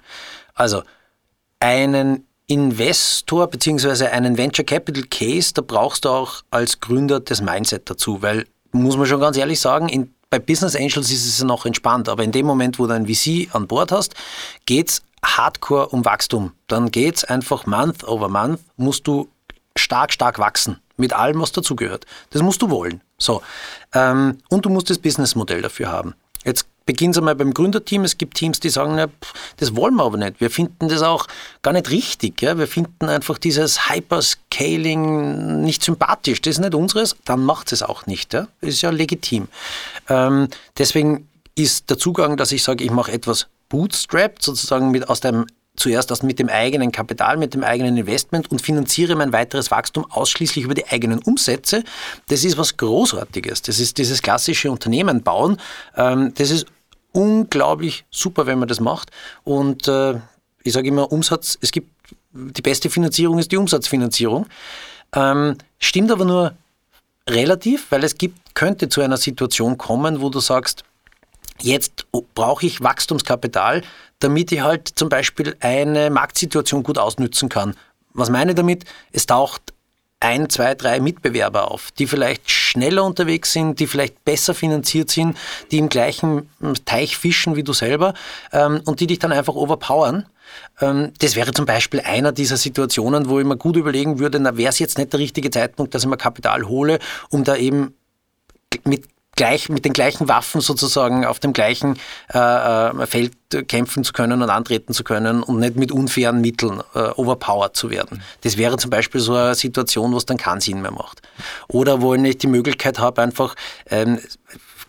Also 0.53 0.83
einen 1.59 2.25
Investor 2.47 3.47
bzw. 3.47 4.07
einen 4.07 4.37
Venture 4.37 4.65
Capital 4.65 5.03
Case, 5.09 5.53
da 5.53 5.61
brauchst 5.61 6.05
du 6.05 6.09
auch 6.09 6.43
als 6.51 6.79
Gründer 6.79 7.19
das 7.19 7.41
Mindset 7.41 7.89
dazu, 7.89 8.21
weil, 8.21 8.45
muss 8.71 8.97
man 8.97 9.07
schon 9.07 9.19
ganz 9.19 9.37
ehrlich 9.37 9.59
sagen, 9.59 9.89
in, 9.89 10.13
bei 10.29 10.37
Business 10.37 10.75
Angels 10.75 11.11
ist 11.11 11.25
es 11.25 11.39
ja 11.39 11.45
noch 11.45 11.65
entspannt, 11.65 12.07
aber 12.07 12.23
in 12.23 12.31
dem 12.31 12.45
Moment, 12.45 12.77
wo 12.77 12.87
du 12.87 12.93
ein 12.93 13.07
VC 13.07 13.53
an 13.55 13.67
Bord 13.67 13.91
hast, 13.91 14.15
geht 14.65 14.89
es 14.89 15.01
hardcore 15.23 15.89
um 15.89 16.05
Wachstum. 16.05 16.53
Dann 16.67 16.91
geht 16.91 17.17
es 17.17 17.23
einfach 17.23 17.65
month 17.65 18.03
over 18.03 18.29
month, 18.29 18.59
musst 18.77 19.07
du 19.07 19.29
stark, 19.75 20.11
stark 20.13 20.39
wachsen 20.39 20.79
mit 20.97 21.13
allem, 21.13 21.41
was 21.41 21.51
dazugehört. 21.51 22.05
Das 22.29 22.41
musst 22.41 22.61
du 22.61 22.69
wollen. 22.69 23.01
So. 23.17 23.41
Ähm, 23.93 24.37
und 24.49 24.65
du 24.65 24.69
musst 24.69 24.89
das 24.89 24.99
Businessmodell 24.99 25.61
dafür 25.61 25.91
haben. 25.91 26.13
Jetzt 26.45 26.65
beginnt 26.85 27.15
es 27.15 27.19
einmal 27.19 27.35
beim 27.35 27.53
Gründerteam. 27.53 28.03
Es 28.03 28.17
gibt 28.17 28.35
Teams, 28.35 28.59
die 28.59 28.69
sagen, 28.69 28.95
na, 28.95 29.07
das 29.57 29.75
wollen 29.75 29.95
wir 29.95 30.03
aber 30.03 30.17
nicht. 30.17 30.41
Wir 30.41 30.49
finden 30.49 30.89
das 30.89 31.01
auch 31.01 31.27
gar 31.61 31.73
nicht 31.73 31.89
richtig. 31.89 32.41
Ja? 32.41 32.57
Wir 32.57 32.67
finden 32.67 33.09
einfach 33.09 33.37
dieses 33.37 33.89
Hyperscaling 33.89 35.61
nicht 35.61 35.83
sympathisch. 35.83 36.41
Das 36.41 36.53
ist 36.55 36.59
nicht 36.59 36.73
unseres, 36.73 37.15
dann 37.25 37.43
macht 37.43 37.71
es 37.71 37.83
auch 37.83 38.07
nicht. 38.07 38.33
Ja? 38.33 38.47
Das 38.61 38.69
ist 38.71 38.81
ja 38.81 38.89
legitim. 38.89 39.47
Ähm, 40.09 40.47
deswegen 40.77 41.27
ist 41.55 41.89
der 41.89 41.97
Zugang, 41.97 42.37
dass 42.37 42.51
ich 42.51 42.63
sage, 42.63 42.83
ich 42.83 42.91
mache 42.91 43.11
etwas 43.11 43.47
bootstrapped, 43.71 44.43
sozusagen 44.43 44.91
mit 44.91 45.09
aus 45.09 45.21
dem 45.21 45.47
zuerst 45.77 46.11
das 46.11 46.21
mit 46.21 46.37
dem 46.37 46.49
eigenen 46.49 46.91
Kapital, 46.91 47.37
mit 47.37 47.53
dem 47.53 47.63
eigenen 47.63 47.97
Investment 47.97 48.51
und 48.51 48.61
finanziere 48.61 49.15
mein 49.15 49.31
weiteres 49.31 49.71
Wachstum 49.71 50.05
ausschließlich 50.09 50.65
über 50.65 50.73
die 50.73 50.85
eigenen 50.87 51.19
Umsätze. 51.19 51.83
Das 52.27 52.43
ist 52.43 52.57
was 52.57 52.77
Großartiges. 52.77 53.61
Das 53.63 53.79
ist 53.79 53.97
dieses 53.97 54.21
klassische 54.21 54.69
Unternehmen 54.69 55.23
bauen. 55.23 55.57
Ähm, 55.95 56.33
das 56.35 56.51
ist 56.51 56.67
unglaublich 57.13 58.05
super, 58.11 58.45
wenn 58.45 58.59
man 58.59 58.67
das 58.67 58.79
macht. 58.79 59.11
Und 59.43 59.87
äh, 59.87 60.15
ich 60.63 60.73
sage 60.73 60.89
immer, 60.89 61.11
Umsatz, 61.11 61.57
es 61.61 61.71
gibt 61.71 61.89
die 62.33 62.61
beste 62.61 62.89
Finanzierung 62.89 63.39
ist 63.39 63.51
die 63.51 63.57
Umsatzfinanzierung. 63.57 64.45
Ähm, 65.13 65.57
stimmt 65.79 66.11
aber 66.11 66.25
nur 66.25 66.53
relativ, 67.27 67.87
weil 67.89 68.03
es 68.03 68.17
gibt, 68.17 68.55
könnte 68.55 68.89
zu 68.89 69.01
einer 69.01 69.17
Situation 69.17 69.77
kommen, 69.77 70.21
wo 70.21 70.29
du 70.29 70.39
sagst, 70.39 70.83
Jetzt 71.61 72.05
brauche 72.35 72.65
ich 72.65 72.81
Wachstumskapital, 72.81 73.83
damit 74.19 74.51
ich 74.51 74.61
halt 74.61 74.87
zum 74.87 75.09
Beispiel 75.09 75.55
eine 75.59 76.09
Marktsituation 76.09 76.83
gut 76.83 76.97
ausnützen 76.97 77.49
kann. 77.49 77.75
Was 78.13 78.29
meine 78.29 78.51
ich 78.51 78.55
damit? 78.55 78.85
Es 79.11 79.25
taucht 79.25 79.73
ein, 80.21 80.49
zwei, 80.49 80.75
drei 80.75 80.99
Mitbewerber 80.99 81.71
auf, 81.71 81.91
die 81.91 82.05
vielleicht 82.05 82.49
schneller 82.49 83.03
unterwegs 83.03 83.53
sind, 83.53 83.79
die 83.79 83.87
vielleicht 83.87 84.23
besser 84.23 84.53
finanziert 84.53 85.09
sind, 85.09 85.35
die 85.71 85.79
im 85.79 85.89
gleichen 85.89 86.47
Teich 86.85 87.17
fischen 87.17 87.55
wie 87.55 87.63
du 87.63 87.73
selber 87.73 88.13
ähm, 88.53 88.81
und 88.85 88.99
die 88.99 89.07
dich 89.07 89.19
dann 89.19 89.31
einfach 89.31 89.55
overpowern. 89.55 90.27
Ähm, 90.79 91.11
das 91.19 91.35
wäre 91.35 91.51
zum 91.53 91.65
Beispiel 91.65 92.01
einer 92.01 92.31
dieser 92.31 92.57
Situationen, 92.57 93.29
wo 93.29 93.39
ich 93.39 93.45
mir 93.45 93.57
gut 93.57 93.75
überlegen 93.75 94.19
würde, 94.19 94.39
na 94.39 94.57
wäre 94.57 94.69
es 94.69 94.79
jetzt 94.79 94.99
nicht 94.99 95.11
der 95.11 95.19
richtige 95.19 95.49
Zeitpunkt, 95.49 95.95
dass 95.95 96.03
ich 96.03 96.09
mir 96.09 96.17
Kapital 96.17 96.67
hole, 96.67 96.99
um 97.31 97.43
da 97.43 97.55
eben 97.55 97.95
mit 98.83 99.05
gleich, 99.35 99.69
mit 99.69 99.85
den 99.85 99.93
gleichen 99.93 100.27
Waffen 100.27 100.61
sozusagen 100.61 101.25
auf 101.25 101.39
dem 101.39 101.53
gleichen 101.53 101.97
äh, 102.33 102.37
äh, 102.37 103.07
Feld 103.07 103.33
kämpfen 103.67 104.03
zu 104.03 104.13
können 104.13 104.41
und 104.41 104.49
antreten 104.49 104.93
zu 104.93 105.03
können 105.03 105.43
und 105.43 105.59
nicht 105.59 105.75
mit 105.75 105.91
unfairen 105.91 106.41
Mitteln 106.41 106.81
äh, 106.93 106.99
overpowered 106.99 107.75
zu 107.75 107.89
werden. 107.89 108.21
Das 108.41 108.57
wäre 108.57 108.77
zum 108.77 108.91
Beispiel 108.91 109.21
so 109.21 109.35
eine 109.35 109.55
Situation, 109.55 110.13
wo 110.13 110.17
es 110.17 110.25
dann 110.25 110.37
keinen 110.37 110.61
Sinn 110.61 110.81
mehr 110.81 110.91
macht. 110.91 111.21
Oder 111.67 112.01
wo 112.01 112.13
ich 112.13 112.37
die 112.37 112.47
Möglichkeit 112.47 112.99
habe, 112.99 113.21
einfach, 113.21 113.55
ähm, 113.89 114.19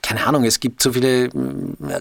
keine 0.00 0.26
Ahnung, 0.26 0.44
es 0.44 0.61
gibt 0.61 0.83
so 0.83 0.92
viele 0.92 1.26
äh, 1.26 1.31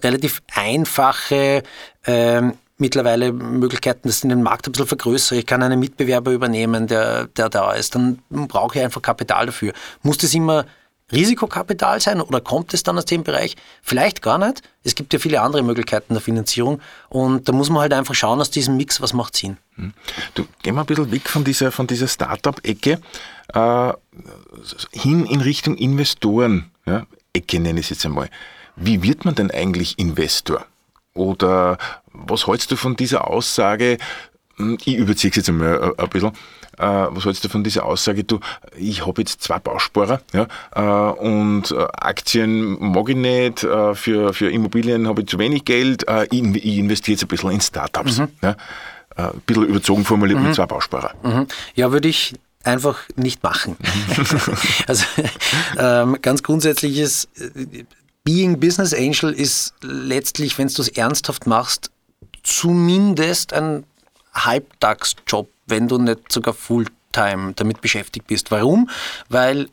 relativ 0.04 0.42
einfache 0.54 1.64
ähm, 2.06 2.54
mittlerweile 2.82 3.32
Möglichkeiten, 3.32 4.08
dass 4.08 4.24
ich 4.24 4.30
den 4.30 4.42
Markt 4.42 4.68
ein 4.68 4.72
bisschen 4.72 4.88
vergrößere. 4.88 5.40
Ich 5.40 5.46
kann 5.46 5.62
einen 5.64 5.80
Mitbewerber 5.80 6.32
übernehmen, 6.32 6.88
der, 6.88 7.28
der 7.28 7.48
da 7.48 7.74
ist. 7.74 7.96
Dann 7.96 8.20
brauche 8.30 8.78
ich 8.78 8.84
einfach 8.84 9.02
Kapital 9.02 9.46
dafür. 9.46 9.74
Muss 10.02 10.18
das 10.18 10.34
immer 10.34 10.66
Risikokapital 11.12 12.00
sein 12.00 12.22
oder 12.22 12.42
kommt 12.42 12.74
es 12.74 12.84
dann 12.84 12.98
aus 12.98 13.06
dem 13.06 13.24
Bereich? 13.24 13.56
Vielleicht 13.82 14.22
gar 14.22 14.38
nicht. 14.38 14.62
Es 14.84 14.96
gibt 14.96 15.14
ja 15.14 15.20
viele 15.20 15.42
andere 15.42 15.64
Möglichkeiten 15.64 16.14
der 16.14 16.22
Finanzierung 16.22 16.82
und 17.10 17.48
da 17.48 17.54
muss 17.54 17.70
man 17.70 17.82
halt 17.82 17.94
einfach 17.94 18.16
schauen 18.16 18.40
aus 18.40 18.50
diesem 18.50 18.78
Mix, 18.78 19.02
was 19.02 19.14
macht 19.14 19.36
Sinn. 19.36 19.58
Hm. 19.76 19.94
Du, 20.34 20.46
geh 20.64 20.72
mal 20.72 20.82
ein 20.82 20.88
bisschen 20.88 21.12
weg 21.12 21.30
von 21.30 21.44
dieser, 21.44 21.72
von 21.72 21.88
dieser 21.88 22.08
Startup-Ecke 22.08 23.00
äh, 23.54 23.94
hin 24.92 25.26
in 25.26 25.42
Richtung 25.42 25.78
Investoren. 25.78 26.72
Ja? 26.86 27.06
Ecke 27.34 27.60
nenne 27.60 27.80
ich 27.80 27.88
es 27.88 27.90
jetzt 27.92 28.06
einmal. 28.06 28.30
Wie 28.76 29.04
wird 29.04 29.26
man 29.26 29.36
denn 29.36 29.52
eigentlich 29.52 30.00
Investor? 30.00 30.66
Oder 31.14 31.78
was 32.14 32.48
hältst 32.48 32.72
du 32.72 32.76
von 32.76 32.96
dieser 32.96 33.28
Aussage, 33.28 33.98
hm, 34.56 34.78
ich 34.86 34.96
überziehe 34.96 35.30
es 35.30 35.36
jetzt 35.36 35.50
einmal 35.50 35.94
ein 35.98 36.10
bisschen, 36.10 36.32
äh, 36.78 36.84
was 36.84 37.26
hältst 37.26 37.44
du 37.44 37.50
von 37.50 37.64
dieser 37.64 37.86
Aussage, 37.86 38.24
du, 38.24 38.40
ich 38.78 39.06
habe 39.06 39.22
jetzt 39.22 39.42
zwei 39.42 39.60
Bausparer 39.60 40.22
ja, 40.34 40.48
äh, 40.76 41.20
und 41.20 41.72
äh, 41.72 41.88
Aktien 41.94 42.78
mag 42.80 43.10
ich 43.10 43.16
nicht, 43.16 43.64
äh, 43.64 43.96
für, 43.96 44.34
für 44.34 44.50
Immobilien 44.50 45.08
habe 45.08 45.22
ich 45.22 45.28
zu 45.28 45.40
wenig 45.40 45.66
Geld, 45.66 46.08
äh, 46.08 46.26
ich, 46.32 46.78
investiere 46.78 47.16
jetzt 47.16 47.24
ein 47.24 47.28
bisschen 47.28 47.52
in 47.52 47.62
Startups. 47.62 48.20
Mhm. 48.20 48.28
Ja, 48.42 48.56
ein 49.16 49.42
bisschen 49.46 49.66
überzogen 49.66 50.06
formuliert 50.06 50.40
mhm. 50.40 50.48
mit 50.48 50.56
zwei 50.56 50.66
Bausparer. 50.66 51.12
Mhm. 51.22 51.48
Ja, 51.76 51.92
würde 51.92 52.08
ich 52.08 52.34
einfach 52.64 53.00
nicht 53.16 53.44
machen. 53.44 53.76
also 54.88 55.06
ähm, 55.78 56.18
ganz 56.22 56.44
grundsätzlich 56.44 56.98
ist 56.98 57.28
Being 58.24 58.60
Business 58.60 58.94
Angel 58.94 59.34
ist 59.34 59.74
letztlich, 59.82 60.58
wenn 60.58 60.68
du 60.68 60.82
es 60.82 60.88
ernsthaft 60.90 61.48
machst, 61.48 61.92
zumindest 62.44 63.54
ein 63.54 63.84
Halbtagsjob 64.34 65.50
wenn 65.72 65.88
du 65.88 65.98
nicht 65.98 66.32
sogar 66.32 66.54
Fulltime 66.54 67.54
damit 67.56 67.82
beschäftigt 67.82 68.28
bist. 68.28 68.52
Warum? 68.52 68.90
Weil 69.30 69.70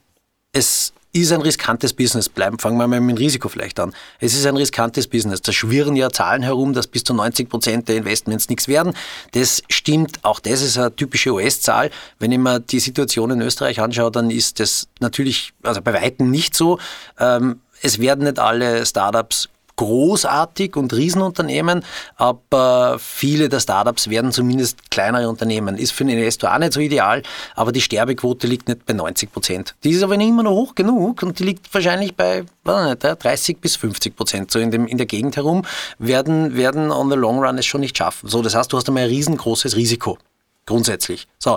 es 0.53 0.95
ist 1.13 1.33
ein 1.33 1.41
riskantes 1.41 1.93
Business. 1.93 2.29
Bleiben, 2.29 2.59
fangen 2.59 2.77
wir 2.79 2.87
mal 2.87 3.01
mit 3.01 3.17
dem 3.17 3.19
Risiko 3.19 3.49
vielleicht 3.49 3.81
an. 3.81 3.95
Es 4.21 4.35
ist 4.35 4.47
ein 4.47 4.57
riskantes 4.57 5.09
Business. 5.09 5.41
Da 5.43 5.53
schwirren 5.53 5.97
ja 5.97 6.11
Zahlen 6.11 6.43
herum, 6.43 6.75
dass 6.75 6.87
bis 6.87 7.05
zu 7.05 7.15
90 7.15 7.49
Prozent 7.49 7.89
der 7.89 7.97
Investments 7.97 8.49
nichts 8.49 8.69
werden. 8.69 8.95
Das 9.33 9.63
stimmt. 9.69 10.25
Auch 10.25 10.41
das 10.41 10.63
ist 10.63 10.79
eine 10.79 10.95
typische 10.95 11.31
US-Zahl. 11.31 11.91
Wenn 12.19 12.33
ich 12.33 12.39
mir 12.39 12.61
die 12.61 12.81
Situation 12.81 13.31
in 13.31 13.41
Österreich 13.41 13.81
anschaue, 13.81 14.11
dann 14.11 14.31
ist 14.31 14.61
das 14.61 14.89
natürlich, 15.01 15.53
also 15.63 15.81
bei 15.81 15.95
Weitem 15.95 16.31
nicht 16.31 16.55
so. 16.55 16.79
Ähm, 17.19 17.61
es 17.81 18.01
werden 18.01 18.25
nicht 18.25 18.39
alle 18.39 18.85
Startups 18.85 19.49
großartig 19.79 20.77
und 20.77 20.93
Riesenunternehmen, 20.93 21.85
aber 22.17 22.99
viele 22.99 23.49
der 23.49 23.61
Startups 23.61 24.11
werden 24.11 24.33
zumindest 24.33 24.91
kleinere 24.91 25.29
Unternehmen. 25.29 25.79
Ist 25.79 25.93
für 25.93 26.05
den 26.05 26.19
Investor 26.19 26.53
auch 26.53 26.59
nicht 26.59 26.73
so 26.73 26.81
ideal, 26.81 27.23
aber 27.55 27.71
die 27.71 27.81
Sterbequote 27.81 28.47
liegt 28.49 28.69
nicht 28.69 28.85
bei 28.85 28.93
90 28.93 29.33
Prozent. 29.33 29.75
Die 29.85 29.91
ist 29.91 30.03
aber 30.03 30.17
immer 30.17 30.43
noch 30.43 30.51
hoch 30.51 30.75
genug 30.75 31.23
und 31.23 31.38
die 31.38 31.45
liegt 31.45 31.73
wahrscheinlich 31.73 32.14
bei 32.17 32.45
nicht, 32.64 33.05
30 33.05 33.61
bis 33.61 33.77
50 33.77 34.17
Prozent. 34.17 34.51
So 34.51 34.59
in, 34.59 34.73
dem, 34.73 34.87
in 34.88 34.99
der 34.99 35.07
Gegend 35.07 35.37
herum 35.37 35.64
werden, 35.99 36.57
werden 36.57 36.91
on 36.91 37.09
the 37.09 37.17
long 37.17 37.38
run 37.38 37.57
es 37.57 37.67
schon 37.67 37.81
nicht 37.81 37.97
schaffen. 37.97 38.29
So, 38.29 38.43
das 38.43 38.57
heißt, 38.57 38.73
du 38.73 38.77
hast 38.77 38.88
einmal 38.88 39.05
ein 39.05 39.09
riesengroßes 39.09 39.77
Risiko. 39.77 40.19
Grundsätzlich. 40.67 41.29
So. 41.38 41.57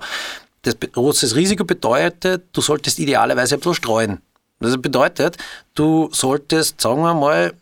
Das 0.62 0.78
großes 0.80 1.36
Risiko 1.36 1.66
bedeutet, 1.66 2.44
du 2.54 2.62
solltest 2.62 3.00
idealerweise 3.00 3.58
bisschen 3.58 3.74
streuen. 3.74 4.22
Das 4.60 4.80
bedeutet, 4.80 5.38
du 5.74 6.10
solltest, 6.12 6.80
sagen 6.80 7.02
wir 7.02 7.16
mal, 7.16 7.54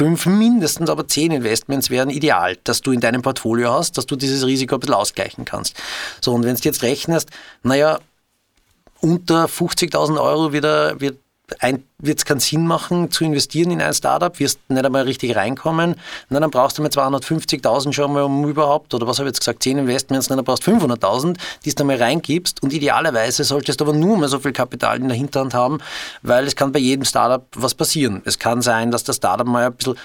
fünf, 0.00 0.24
mindestens 0.24 0.88
aber 0.88 1.06
zehn 1.06 1.30
Investments 1.30 1.90
wären 1.90 2.08
ideal, 2.08 2.56
dass 2.64 2.80
du 2.80 2.90
in 2.90 3.00
deinem 3.00 3.20
Portfolio 3.20 3.70
hast, 3.70 3.98
dass 3.98 4.06
du 4.06 4.16
dieses 4.16 4.46
Risiko 4.46 4.76
ein 4.76 4.80
bisschen 4.80 4.94
ausgleichen 4.94 5.44
kannst. 5.44 5.76
So, 6.22 6.32
und 6.32 6.42
wenn 6.42 6.56
du 6.56 6.62
jetzt 6.62 6.82
rechnest, 6.82 7.28
naja, 7.62 7.98
unter 9.02 9.44
50.000 9.44 10.18
Euro 10.18 10.54
wieder, 10.54 10.98
wird 11.02 11.18
wird 11.98 12.18
es 12.18 12.24
keinen 12.24 12.40
Sinn 12.40 12.66
machen, 12.66 13.10
zu 13.10 13.24
investieren 13.24 13.70
in 13.70 13.80
ein 13.80 13.94
Startup, 13.94 14.38
wirst 14.38 14.58
nicht 14.68 14.84
einmal 14.84 15.02
richtig 15.02 15.36
reinkommen. 15.36 15.96
Na, 16.28 16.40
dann 16.40 16.50
brauchst 16.50 16.78
du 16.78 16.82
mal 16.82 16.88
250.000 16.88 17.92
schon 17.92 18.12
mal, 18.12 18.22
um 18.22 18.48
überhaupt, 18.48 18.94
oder 18.94 19.06
was 19.06 19.18
habe 19.18 19.28
ich 19.28 19.34
jetzt 19.34 19.40
gesagt, 19.40 19.62
10 19.62 19.78
Investments, 19.78 20.28
dann 20.28 20.42
brauchst 20.44 20.66
du 20.66 20.72
500.000, 20.72 21.36
die 21.64 21.74
du 21.74 21.84
mal 21.84 21.96
reingibst. 21.96 22.62
Und 22.62 22.72
idealerweise 22.72 23.44
solltest 23.44 23.80
du 23.80 23.84
aber 23.84 23.94
nur 23.94 24.16
mal 24.16 24.28
so 24.28 24.38
viel 24.38 24.52
Kapital 24.52 24.98
in 24.98 25.08
der 25.08 25.16
Hinterhand 25.16 25.54
haben, 25.54 25.78
weil 26.22 26.46
es 26.46 26.56
kann 26.56 26.72
bei 26.72 26.78
jedem 26.78 27.04
Startup 27.04 27.46
was 27.54 27.74
passieren. 27.74 28.22
Es 28.24 28.38
kann 28.38 28.62
sein, 28.62 28.90
dass 28.90 29.04
das 29.04 29.16
Startup 29.16 29.46
mal 29.46 29.66
ein 29.66 29.74
bisschen 29.74 29.96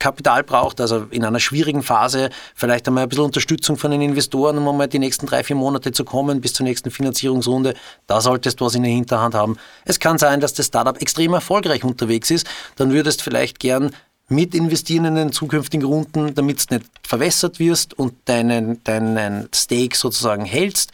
Bridge-Kapital 0.00 0.42
braucht, 0.42 0.80
also 0.80 1.06
in 1.10 1.24
einer 1.24 1.38
schwierigen 1.38 1.82
Phase 1.82 2.30
vielleicht 2.54 2.88
einmal 2.88 3.04
ein 3.04 3.08
bisschen 3.08 3.24
Unterstützung 3.24 3.76
von 3.76 3.90
den 3.90 4.00
Investoren, 4.00 4.58
um 4.58 4.66
einmal 4.66 4.88
die 4.88 4.98
nächsten 4.98 5.26
drei, 5.26 5.44
vier 5.44 5.56
Monate 5.56 5.92
zu 5.92 6.04
kommen 6.04 6.40
bis 6.40 6.54
zur 6.54 6.64
nächsten 6.64 6.90
Finanzierungsrunde. 6.90 7.74
Da 8.06 8.20
solltest 8.20 8.60
du 8.60 8.64
was 8.64 8.74
in 8.74 8.82
der 8.82 8.92
Hinterhand 8.92 9.34
haben. 9.34 9.56
Es 9.84 10.00
kann 10.00 10.18
sein, 10.18 10.40
dass 10.40 10.54
das 10.54 10.66
Startup 10.66 11.00
extrem 11.00 11.34
erfolgreich 11.34 11.84
unterwegs 11.84 12.30
ist. 12.30 12.48
Dann 12.76 12.90
würdest 12.90 13.22
vielleicht 13.22 13.60
gern 13.60 13.90
mit 14.30 14.54
investieren 14.54 15.04
in 15.06 15.16
den 15.16 15.32
zukünftigen 15.32 15.84
Runden, 15.84 16.34
damit 16.34 16.70
du 16.70 16.76
nicht 16.76 16.86
verwässert 17.02 17.58
wirst 17.58 17.98
und 17.98 18.14
deinen, 18.26 18.82
deinen 18.84 19.48
Stake 19.52 19.96
sozusagen 19.96 20.44
hältst. 20.44 20.92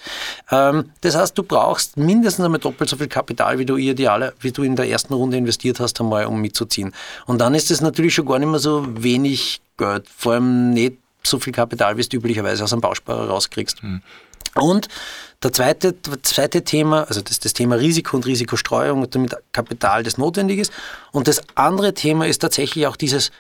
Ähm, 0.51 0.91
das 1.03 1.15
heißt, 1.15 1.37
du 1.37 1.43
brauchst 1.43 1.99
mindestens 1.99 2.47
einmal 2.47 2.61
doppelt 2.61 2.89
so 2.89 2.97
viel 2.97 3.09
Kapital, 3.09 3.59
wie 3.59 3.67
du 3.67 3.77
ideale, 3.77 4.33
wie 4.41 4.53
du 4.53 4.63
in 4.63 4.75
der 4.75 4.89
ersten 4.89 5.13
Runde 5.13 5.37
investiert 5.37 5.81
hast, 5.81 6.01
einmal, 6.01 6.25
um 6.25 6.41
mitzuziehen. 6.41 6.95
Und 7.27 7.39
dann 7.39 7.55
ist 7.55 7.71
es 7.71 7.83
natürlich 7.83 8.15
schon 8.15 8.27
gar 8.27 8.39
nicht 8.39 8.49
mehr 8.49 8.59
so 8.59 8.87
wenig 8.89 9.61
Geld, 9.77 10.09
vor 10.09 10.33
allem 10.33 10.71
nicht 10.71 10.97
so 11.23 11.39
viel 11.39 11.53
Kapital, 11.53 11.99
wie 11.99 12.03
du 12.03 12.17
üblicherweise 12.17 12.65
aus 12.65 12.73
einem 12.73 12.81
Bausparer 12.81 13.29
rauskriegst. 13.29 13.83
Mhm. 13.83 14.01
Und 14.55 14.89
der 15.43 15.53
zweite, 15.53 15.95
zweite 16.23 16.65
Thema, 16.65 17.05
also 17.05 17.21
das, 17.21 17.39
das 17.41 17.53
Thema 17.53 17.77
Risiko 17.77 18.17
und 18.17 18.27
Risikostreuung 18.27 19.03
und 19.03 19.15
damit 19.15 19.35
Kapital, 19.53 20.03
das 20.03 20.19
notwendig 20.19 20.59
ist. 20.59 20.73
Und 21.13 21.29
das 21.29 21.43
andere 21.55 21.95
Thema 21.95 22.27
ist 22.27 22.39
tatsächlich 22.39 22.87
auch 22.87 22.97
dieses 22.97 23.31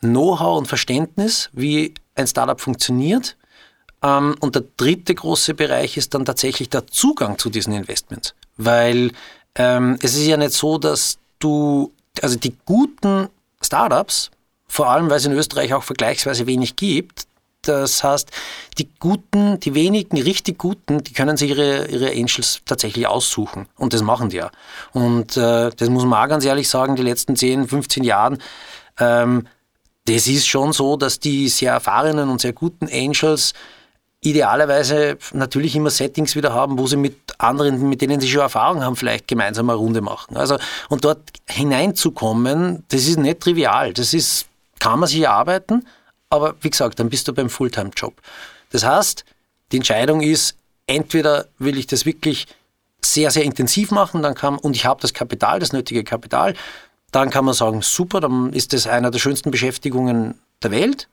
Know-how 0.00 0.58
und 0.58 0.66
Verständnis, 0.66 1.50
wie 1.52 1.94
ein 2.14 2.26
Startup 2.26 2.60
funktioniert. 2.60 3.36
Ähm, 4.02 4.36
und 4.40 4.54
der 4.54 4.64
dritte 4.76 5.14
große 5.14 5.54
Bereich 5.54 5.96
ist 5.96 6.14
dann 6.14 6.24
tatsächlich 6.24 6.68
der 6.68 6.86
Zugang 6.86 7.38
zu 7.38 7.50
diesen 7.50 7.72
Investments. 7.72 8.34
Weil 8.56 9.12
ähm, 9.54 9.98
es 10.02 10.14
ist 10.14 10.26
ja 10.26 10.36
nicht 10.36 10.52
so, 10.52 10.78
dass 10.78 11.18
du, 11.38 11.92
also 12.22 12.36
die 12.36 12.54
guten 12.64 13.28
Startups, 13.62 14.30
vor 14.68 14.88
allem 14.88 15.10
weil 15.10 15.16
es 15.16 15.26
in 15.26 15.32
Österreich 15.32 15.74
auch 15.74 15.82
vergleichsweise 15.82 16.46
wenig 16.46 16.76
gibt, 16.76 17.26
das 17.62 18.02
heißt, 18.02 18.30
die 18.78 18.88
Guten, 18.98 19.60
die 19.60 19.74
wenigen 19.74 20.20
richtig 20.20 20.58
Guten, 20.58 21.04
die 21.04 21.12
können 21.12 21.36
sich 21.36 21.50
ihre, 21.50 21.86
ihre 21.86 22.10
Angels 22.10 22.60
tatsächlich 22.64 23.06
aussuchen. 23.06 23.66
Und 23.76 23.92
das 23.92 24.02
machen 24.02 24.30
die 24.30 24.38
ja. 24.38 24.50
Und 24.92 25.36
äh, 25.36 25.70
das 25.76 25.88
muss 25.90 26.04
man 26.04 26.24
auch 26.24 26.28
ganz 26.28 26.44
ehrlich 26.44 26.68
sagen, 26.68 26.96
die 26.96 27.02
letzten 27.02 27.36
10, 27.36 27.68
15 27.68 28.04
Jahren, 28.04 28.38
ähm, 28.98 29.46
das 30.06 30.26
ist 30.26 30.46
schon 30.46 30.72
so, 30.72 30.96
dass 30.96 31.20
die 31.20 31.48
sehr 31.48 31.72
erfahrenen 31.72 32.30
und 32.30 32.40
sehr 32.40 32.52
guten 32.52 32.88
Angels 32.90 33.52
idealerweise 34.22 35.16
natürlich 35.32 35.74
immer 35.76 35.90
Settings 35.90 36.36
wieder 36.36 36.52
haben, 36.52 36.78
wo 36.78 36.86
sie 36.86 36.96
mit 36.96 37.16
anderen, 37.38 37.88
mit 37.88 38.02
denen 38.02 38.20
sie 38.20 38.28
schon 38.28 38.42
Erfahrung 38.42 38.82
haben, 38.82 38.96
vielleicht 38.96 39.28
gemeinsam 39.28 39.70
eine 39.70 39.78
Runde 39.78 40.02
machen. 40.02 40.36
Also, 40.36 40.58
und 40.88 41.04
dort 41.04 41.20
hineinzukommen, 41.48 42.84
das 42.88 43.06
ist 43.06 43.18
nicht 43.18 43.40
trivial. 43.40 43.94
Das 43.94 44.12
ist, 44.12 44.46
kann 44.78 45.00
man 45.00 45.08
sich 45.08 45.20
erarbeiten, 45.22 45.86
aber 46.30 46.54
wie 46.60 46.70
gesagt, 46.70 46.98
dann 46.98 47.10
bist 47.10 47.28
du 47.28 47.34
beim 47.34 47.50
Fulltime-Job. 47.50 48.14
Das 48.70 48.84
heißt, 48.84 49.24
die 49.72 49.76
Entscheidung 49.76 50.22
ist, 50.22 50.56
entweder 50.86 51.46
will 51.58 51.76
ich 51.76 51.86
das 51.86 52.06
wirklich 52.06 52.46
sehr, 53.02 53.30
sehr 53.30 53.44
intensiv 53.44 53.90
machen, 53.90 54.22
dann 54.22 54.34
kann, 54.34 54.56
und 54.56 54.76
ich 54.76 54.86
habe 54.86 55.00
das 55.00 55.12
Kapital, 55.12 55.58
das 55.58 55.72
nötige 55.72 56.04
Kapital, 56.04 56.54
dann 57.12 57.30
kann 57.30 57.44
man 57.44 57.54
sagen, 57.54 57.82
super, 57.82 58.20
dann 58.20 58.52
ist 58.52 58.72
das 58.72 58.86
einer 58.86 59.10
der 59.10 59.18
schönsten 59.18 59.50
Beschäftigungen 59.50 60.38
der 60.62 60.70
Welt. 60.70 61.08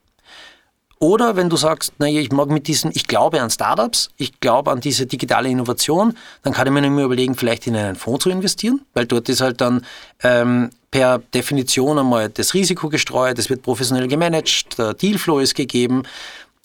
Oder 1.00 1.36
wenn 1.36 1.50
du 1.50 1.58
sagst, 1.58 1.94
naja, 2.00 2.20
ich 2.20 2.32
mag 2.32 2.50
mit 2.50 2.68
diesen, 2.68 2.92
ich 2.94 3.08
glaube 3.08 3.40
an 3.42 3.52
Startups, 3.52 4.10
ich 4.18 4.40
glaube 4.40 4.72
an 4.72 4.80
diese 4.80 5.06
digitale 5.06 5.48
Innovation, 5.48 6.18
dann 6.42 6.54
kann 6.54 6.66
ich 6.66 6.74
mir 6.74 6.84
immer 6.84 7.04
überlegen, 7.04 7.36
vielleicht 7.36 7.68
in 7.68 7.76
einen 7.76 7.96
Fonds 7.96 8.24
zu 8.24 8.32
investieren, 8.32 8.82
weil 8.94 9.06
dort 9.06 9.30
ist 9.30 9.42
halt 9.42 9.62
dann 9.62 9.86
ähm, 10.24 10.72
per 10.90 11.20
Definition 11.20 12.00
einmal 12.00 12.30
das 12.30 12.56
Risiko 12.56 12.90
gestreut, 12.90 13.38
es 13.38 13.50
wird 13.50 13.62
professionell 13.62 14.08
gemanagt, 14.08 14.80
der 14.80 14.96
Dealflow 14.96 15.40
ist 15.40 15.54
gegeben, 15.54 16.02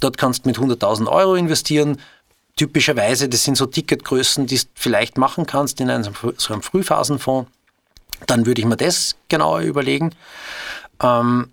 dort 0.01 0.17
kannst 0.17 0.45
du 0.45 0.49
mit 0.49 0.59
100.000 0.59 1.09
Euro 1.09 1.35
investieren. 1.35 1.99
Typischerweise, 2.57 3.29
das 3.29 3.45
sind 3.45 3.57
so 3.57 3.67
Ticketgrößen, 3.67 4.47
die 4.47 4.57
du 4.57 4.65
vielleicht 4.75 5.19
machen 5.19 5.47
kannst 5.47 5.81
in 5.81 5.91
einem, 5.91 6.13
so 6.37 6.53
einem 6.53 6.63
Frühphasenfonds. 6.63 7.51
Dann 8.27 8.47
würde 8.47 8.61
ich 8.61 8.67
mir 8.67 8.77
das 8.77 9.17
genauer 9.29 9.61
überlegen. 9.61 10.15
Ähm, 11.03 11.51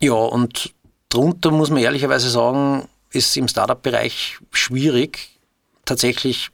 ja, 0.00 0.12
und 0.12 0.72
Drunter 1.10 1.50
muss 1.50 1.70
man 1.70 1.82
ehrlicherweise 1.82 2.30
sagen, 2.30 2.88
ist 3.12 3.36
im 3.36 3.48
Startup-Bereich 3.48 4.38
schwierig, 4.52 5.38
tatsächlich 5.84 6.50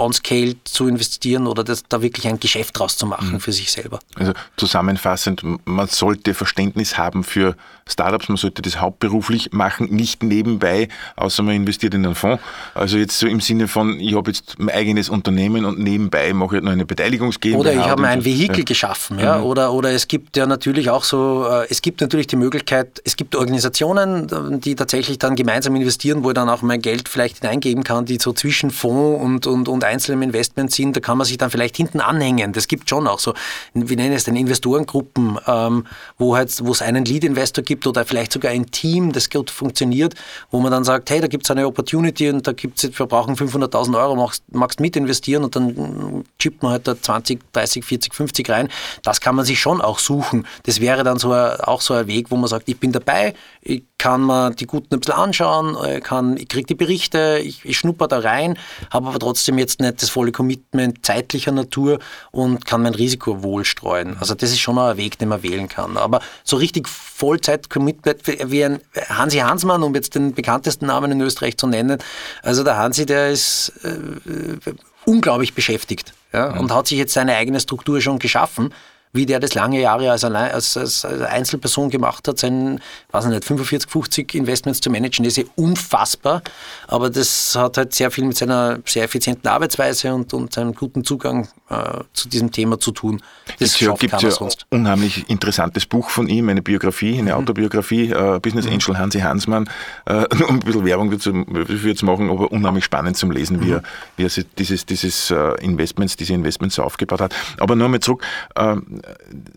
on-scale 0.00 0.56
zu 0.64 0.88
investieren 0.88 1.46
oder 1.46 1.62
das, 1.62 1.84
da 1.88 2.02
wirklich 2.02 2.26
ein 2.26 2.40
Geschäft 2.40 2.78
draus 2.78 2.96
zu 2.96 3.06
machen 3.06 3.32
mhm. 3.32 3.40
für 3.40 3.52
sich 3.52 3.70
selber. 3.70 4.00
Also 4.16 4.32
zusammenfassend, 4.56 5.42
man 5.64 5.88
sollte 5.88 6.34
Verständnis 6.34 6.98
haben 6.98 7.24
für 7.24 7.56
Startups, 7.86 8.28
man 8.28 8.36
sollte 8.36 8.62
das 8.62 8.80
hauptberuflich 8.80 9.52
machen, 9.52 9.88
nicht 9.90 10.22
nebenbei, 10.22 10.88
außer 11.16 11.42
man 11.42 11.54
investiert 11.54 11.94
in 11.94 12.04
einen 12.04 12.14
Fonds. 12.14 12.42
Also 12.74 12.98
jetzt 12.98 13.18
so 13.18 13.26
im 13.26 13.40
Sinne 13.40 13.68
von, 13.68 13.98
ich 14.00 14.14
habe 14.14 14.30
jetzt 14.30 14.58
mein 14.58 14.74
eigenes 14.74 15.08
Unternehmen 15.08 15.64
und 15.64 15.78
nebenbei 15.78 16.32
mache 16.32 16.58
ich 16.58 16.62
noch 16.62 16.72
eine 16.72 16.86
Beteiligungs 16.86 17.36
Oder 17.54 17.72
ich 17.72 17.78
habe 17.78 18.06
ein 18.06 18.24
Vehikel 18.24 18.60
ja. 18.60 18.64
geschaffen, 18.64 19.18
ja. 19.18 19.38
Mhm. 19.38 19.44
Oder, 19.44 19.72
oder 19.72 19.90
es 19.90 20.08
gibt 20.08 20.36
ja 20.36 20.46
natürlich 20.46 20.90
auch 20.90 21.04
so, 21.04 21.46
äh, 21.48 21.66
es 21.68 21.82
gibt 21.82 22.00
natürlich 22.00 22.26
die 22.26 22.36
Möglichkeit, 22.36 23.00
es 23.04 23.16
gibt 23.16 23.34
Organisationen, 23.36 24.60
die 24.60 24.74
tatsächlich 24.74 25.18
dann 25.18 25.36
gemeinsam 25.36 25.74
investieren, 25.76 26.24
wo 26.24 26.30
ich 26.30 26.34
dann 26.34 26.48
auch 26.48 26.62
mein 26.62 26.80
Geld 26.80 27.08
vielleicht 27.08 27.40
hineingeben 27.40 27.84
kann, 27.84 28.04
die 28.04 28.18
so 28.20 28.32
zwischen 28.32 28.70
Fonds 28.70 29.22
und, 29.22 29.46
und, 29.46 29.68
und 29.68 29.84
einzelnen 29.90 30.22
Investments 30.22 30.76
sind, 30.76 30.96
da 30.96 31.00
kann 31.00 31.18
man 31.18 31.26
sich 31.26 31.38
dann 31.38 31.50
vielleicht 31.50 31.76
hinten 31.76 32.00
anhängen. 32.00 32.52
Das 32.52 32.68
gibt 32.68 32.88
schon 32.88 33.06
auch 33.06 33.18
so, 33.18 33.34
wie 33.74 33.96
nennen 33.96 34.14
es 34.14 34.24
denn, 34.24 34.36
Investorengruppen, 34.36 35.38
ähm, 35.46 35.86
wo 36.18 36.36
halt, 36.36 36.48
es 36.48 36.82
einen 36.82 37.04
Lead-Investor 37.04 37.64
gibt 37.64 37.86
oder 37.86 38.04
vielleicht 38.04 38.32
sogar 38.32 38.52
ein 38.52 38.70
Team, 38.70 39.12
das 39.12 39.28
gut 39.30 39.50
funktioniert, 39.50 40.14
wo 40.50 40.60
man 40.60 40.70
dann 40.70 40.84
sagt, 40.84 41.10
hey, 41.10 41.20
da 41.20 41.26
gibt 41.26 41.44
es 41.44 41.50
eine 41.50 41.66
Opportunity 41.66 42.30
und 42.30 42.46
da 42.46 42.52
gibt 42.52 42.82
es, 42.82 42.98
wir 42.98 43.06
brauchen 43.06 43.36
500.000 43.36 43.98
Euro, 43.98 44.16
magst, 44.16 44.42
magst 44.52 44.80
mit 44.80 44.96
investieren 44.96 45.44
und 45.44 45.56
dann 45.56 46.24
chippt 46.38 46.62
man 46.62 46.72
halt 46.72 46.86
da 46.86 47.00
20, 47.00 47.52
30, 47.52 47.84
40, 47.84 48.14
50 48.14 48.50
rein. 48.50 48.68
Das 49.02 49.20
kann 49.20 49.34
man 49.34 49.44
sich 49.44 49.60
schon 49.60 49.80
auch 49.80 49.98
suchen. 49.98 50.46
Das 50.64 50.80
wäre 50.80 51.04
dann 51.04 51.18
so 51.18 51.32
ein, 51.32 51.60
auch 51.60 51.80
so 51.80 51.94
ein 51.94 52.06
Weg, 52.06 52.30
wo 52.30 52.36
man 52.36 52.48
sagt, 52.48 52.68
ich 52.68 52.78
bin 52.78 52.92
dabei, 52.92 53.34
ich 53.62 53.84
kann 53.98 54.24
mir 54.24 54.50
die 54.52 54.66
Guten 54.66 54.94
ein 54.94 55.00
bisschen 55.00 55.14
anschauen, 55.14 55.76
ich, 55.96 56.02
kann, 56.02 56.36
ich 56.38 56.48
kriege 56.48 56.66
die 56.66 56.74
Berichte, 56.74 57.40
ich, 57.44 57.64
ich 57.66 57.76
schnupper 57.76 58.08
da 58.08 58.20
rein, 58.20 58.58
habe 58.90 59.08
aber 59.08 59.18
trotzdem 59.18 59.58
jetzt 59.58 59.69
nicht 59.78 60.02
das 60.02 60.10
volle 60.10 60.32
Commitment 60.32 61.04
zeitlicher 61.06 61.52
Natur 61.52 61.98
und 62.32 62.66
kann 62.66 62.82
mein 62.82 62.94
Risiko 62.94 63.42
wohl 63.42 63.64
streuen. 63.64 64.16
Also 64.18 64.34
das 64.34 64.50
ist 64.50 64.60
schon 64.60 64.78
ein 64.78 64.96
Weg, 64.96 65.18
den 65.18 65.28
man 65.28 65.42
wählen 65.42 65.68
kann. 65.68 65.96
Aber 65.96 66.20
so 66.42 66.56
richtig 66.56 66.88
Vollzeit-Commitment 66.88 68.26
wie 68.50 68.64
ein 68.64 68.80
Hansi 69.08 69.38
Hansmann, 69.38 69.82
um 69.82 69.94
jetzt 69.94 70.14
den 70.14 70.34
bekanntesten 70.34 70.86
Namen 70.86 71.12
in 71.12 71.20
Österreich 71.20 71.56
zu 71.56 71.66
nennen, 71.66 71.98
also 72.42 72.64
der 72.64 72.76
Hansi, 72.76 73.06
der 73.06 73.30
ist 73.30 73.72
äh, 73.84 74.72
unglaublich 75.04 75.54
beschäftigt 75.54 76.12
ja, 76.32 76.50
mhm. 76.50 76.60
und 76.60 76.74
hat 76.74 76.86
sich 76.86 76.98
jetzt 76.98 77.12
seine 77.12 77.36
eigene 77.36 77.60
Struktur 77.60 78.00
schon 78.00 78.18
geschaffen 78.18 78.72
wie 79.12 79.26
der 79.26 79.40
das 79.40 79.54
lange 79.54 79.80
Jahre 79.80 80.10
als, 80.10 80.24
als, 80.24 80.76
als 80.76 81.04
Einzelperson 81.04 81.90
gemacht 81.90 82.28
hat, 82.28 82.38
seinen, 82.38 82.80
weiß 83.10 83.26
nicht, 83.26 83.44
45, 83.44 83.90
50 83.90 84.34
Investments 84.36 84.80
zu 84.80 84.90
managen, 84.90 85.24
ist 85.24 85.36
ja 85.36 85.44
unfassbar. 85.56 86.42
Aber 86.86 87.10
das 87.10 87.56
hat 87.56 87.76
halt 87.76 87.92
sehr 87.92 88.10
viel 88.12 88.24
mit 88.24 88.36
seiner 88.36 88.78
sehr 88.84 89.04
effizienten 89.04 89.48
Arbeitsweise 89.48 90.14
und, 90.14 90.32
und 90.32 90.52
seinem 90.52 90.74
guten 90.74 91.02
Zugang 91.02 91.48
äh, 91.70 92.00
zu 92.12 92.28
diesem 92.28 92.52
Thema 92.52 92.78
zu 92.78 92.92
tun. 92.92 93.20
Das 93.58 93.76
gibt 93.76 94.12
ja, 94.12 94.18
ja 94.18 94.30
sonst. 94.30 94.66
unheimlich 94.70 95.28
interessantes 95.28 95.86
Buch 95.86 96.10
von 96.10 96.28
ihm, 96.28 96.48
eine 96.48 96.62
Biografie, 96.62 97.18
eine 97.18 97.32
mhm. 97.32 97.38
Autobiografie, 97.38 98.10
äh, 98.10 98.38
Business 98.40 98.66
mhm. 98.66 98.74
Angel 98.74 98.98
Hansi 98.98 99.20
Hansmann, 99.20 99.68
äh, 100.06 100.24
um 100.48 100.56
ein 100.56 100.60
bisschen 100.60 100.84
Werbung 100.84 101.10
dafür 101.10 101.96
zu 101.96 102.04
machen, 102.04 102.30
aber 102.30 102.52
unheimlich 102.52 102.84
spannend 102.84 103.16
zum 103.16 103.32
Lesen, 103.32 103.60
wie, 103.60 103.72
er, 103.72 103.78
mhm. 103.78 103.84
wie 104.16 104.24
er 104.24 104.44
dieses, 104.56 104.86
dieses 104.86 105.32
äh, 105.32 105.64
Investments, 105.64 106.16
diese 106.16 106.32
Investments 106.32 106.76
so 106.76 106.84
aufgebaut 106.84 107.20
hat. 107.20 107.34
Aber 107.58 107.74
nur 107.74 107.88
mal 107.88 107.98
zurück, 107.98 108.22
ähm, 108.56 108.99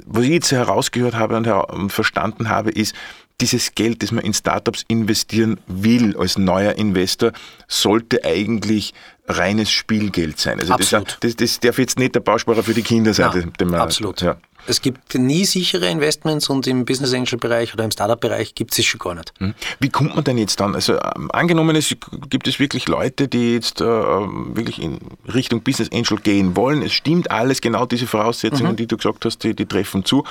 was 0.05 0.23
ich 0.23 0.31
jetzt 0.31 0.51
herausgehört 0.51 1.15
habe 1.15 1.37
und 1.67 1.91
verstanden 1.91 2.49
habe, 2.49 2.71
ist, 2.71 2.95
dieses 3.41 3.75
Geld, 3.75 4.03
das 4.03 4.11
man 4.11 4.23
in 4.23 4.33
Startups 4.33 4.85
investieren 4.87 5.59
will 5.67 6.15
als 6.17 6.37
neuer 6.37 6.73
Investor, 6.73 7.31
sollte 7.67 8.23
eigentlich 8.23 8.93
reines 9.27 9.71
Spielgeld 9.71 10.39
sein. 10.39 10.59
Also 10.59 10.73
absolut. 10.73 11.17
Das, 11.21 11.35
das, 11.35 11.35
das 11.35 11.59
darf 11.59 11.79
jetzt 11.79 11.97
nicht 11.97 12.15
der 12.15 12.19
Bausparer 12.19 12.63
für 12.63 12.73
die 12.73 12.83
Kinder 12.83 13.13
sein. 13.13 13.53
Ja, 13.59 13.65
man, 13.65 13.81
absolut. 13.81 14.21
Ja. 14.21 14.37
Es 14.65 14.81
gibt 14.81 15.15
nie 15.15 15.45
sichere 15.45 15.87
Investments 15.87 16.49
und 16.49 16.67
im 16.67 16.85
Business 16.85 17.13
Angel 17.13 17.37
Bereich 17.37 17.73
oder 17.73 17.83
im 17.83 17.91
Startup 17.91 18.19
Bereich 18.19 18.55
gibt 18.55 18.77
es 18.77 18.85
schon 18.85 18.99
gar 18.99 19.15
nicht. 19.15 19.33
Hm. 19.39 19.53
Wie 19.79 19.89
kommt 19.89 20.15
man 20.15 20.23
denn 20.23 20.37
jetzt 20.37 20.59
dann? 20.59 20.75
Also 20.75 20.93
ähm, 20.93 21.29
angenommen, 21.31 21.75
es 21.75 21.95
gibt 22.29 22.47
es 22.47 22.59
wirklich 22.59 22.87
Leute, 22.87 23.27
die 23.27 23.53
jetzt 23.53 23.81
äh, 23.81 23.85
wirklich 23.85 24.81
in 24.81 24.99
Richtung 25.33 25.61
Business 25.61 25.89
Angel 25.91 26.17
gehen 26.17 26.55
wollen. 26.55 26.81
Es 26.81 26.93
stimmt 26.93 27.31
alles, 27.31 27.61
genau 27.61 27.85
diese 27.85 28.07
Voraussetzungen, 28.07 28.73
mhm. 28.73 28.77
die 28.77 28.87
du 28.87 28.97
gesagt 28.97 29.25
hast, 29.25 29.43
die, 29.43 29.55
die 29.55 29.65
treffen 29.65 30.05
zu 30.05 30.23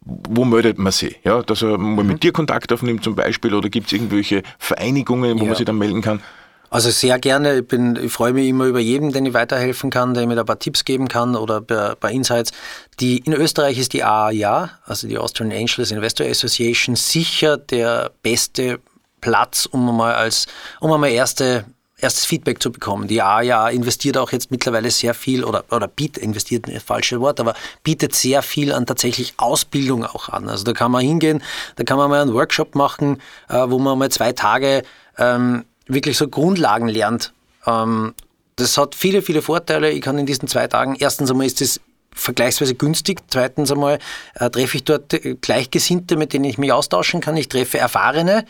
wo 0.00 0.44
meldet 0.44 0.78
man 0.78 0.92
sich? 0.92 1.18
Ja, 1.24 1.42
dass 1.42 1.62
er 1.62 1.76
mal 1.76 2.02
mhm. 2.02 2.12
mit 2.12 2.22
dir 2.22 2.32
Kontakt 2.32 2.72
aufnimmt 2.72 3.04
zum 3.04 3.14
Beispiel 3.14 3.54
oder 3.54 3.68
gibt 3.68 3.88
es 3.88 3.92
irgendwelche 3.92 4.42
Vereinigungen, 4.58 5.38
wo 5.38 5.42
ja. 5.42 5.48
man 5.48 5.56
sich 5.56 5.66
dann 5.66 5.78
melden 5.78 6.02
kann? 6.02 6.22
Also 6.70 6.90
sehr 6.90 7.18
gerne. 7.18 7.58
Ich, 7.58 7.68
bin, 7.68 7.96
ich 7.96 8.12
freue 8.12 8.32
mich 8.32 8.48
immer 8.48 8.64
über 8.64 8.80
jeden, 8.80 9.12
den 9.12 9.26
ich 9.26 9.34
weiterhelfen 9.34 9.90
kann, 9.90 10.14
der 10.14 10.26
mir 10.26 10.34
da 10.34 10.42
ein 10.42 10.46
paar 10.46 10.58
Tipps 10.58 10.84
geben 10.84 11.08
kann 11.08 11.34
oder 11.36 11.58
ein 11.60 11.96
paar 11.96 12.10
Insights. 12.10 12.52
Die, 13.00 13.18
in 13.18 13.32
Österreich 13.32 13.78
ist 13.78 13.92
die 13.92 14.04
AAA, 14.04 14.70
also 14.84 15.08
die 15.08 15.18
Austrian 15.18 15.52
Angels 15.52 15.90
Investor 15.90 16.26
Association, 16.26 16.96
sicher 16.96 17.56
der 17.56 18.10
beste 18.22 18.80
Platz, 19.20 19.66
um 19.66 19.88
einmal 19.88 20.14
als, 20.14 20.46
um 20.80 20.92
einmal 20.92 21.10
erste 21.10 21.64
erstes 22.00 22.24
Feedback 22.24 22.62
zu 22.62 22.70
bekommen. 22.70 23.08
Die 23.08 23.22
AIA 23.22 23.68
investiert 23.70 24.16
auch 24.16 24.30
jetzt 24.30 24.50
mittlerweile 24.50 24.90
sehr 24.90 25.14
viel 25.14 25.44
oder, 25.44 25.64
oder 25.70 25.88
bietet, 25.88 26.22
investiert 26.22 26.68
ist 26.68 26.86
falsche 26.86 27.20
Wort, 27.20 27.40
aber 27.40 27.54
bietet 27.82 28.14
sehr 28.14 28.42
viel 28.42 28.72
an 28.72 28.86
tatsächlich 28.86 29.34
Ausbildung 29.36 30.04
auch 30.04 30.28
an. 30.28 30.48
Also 30.48 30.64
da 30.64 30.72
kann 30.72 30.92
man 30.92 31.04
hingehen, 31.04 31.42
da 31.76 31.84
kann 31.84 31.98
man 31.98 32.08
mal 32.08 32.22
einen 32.22 32.34
Workshop 32.34 32.74
machen, 32.74 33.20
äh, 33.48 33.64
wo 33.66 33.78
man 33.78 33.98
mal 33.98 34.10
zwei 34.10 34.32
Tage 34.32 34.84
ähm, 35.18 35.64
wirklich 35.88 36.16
so 36.16 36.28
Grundlagen 36.28 36.88
lernt. 36.88 37.32
Ähm, 37.66 38.14
das 38.56 38.76
hat 38.76 38.94
viele, 38.94 39.22
viele 39.22 39.42
Vorteile. 39.42 39.90
Ich 39.90 40.02
kann 40.02 40.18
in 40.18 40.26
diesen 40.26 40.48
zwei 40.48 40.66
Tagen, 40.66 40.96
erstens 40.98 41.30
einmal 41.30 41.46
ist 41.46 41.60
es 41.60 41.80
vergleichsweise 42.18 42.74
günstig. 42.74 43.20
Zweitens 43.28 43.70
einmal 43.70 43.98
äh, 44.34 44.50
treffe 44.50 44.76
ich 44.76 44.84
dort 44.84 45.14
äh, 45.14 45.36
Gleichgesinnte, 45.40 46.16
mit 46.16 46.32
denen 46.32 46.44
ich 46.44 46.58
mich 46.58 46.72
austauschen 46.72 47.20
kann. 47.20 47.36
Ich 47.36 47.48
treffe 47.48 47.78
Erfahrene 47.78 48.44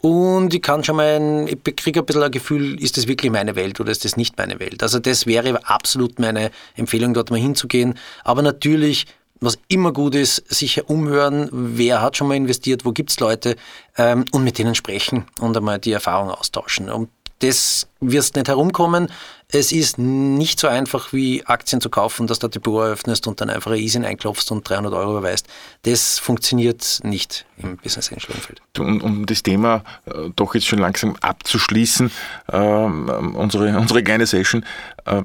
und 0.00 0.52
ich 0.52 0.62
kann 0.62 0.82
schon 0.82 0.96
mal, 0.96 1.20
ein, 1.20 1.46
ich 1.46 1.76
kriege 1.76 2.00
ein 2.00 2.06
bisschen 2.06 2.22
ein 2.22 2.30
Gefühl, 2.30 2.82
ist 2.82 2.96
das 2.96 3.06
wirklich 3.06 3.30
meine 3.30 3.54
Welt 3.54 3.78
oder 3.80 3.92
ist 3.92 4.04
das 4.04 4.16
nicht 4.16 4.36
meine 4.36 4.58
Welt? 4.58 4.82
Also 4.82 4.98
das 4.98 5.26
wäre 5.26 5.66
absolut 5.68 6.18
meine 6.18 6.50
Empfehlung, 6.74 7.14
dort 7.14 7.30
mal 7.30 7.38
hinzugehen. 7.38 7.94
Aber 8.24 8.42
natürlich 8.42 9.06
was 9.42 9.58
immer 9.68 9.92
gut 9.92 10.14
ist, 10.14 10.36
sich 10.52 10.88
umhören, 10.88 11.48
wer 11.52 12.00
hat 12.00 12.16
schon 12.16 12.28
mal 12.28 12.36
investiert, 12.36 12.84
wo 12.84 12.92
gibt 12.92 13.10
es 13.10 13.20
Leute 13.20 13.56
ähm, 13.98 14.24
und 14.32 14.44
mit 14.44 14.58
denen 14.58 14.74
sprechen 14.74 15.26
und 15.40 15.56
einmal 15.56 15.78
die 15.78 15.92
Erfahrung 15.92 16.30
austauschen. 16.30 16.88
Und 16.88 17.10
das 17.42 17.88
wirst 18.00 18.36
nicht 18.36 18.48
herumkommen. 18.48 19.08
Es 19.48 19.72
ist 19.72 19.98
nicht 19.98 20.60
so 20.60 20.68
einfach 20.68 21.12
wie 21.12 21.44
Aktien 21.44 21.80
zu 21.80 21.90
kaufen, 21.90 22.26
dass 22.26 22.38
du 22.38 22.46
die 22.46 22.52
Depot 22.58 22.84
eröffnest 22.84 23.26
und 23.26 23.40
dann 23.40 23.50
einfach 23.50 23.72
ein 23.72 23.78
Easy 23.78 23.98
einklopfst 23.98 24.50
und 24.50 24.68
300 24.68 24.94
Euro 24.94 25.18
überweist. 25.18 25.46
Das 25.82 26.18
funktioniert 26.18 27.00
nicht 27.02 27.44
im 27.58 27.76
Business 27.78 28.12
Angel 28.12 28.30
Umfeld. 28.34 28.62
Um, 28.78 29.02
um 29.02 29.26
das 29.26 29.42
Thema 29.42 29.82
äh, 30.06 30.30
doch 30.36 30.54
jetzt 30.54 30.68
schon 30.68 30.78
langsam 30.78 31.16
abzuschließen, 31.20 32.10
äh, 32.46 32.56
unsere, 32.56 33.76
unsere 33.76 34.02
kleine 34.02 34.26
Session, 34.26 34.64
äh, 35.04 35.22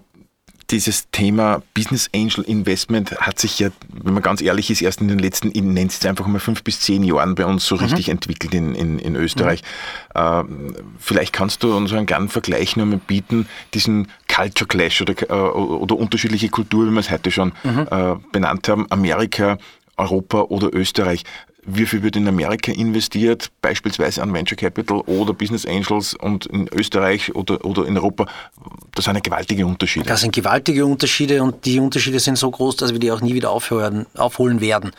dieses 0.69 1.09
Thema 1.11 1.61
Business 1.73 2.09
Angel 2.13 2.43
Investment 2.43 3.15
hat 3.21 3.39
sich 3.39 3.59
ja, 3.59 3.69
wenn 3.89 4.13
man 4.13 4.21
ganz 4.21 4.41
ehrlich 4.41 4.69
ist, 4.69 4.81
erst 4.81 4.99
in 4.99 5.07
den 5.07 5.19
letzten, 5.19 5.49
ich 5.49 5.61
nenne 5.61 5.87
es 5.87 6.05
einfach 6.05 6.27
mal 6.27 6.39
fünf 6.39 6.63
bis 6.63 6.81
zehn 6.81 7.03
Jahren 7.03 7.35
bei 7.35 7.45
uns 7.45 7.65
so 7.65 7.75
mhm. 7.75 7.83
richtig 7.83 8.09
entwickelt 8.09 8.53
in, 8.53 8.75
in, 8.75 8.99
in 8.99 9.15
Österreich. 9.15 9.61
Mhm. 10.13 10.21
Äh, 10.21 10.83
vielleicht 10.99 11.31
kannst 11.31 11.63
du 11.63 11.75
uns 11.75 11.93
einen 11.93 12.05
kleinen 12.05 12.27
Vergleich 12.27 12.75
nur 12.75 12.85
mal 12.85 12.99
bieten, 12.99 13.47
diesen 13.73 14.09
Culture 14.27 14.67
Clash 14.67 15.01
oder, 15.01 15.13
äh, 15.29 15.33
oder 15.33 15.95
unterschiedliche 15.95 16.49
Kultur, 16.49 16.87
wie 16.87 16.91
wir 16.91 16.99
es 16.99 17.11
heute 17.11 17.31
schon 17.31 17.53
mhm. 17.63 17.87
äh, 17.89 18.15
benannt 18.33 18.67
haben, 18.67 18.87
Amerika, 18.89 19.57
Europa 19.95 20.41
oder 20.41 20.73
Österreich 20.73 21.23
wie 21.67 21.85
viel 21.85 22.01
wird 22.01 22.15
in 22.15 22.27
Amerika 22.27 22.71
investiert, 22.71 23.51
beispielsweise 23.61 24.23
an 24.23 24.33
Venture 24.33 24.55
Capital 24.55 25.01
oder 25.01 25.33
Business 25.33 25.65
Angels 25.65 26.13
und 26.13 26.45
in 26.45 26.69
Österreich 26.69 27.35
oder, 27.35 27.63
oder 27.65 27.85
in 27.85 27.97
Europa, 27.97 28.25
das 28.95 29.05
sind 29.05 29.21
gewaltige 29.21 29.65
Unterschiede. 29.65 30.07
Das 30.07 30.21
sind 30.21 30.33
gewaltige 30.33 30.85
Unterschiede 30.85 31.43
und 31.43 31.65
die 31.65 31.79
Unterschiede 31.79 32.19
sind 32.19 32.37
so 32.37 32.49
groß, 32.49 32.77
dass 32.77 32.93
wir 32.93 32.99
die 32.99 33.11
auch 33.11 33.19
nie 33.19 33.33
wieder 33.33 33.51
aufhören, 33.51 34.05
aufholen 34.15 34.61
werden. 34.61 34.91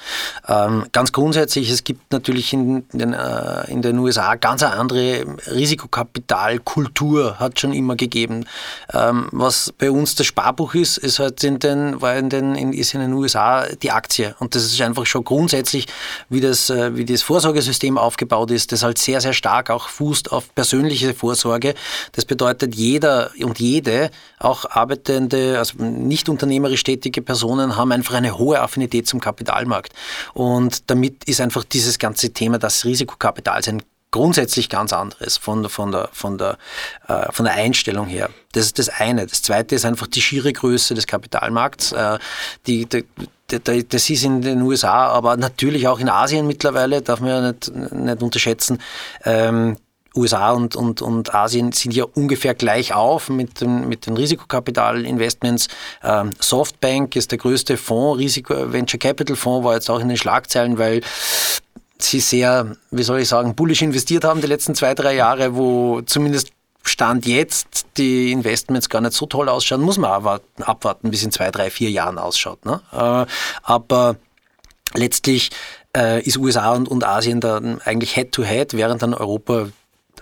Ähm, 0.46 0.84
ganz 0.92 1.12
grundsätzlich, 1.12 1.70
es 1.70 1.84
gibt 1.84 2.12
natürlich 2.12 2.52
in 2.52 2.84
den, 2.92 3.14
äh, 3.14 3.70
in 3.70 3.80
den 3.80 3.98
USA 3.98 4.34
ganz 4.34 4.62
eine 4.62 4.74
andere 4.74 5.24
Risikokapitalkultur, 5.46 7.38
hat 7.38 7.58
schon 7.58 7.72
immer 7.72 7.96
gegeben. 7.96 8.44
Ähm, 8.92 9.28
was 9.32 9.72
bei 9.72 9.90
uns 9.90 10.16
das 10.16 10.26
Sparbuch 10.26 10.74
ist, 10.74 10.98
ist 10.98 11.18
halt 11.18 11.42
in 11.42 11.58
den, 11.58 12.00
war 12.02 12.14
in 12.14 12.28
den, 12.28 12.54
in, 12.54 12.74
ist 12.74 12.92
in 12.92 13.00
den 13.00 13.14
USA 13.14 13.66
die 13.82 13.90
Aktie. 13.90 14.34
Und 14.38 14.54
das 14.54 14.64
ist 14.64 14.80
einfach 14.82 15.06
schon 15.06 15.24
grundsätzlich, 15.24 15.86
wie 16.28 16.40
das 16.40 16.57
das, 16.58 16.70
äh, 16.70 16.96
wie 16.96 17.04
das 17.04 17.22
Vorsorgesystem 17.22 17.98
aufgebaut 17.98 18.50
ist, 18.50 18.72
das 18.72 18.82
halt 18.82 18.98
sehr, 18.98 19.20
sehr 19.20 19.32
stark 19.32 19.70
auch 19.70 19.88
fußt 19.88 20.32
auf 20.32 20.54
persönliche 20.54 21.14
Vorsorge. 21.14 21.74
Das 22.12 22.24
bedeutet, 22.24 22.74
jeder 22.74 23.30
und 23.40 23.58
jede, 23.58 24.10
auch 24.38 24.64
arbeitende, 24.68 25.58
also 25.58 25.82
nicht 25.82 26.28
unternehmerisch 26.28 26.82
tätige 26.82 27.22
Personen, 27.22 27.76
haben 27.76 27.92
einfach 27.92 28.14
eine 28.14 28.38
hohe 28.38 28.60
Affinität 28.60 29.06
zum 29.06 29.20
Kapitalmarkt. 29.20 29.92
Und 30.34 30.90
damit 30.90 31.24
ist 31.24 31.40
einfach 31.40 31.64
dieses 31.64 31.98
ganze 31.98 32.32
Thema, 32.32 32.58
das 32.58 32.84
Risikokapital 32.84 33.62
sein 33.62 33.82
grundsätzlich 34.10 34.70
ganz 34.70 34.94
anderes 34.94 35.36
von, 35.36 35.68
von, 35.68 35.92
der, 35.92 36.08
von, 36.12 36.38
der, 36.38 36.56
äh, 37.08 37.30
von 37.30 37.44
der 37.44 37.54
Einstellung 37.54 38.06
her. 38.06 38.30
Das 38.52 38.64
ist 38.64 38.78
das 38.78 38.88
eine. 38.88 39.26
Das 39.26 39.42
zweite 39.42 39.74
ist 39.74 39.84
einfach 39.84 40.06
die 40.06 40.22
schiere 40.22 40.50
Größe 40.50 40.94
des 40.94 41.06
Kapitalmarkts. 41.06 41.92
Äh, 41.92 42.18
die, 42.66 42.86
die, 42.86 43.04
das 43.48 44.10
ist 44.10 44.24
in 44.24 44.42
den 44.42 44.60
USA, 44.62 45.08
aber 45.08 45.36
natürlich 45.36 45.88
auch 45.88 45.98
in 45.98 46.08
Asien 46.08 46.46
mittlerweile, 46.46 47.00
darf 47.00 47.20
man 47.20 47.30
ja 47.30 47.40
nicht, 47.48 47.74
nicht 47.74 48.22
unterschätzen. 48.22 48.78
Ähm, 49.24 49.76
USA 50.14 50.52
und, 50.52 50.76
und, 50.76 51.00
und 51.00 51.34
Asien 51.34 51.72
sind 51.72 51.94
ja 51.94 52.04
ungefähr 52.04 52.54
gleich 52.54 52.92
auf 52.94 53.28
mit, 53.28 53.60
den, 53.60 53.88
mit 53.88 54.06
den 54.06 54.16
Risikokapitalinvestments. 54.16 55.68
Ähm, 56.02 56.30
Softbank 56.40 57.16
ist 57.16 57.30
der 57.30 57.38
größte 57.38 57.76
Fonds, 57.76 58.18
Risiko 58.18 58.72
Venture 58.72 58.98
Capital 58.98 59.36
Fonds 59.36 59.64
war 59.64 59.74
jetzt 59.74 59.90
auch 59.90 60.00
in 60.00 60.08
den 60.08 60.16
Schlagzeilen, 60.16 60.78
weil 60.78 61.02
sie 61.98 62.20
sehr, 62.20 62.76
wie 62.90 63.02
soll 63.02 63.20
ich 63.20 63.28
sagen, 63.28 63.54
bullisch 63.54 63.82
investiert 63.82 64.24
haben 64.24 64.40
die 64.40 64.46
letzten 64.46 64.74
zwei, 64.74 64.94
drei 64.94 65.14
Jahre, 65.14 65.56
wo 65.56 66.00
zumindest 66.02 66.50
Stand 66.82 67.26
jetzt 67.26 67.86
die 67.96 68.32
Investments 68.32 68.88
gar 68.88 69.00
nicht 69.00 69.12
so 69.12 69.26
toll 69.26 69.48
ausschauen, 69.48 69.82
muss 69.82 69.98
man 69.98 70.10
abwarten, 70.10 70.62
abwarten 70.62 71.10
bis 71.10 71.22
in 71.22 71.32
zwei, 71.32 71.50
drei, 71.50 71.70
vier 71.70 71.90
Jahren 71.90 72.18
ausschaut. 72.18 72.64
Ne? 72.64 72.80
Äh, 72.92 73.26
aber 73.62 74.16
letztlich 74.94 75.50
äh, 75.96 76.22
ist 76.22 76.38
USA 76.38 76.72
und, 76.72 76.88
und 76.88 77.04
Asien 77.04 77.40
dann 77.40 77.80
eigentlich 77.82 78.14
Head-to-Head, 78.14 78.72
-head, 78.72 78.76
während 78.76 79.02
dann 79.02 79.14
Europa 79.14 79.68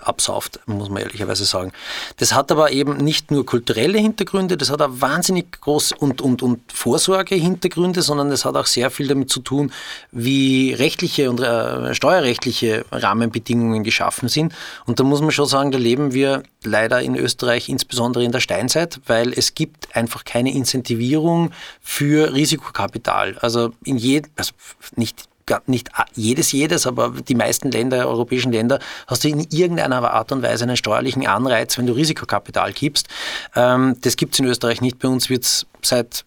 absauft, 0.07 0.59
muss 0.65 0.89
man 0.89 1.03
ehrlicherweise 1.03 1.45
sagen. 1.45 1.71
Das 2.17 2.33
hat 2.33 2.51
aber 2.51 2.71
eben 2.71 2.97
nicht 2.97 3.31
nur 3.31 3.45
kulturelle 3.45 3.97
Hintergründe, 3.97 4.57
das 4.57 4.69
hat 4.69 4.81
auch 4.81 4.89
wahnsinnig 4.91 5.61
groß 5.61 5.93
und, 5.93 6.21
und, 6.21 6.41
und 6.41 6.71
Vorsorgehintergründe, 6.71 8.01
sondern 8.01 8.31
es 8.31 8.45
hat 8.45 8.55
auch 8.55 8.65
sehr 8.65 8.89
viel 8.91 9.07
damit 9.07 9.29
zu 9.29 9.39
tun, 9.39 9.71
wie 10.11 10.73
rechtliche 10.73 11.29
und 11.29 11.39
äh, 11.39 11.93
steuerrechtliche 11.93 12.85
Rahmenbedingungen 12.91 13.83
geschaffen 13.83 14.29
sind. 14.29 14.53
Und 14.85 14.99
da 14.99 15.03
muss 15.03 15.21
man 15.21 15.31
schon 15.31 15.45
sagen, 15.45 15.71
da 15.71 15.77
leben 15.77 16.13
wir 16.13 16.43
leider 16.63 17.01
in 17.01 17.15
Österreich, 17.15 17.69
insbesondere 17.69 18.23
in 18.23 18.31
der 18.31 18.39
Steinzeit, 18.39 18.99
weil 19.07 19.33
es 19.33 19.55
gibt 19.55 19.95
einfach 19.95 20.25
keine 20.25 20.53
Incentivierung 20.53 21.51
für 21.81 22.33
Risikokapital. 22.33 23.37
Also 23.39 23.71
in 23.83 23.97
jedem, 23.97 24.31
also 24.35 24.51
nicht 24.95 25.27
nicht 25.67 25.89
jedes 26.13 26.51
jedes, 26.51 26.87
aber 26.87 27.13
die 27.27 27.35
meisten 27.35 27.71
Länder, 27.71 28.07
europäischen 28.07 28.51
Länder, 28.51 28.79
hast 29.07 29.23
du 29.23 29.29
in 29.29 29.47
irgendeiner 29.49 30.11
Art 30.11 30.31
und 30.31 30.41
Weise 30.41 30.63
einen 30.63 30.77
steuerlichen 30.77 31.25
Anreiz, 31.27 31.77
wenn 31.77 31.87
du 31.87 31.93
Risikokapital 31.93 32.73
gibst. 32.73 33.07
Ähm, 33.55 33.95
das 34.01 34.17
gibt 34.17 34.33
es 34.33 34.39
in 34.39 34.45
Österreich 34.45 34.81
nicht. 34.81 34.99
Bei 34.99 35.07
uns 35.07 35.29
wird 35.29 35.43
es 35.43 35.65
seit 35.81 36.25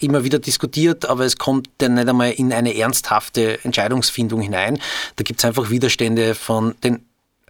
immer 0.00 0.24
wieder 0.24 0.38
diskutiert, 0.38 1.08
aber 1.08 1.24
es 1.24 1.38
kommt 1.38 1.70
dann 1.78 1.94
nicht 1.94 2.08
einmal 2.08 2.32
in 2.32 2.52
eine 2.52 2.76
ernsthafte 2.76 3.64
Entscheidungsfindung 3.64 4.40
hinein. 4.40 4.78
Da 5.16 5.22
gibt 5.22 5.40
es 5.40 5.44
einfach 5.44 5.70
Widerstände 5.70 6.34
von 6.34 6.74
den 6.82 7.05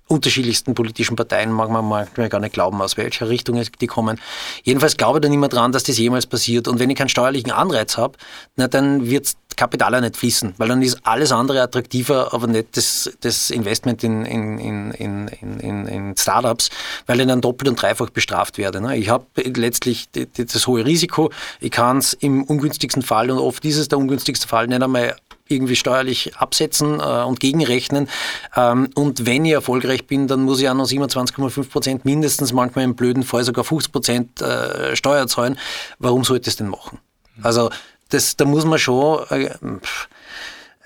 unterschiedlichsten 0.08 0.74
politischen 0.74 1.16
Parteien, 1.16 1.50
mag 1.50 1.70
man 1.70 1.84
manchmal 1.84 2.28
gar 2.28 2.40
nicht 2.40 2.52
glauben, 2.52 2.80
aus 2.80 2.96
welcher 2.96 3.28
Richtung 3.28 3.60
die 3.80 3.86
kommen. 3.86 4.20
Jedenfalls 4.62 4.96
glaube 4.96 5.18
ich 5.18 5.28
da 5.28 5.36
mehr 5.36 5.48
dran, 5.48 5.72
dass 5.72 5.84
das 5.84 5.98
jemals 5.98 6.26
passiert. 6.26 6.68
Und 6.68 6.78
wenn 6.78 6.90
ich 6.90 6.96
keinen 6.96 7.08
steuerlichen 7.08 7.50
Anreiz 7.50 7.96
habe, 7.96 8.16
dann 8.56 9.06
wird 9.06 9.36
Kapital 9.56 9.94
auch 9.94 10.00
nicht 10.00 10.16
fließen, 10.16 10.54
weil 10.58 10.68
dann 10.68 10.82
ist 10.82 10.98
alles 11.04 11.32
andere 11.32 11.62
attraktiver, 11.62 12.32
aber 12.34 12.46
nicht 12.46 12.76
das, 12.76 13.10
das 13.20 13.50
Investment 13.50 14.04
in, 14.04 14.24
in, 14.26 14.90
in, 14.90 15.28
in, 15.28 15.86
in 15.86 16.16
Startups, 16.16 16.70
weil 17.06 17.20
ich 17.20 17.26
dann 17.26 17.40
doppelt 17.40 17.68
und 17.70 17.80
dreifach 17.80 18.10
bestraft 18.10 18.58
werde. 18.58 18.80
Ne? 18.80 18.96
Ich 18.98 19.08
habe 19.08 19.24
letztlich 19.34 20.08
das 20.12 20.66
hohe 20.66 20.84
Risiko, 20.84 21.30
ich 21.60 21.70
kann 21.70 21.98
es 21.98 22.12
im 22.12 22.44
ungünstigsten 22.44 23.02
Fall, 23.02 23.30
und 23.30 23.38
oft 23.38 23.64
ist 23.64 23.78
es 23.78 23.88
der 23.88 23.98
ungünstigste 23.98 24.46
Fall, 24.46 24.66
nicht 24.68 24.82
einmal 24.82 25.16
irgendwie 25.48 25.76
steuerlich 25.76 26.36
absetzen 26.36 27.00
äh, 27.00 27.22
und 27.24 27.40
gegenrechnen. 27.40 28.08
Ähm, 28.54 28.90
und 28.94 29.26
wenn 29.26 29.44
ich 29.44 29.52
erfolgreich 29.52 30.06
bin, 30.06 30.28
dann 30.28 30.42
muss 30.42 30.60
ich 30.60 30.68
auch 30.68 30.74
noch 30.74 30.86
27,5 30.86 31.68
Prozent 31.68 32.04
mindestens, 32.04 32.52
manchmal 32.52 32.84
im 32.84 32.94
blöden 32.94 33.22
Fall 33.22 33.44
sogar 33.44 33.64
50 33.64 33.92
Prozent 33.92 34.42
äh, 34.42 34.96
Steuer 34.96 35.26
zahlen. 35.26 35.58
Warum 35.98 36.24
sollte 36.24 36.48
ich 36.48 36.54
es 36.54 36.56
denn 36.56 36.68
machen? 36.68 36.98
Also 37.42 37.70
das, 38.08 38.36
da 38.36 38.44
muss 38.44 38.64
man 38.64 38.78
schon 38.78 39.24
äh, 39.30 39.50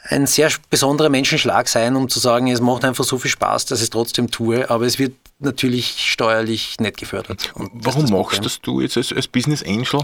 ein 0.05 0.27
sehr 0.27 0.51
besonderer 0.71 1.09
Menschenschlag 1.09 1.69
sein, 1.69 1.95
um 1.97 2.09
zu 2.09 2.19
sagen, 2.19 2.49
es 2.49 2.61
macht 2.61 2.85
einfach 2.85 3.05
so 3.05 3.19
viel 3.19 3.31
Spaß, 3.31 3.67
dass 3.67 3.81
ich 3.81 3.85
es 3.85 3.91
trotzdem 3.91 4.31
tue, 4.31 4.69
aber 4.69 4.87
es 4.87 4.99
wird 4.99 5.15
natürlich 5.39 6.11
steuerlich 6.11 6.79
nicht 6.81 6.97
gefördert. 6.97 7.53
Und 7.55 7.71
Warum 7.75 8.03
das 8.03 8.11
machst 8.11 8.45
das 8.45 8.61
du 8.61 8.81
jetzt 8.81 8.97
als, 8.97 9.13
als 9.13 9.29
Business 9.29 9.63
Angel? 9.63 10.03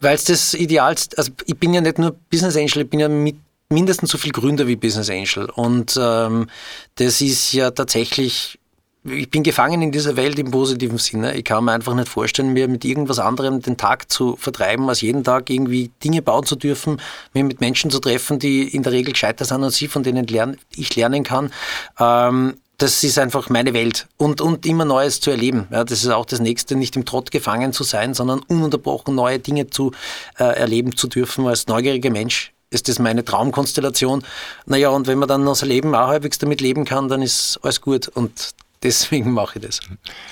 Weil 0.00 0.14
es 0.14 0.24
das 0.24 0.54
Idealste, 0.54 1.16
also 1.18 1.32
ich 1.46 1.56
bin 1.56 1.74
ja 1.74 1.80
nicht 1.80 1.98
nur 1.98 2.12
Business 2.30 2.56
Angel, 2.56 2.82
ich 2.82 2.90
bin 2.90 3.00
ja 3.00 3.08
mit 3.08 3.36
mindestens 3.68 4.10
so 4.10 4.18
viel 4.18 4.32
Gründer 4.32 4.66
wie 4.66 4.76
Business 4.76 5.10
Angel. 5.10 5.50
Und 5.50 5.98
ähm, 6.00 6.48
das 6.96 7.20
ist 7.20 7.52
ja 7.52 7.70
tatsächlich, 7.70 8.58
ich 9.04 9.30
bin 9.30 9.42
gefangen 9.42 9.82
in 9.82 9.92
dieser 9.92 10.16
Welt 10.16 10.38
im 10.38 10.50
positiven 10.50 10.98
Sinne. 10.98 11.34
Ich 11.36 11.44
kann 11.44 11.64
mir 11.64 11.72
einfach 11.72 11.94
nicht 11.94 12.08
vorstellen, 12.08 12.52
mir 12.52 12.68
mit 12.68 12.84
irgendwas 12.84 13.18
anderem 13.18 13.62
den 13.62 13.76
Tag 13.76 14.10
zu 14.10 14.36
vertreiben, 14.36 14.88
als 14.88 15.00
jeden 15.00 15.24
Tag 15.24 15.50
irgendwie 15.50 15.90
Dinge 16.02 16.22
bauen 16.22 16.44
zu 16.44 16.56
dürfen, 16.56 17.00
mir 17.32 17.44
mit 17.44 17.60
Menschen 17.60 17.90
zu 17.90 17.98
treffen, 17.98 18.38
die 18.38 18.68
in 18.68 18.82
der 18.82 18.92
Regel 18.92 19.12
gescheiter 19.12 19.44
sind 19.44 19.62
als 19.62 19.76
sie, 19.76 19.88
von 19.88 20.02
denen 20.02 20.26
ich 20.74 20.96
lernen 20.96 21.24
kann. 21.24 21.52
Ähm, 21.98 22.54
das 22.78 23.02
ist 23.02 23.18
einfach 23.18 23.48
meine 23.48 23.72
Welt 23.72 24.06
und, 24.18 24.42
und 24.42 24.66
immer 24.66 24.84
Neues 24.84 25.20
zu 25.20 25.30
erleben. 25.30 25.66
Ja, 25.70 25.82
das 25.84 26.04
ist 26.04 26.10
auch 26.10 26.26
das 26.26 26.40
Nächste, 26.40 26.76
nicht 26.76 26.94
im 26.96 27.06
Trott 27.06 27.30
gefangen 27.30 27.72
zu 27.72 27.84
sein, 27.84 28.12
sondern 28.12 28.40
ununterbrochen 28.40 29.14
neue 29.14 29.38
Dinge 29.38 29.68
zu 29.68 29.92
äh, 30.38 30.44
erleben 30.44 30.94
zu 30.94 31.08
dürfen. 31.08 31.46
Als 31.46 31.68
neugieriger 31.68 32.10
Mensch 32.10 32.52
ist 32.70 32.88
das 32.88 32.98
meine 32.98 33.24
Traumkonstellation. 33.24 34.24
Naja, 34.66 34.88
und 34.90 35.06
wenn 35.06 35.18
man 35.18 35.28
dann 35.28 35.46
unser 35.46 35.66
Leben 35.66 35.94
auch 35.94 36.08
halbwegs 36.08 36.38
damit 36.38 36.60
leben 36.60 36.84
kann, 36.84 37.08
dann 37.08 37.22
ist 37.22 37.58
alles 37.62 37.80
gut. 37.80 38.08
Und 38.08 38.54
Deswegen 38.82 39.32
mache 39.32 39.58
ich 39.58 39.64
das. 39.64 39.80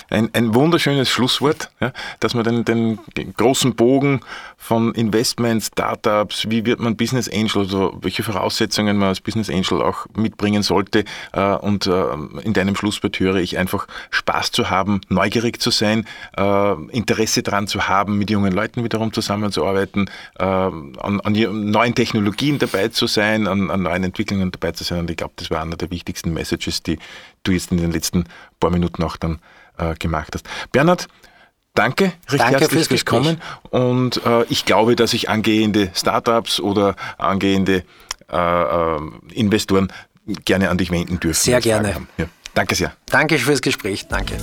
Ein, 0.09 0.29
ein 0.33 0.53
wunderschönes 0.53 1.09
Schlusswort, 1.09 1.71
ja, 1.81 1.91
dass 2.19 2.35
man 2.35 2.63
den, 2.63 2.99
den, 3.17 3.33
großen 3.33 3.75
Bogen 3.75 4.21
von 4.65 4.95
Investments, 4.95 5.67
Startups, 5.67 6.49
wie 6.49 6.65
wird 6.65 6.79
man 6.79 6.97
Business 6.97 7.29
Angel, 7.29 7.59
also 7.59 7.99
welche 8.01 8.23
Voraussetzungen 8.23 8.97
man 8.97 9.09
als 9.09 9.21
Business 9.21 9.47
Angel 9.47 9.79
auch 9.83 10.07
mitbringen 10.17 10.63
sollte. 10.63 11.05
Äh, 11.33 11.53
und 11.57 11.85
äh, 11.85 12.13
in 12.41 12.53
deinem 12.53 12.75
Schlusswort 12.75 13.19
höre 13.19 13.35
ich 13.35 13.59
einfach 13.59 13.85
Spaß 14.09 14.51
zu 14.51 14.71
haben, 14.71 15.01
neugierig 15.07 15.61
zu 15.61 15.69
sein, 15.69 16.07
äh, 16.35 16.73
Interesse 16.89 17.43
daran 17.43 17.67
zu 17.67 17.87
haben, 17.87 18.17
mit 18.17 18.31
jungen 18.31 18.53
Leuten 18.53 18.83
wiederum 18.83 19.13
zusammenzuarbeiten, 19.13 20.09
an, 20.35 20.95
an, 20.97 21.33
neuen 21.69 21.93
Technologien 21.93 22.57
dabei 22.57 22.87
zu 22.87 23.05
sein, 23.05 23.47
an, 23.47 23.69
an 23.69 23.83
neuen 23.83 24.03
Entwicklungen 24.03 24.51
dabei 24.51 24.71
zu 24.71 24.83
sein. 24.83 24.99
Und 24.99 25.11
ich 25.11 25.17
glaube, 25.17 25.33
das 25.35 25.51
war 25.51 25.61
einer 25.61 25.75
der 25.75 25.91
wichtigsten 25.91 26.33
Messages, 26.33 26.81
die 26.81 26.97
du 27.43 27.51
jetzt 27.51 27.71
in 27.71 27.77
den 27.77 27.91
letzten 27.91 28.25
paar 28.59 28.71
Minuten 28.71 29.03
auch 29.03 29.17
dann 29.17 29.39
gemacht 29.99 30.33
hast. 30.33 30.47
Bernhard, 30.71 31.07
danke 31.75 32.13
recht 32.29 32.41
danke 32.41 32.59
herzlich 32.61 32.87
fürs 32.87 33.05
Kommen 33.05 33.39
und 33.69 34.25
äh, 34.25 34.43
ich 34.49 34.65
glaube, 34.65 34.95
dass 34.95 35.13
ich 35.13 35.29
angehende 35.29 35.91
Startups 35.93 36.59
oder 36.59 36.95
angehende 37.17 37.83
äh, 38.31 38.37
äh 38.37 38.99
Investoren 39.33 39.91
gerne 40.45 40.69
an 40.69 40.77
dich 40.77 40.91
wenden 40.91 41.19
dürfen. 41.19 41.43
Sehr 41.43 41.61
gerne. 41.61 42.07
Ja. 42.17 42.25
Danke 42.53 42.75
sehr. 42.75 42.93
Danke 43.07 43.37
fürs 43.37 43.61
Gespräch. 43.61 44.07
Danke. 44.07 44.35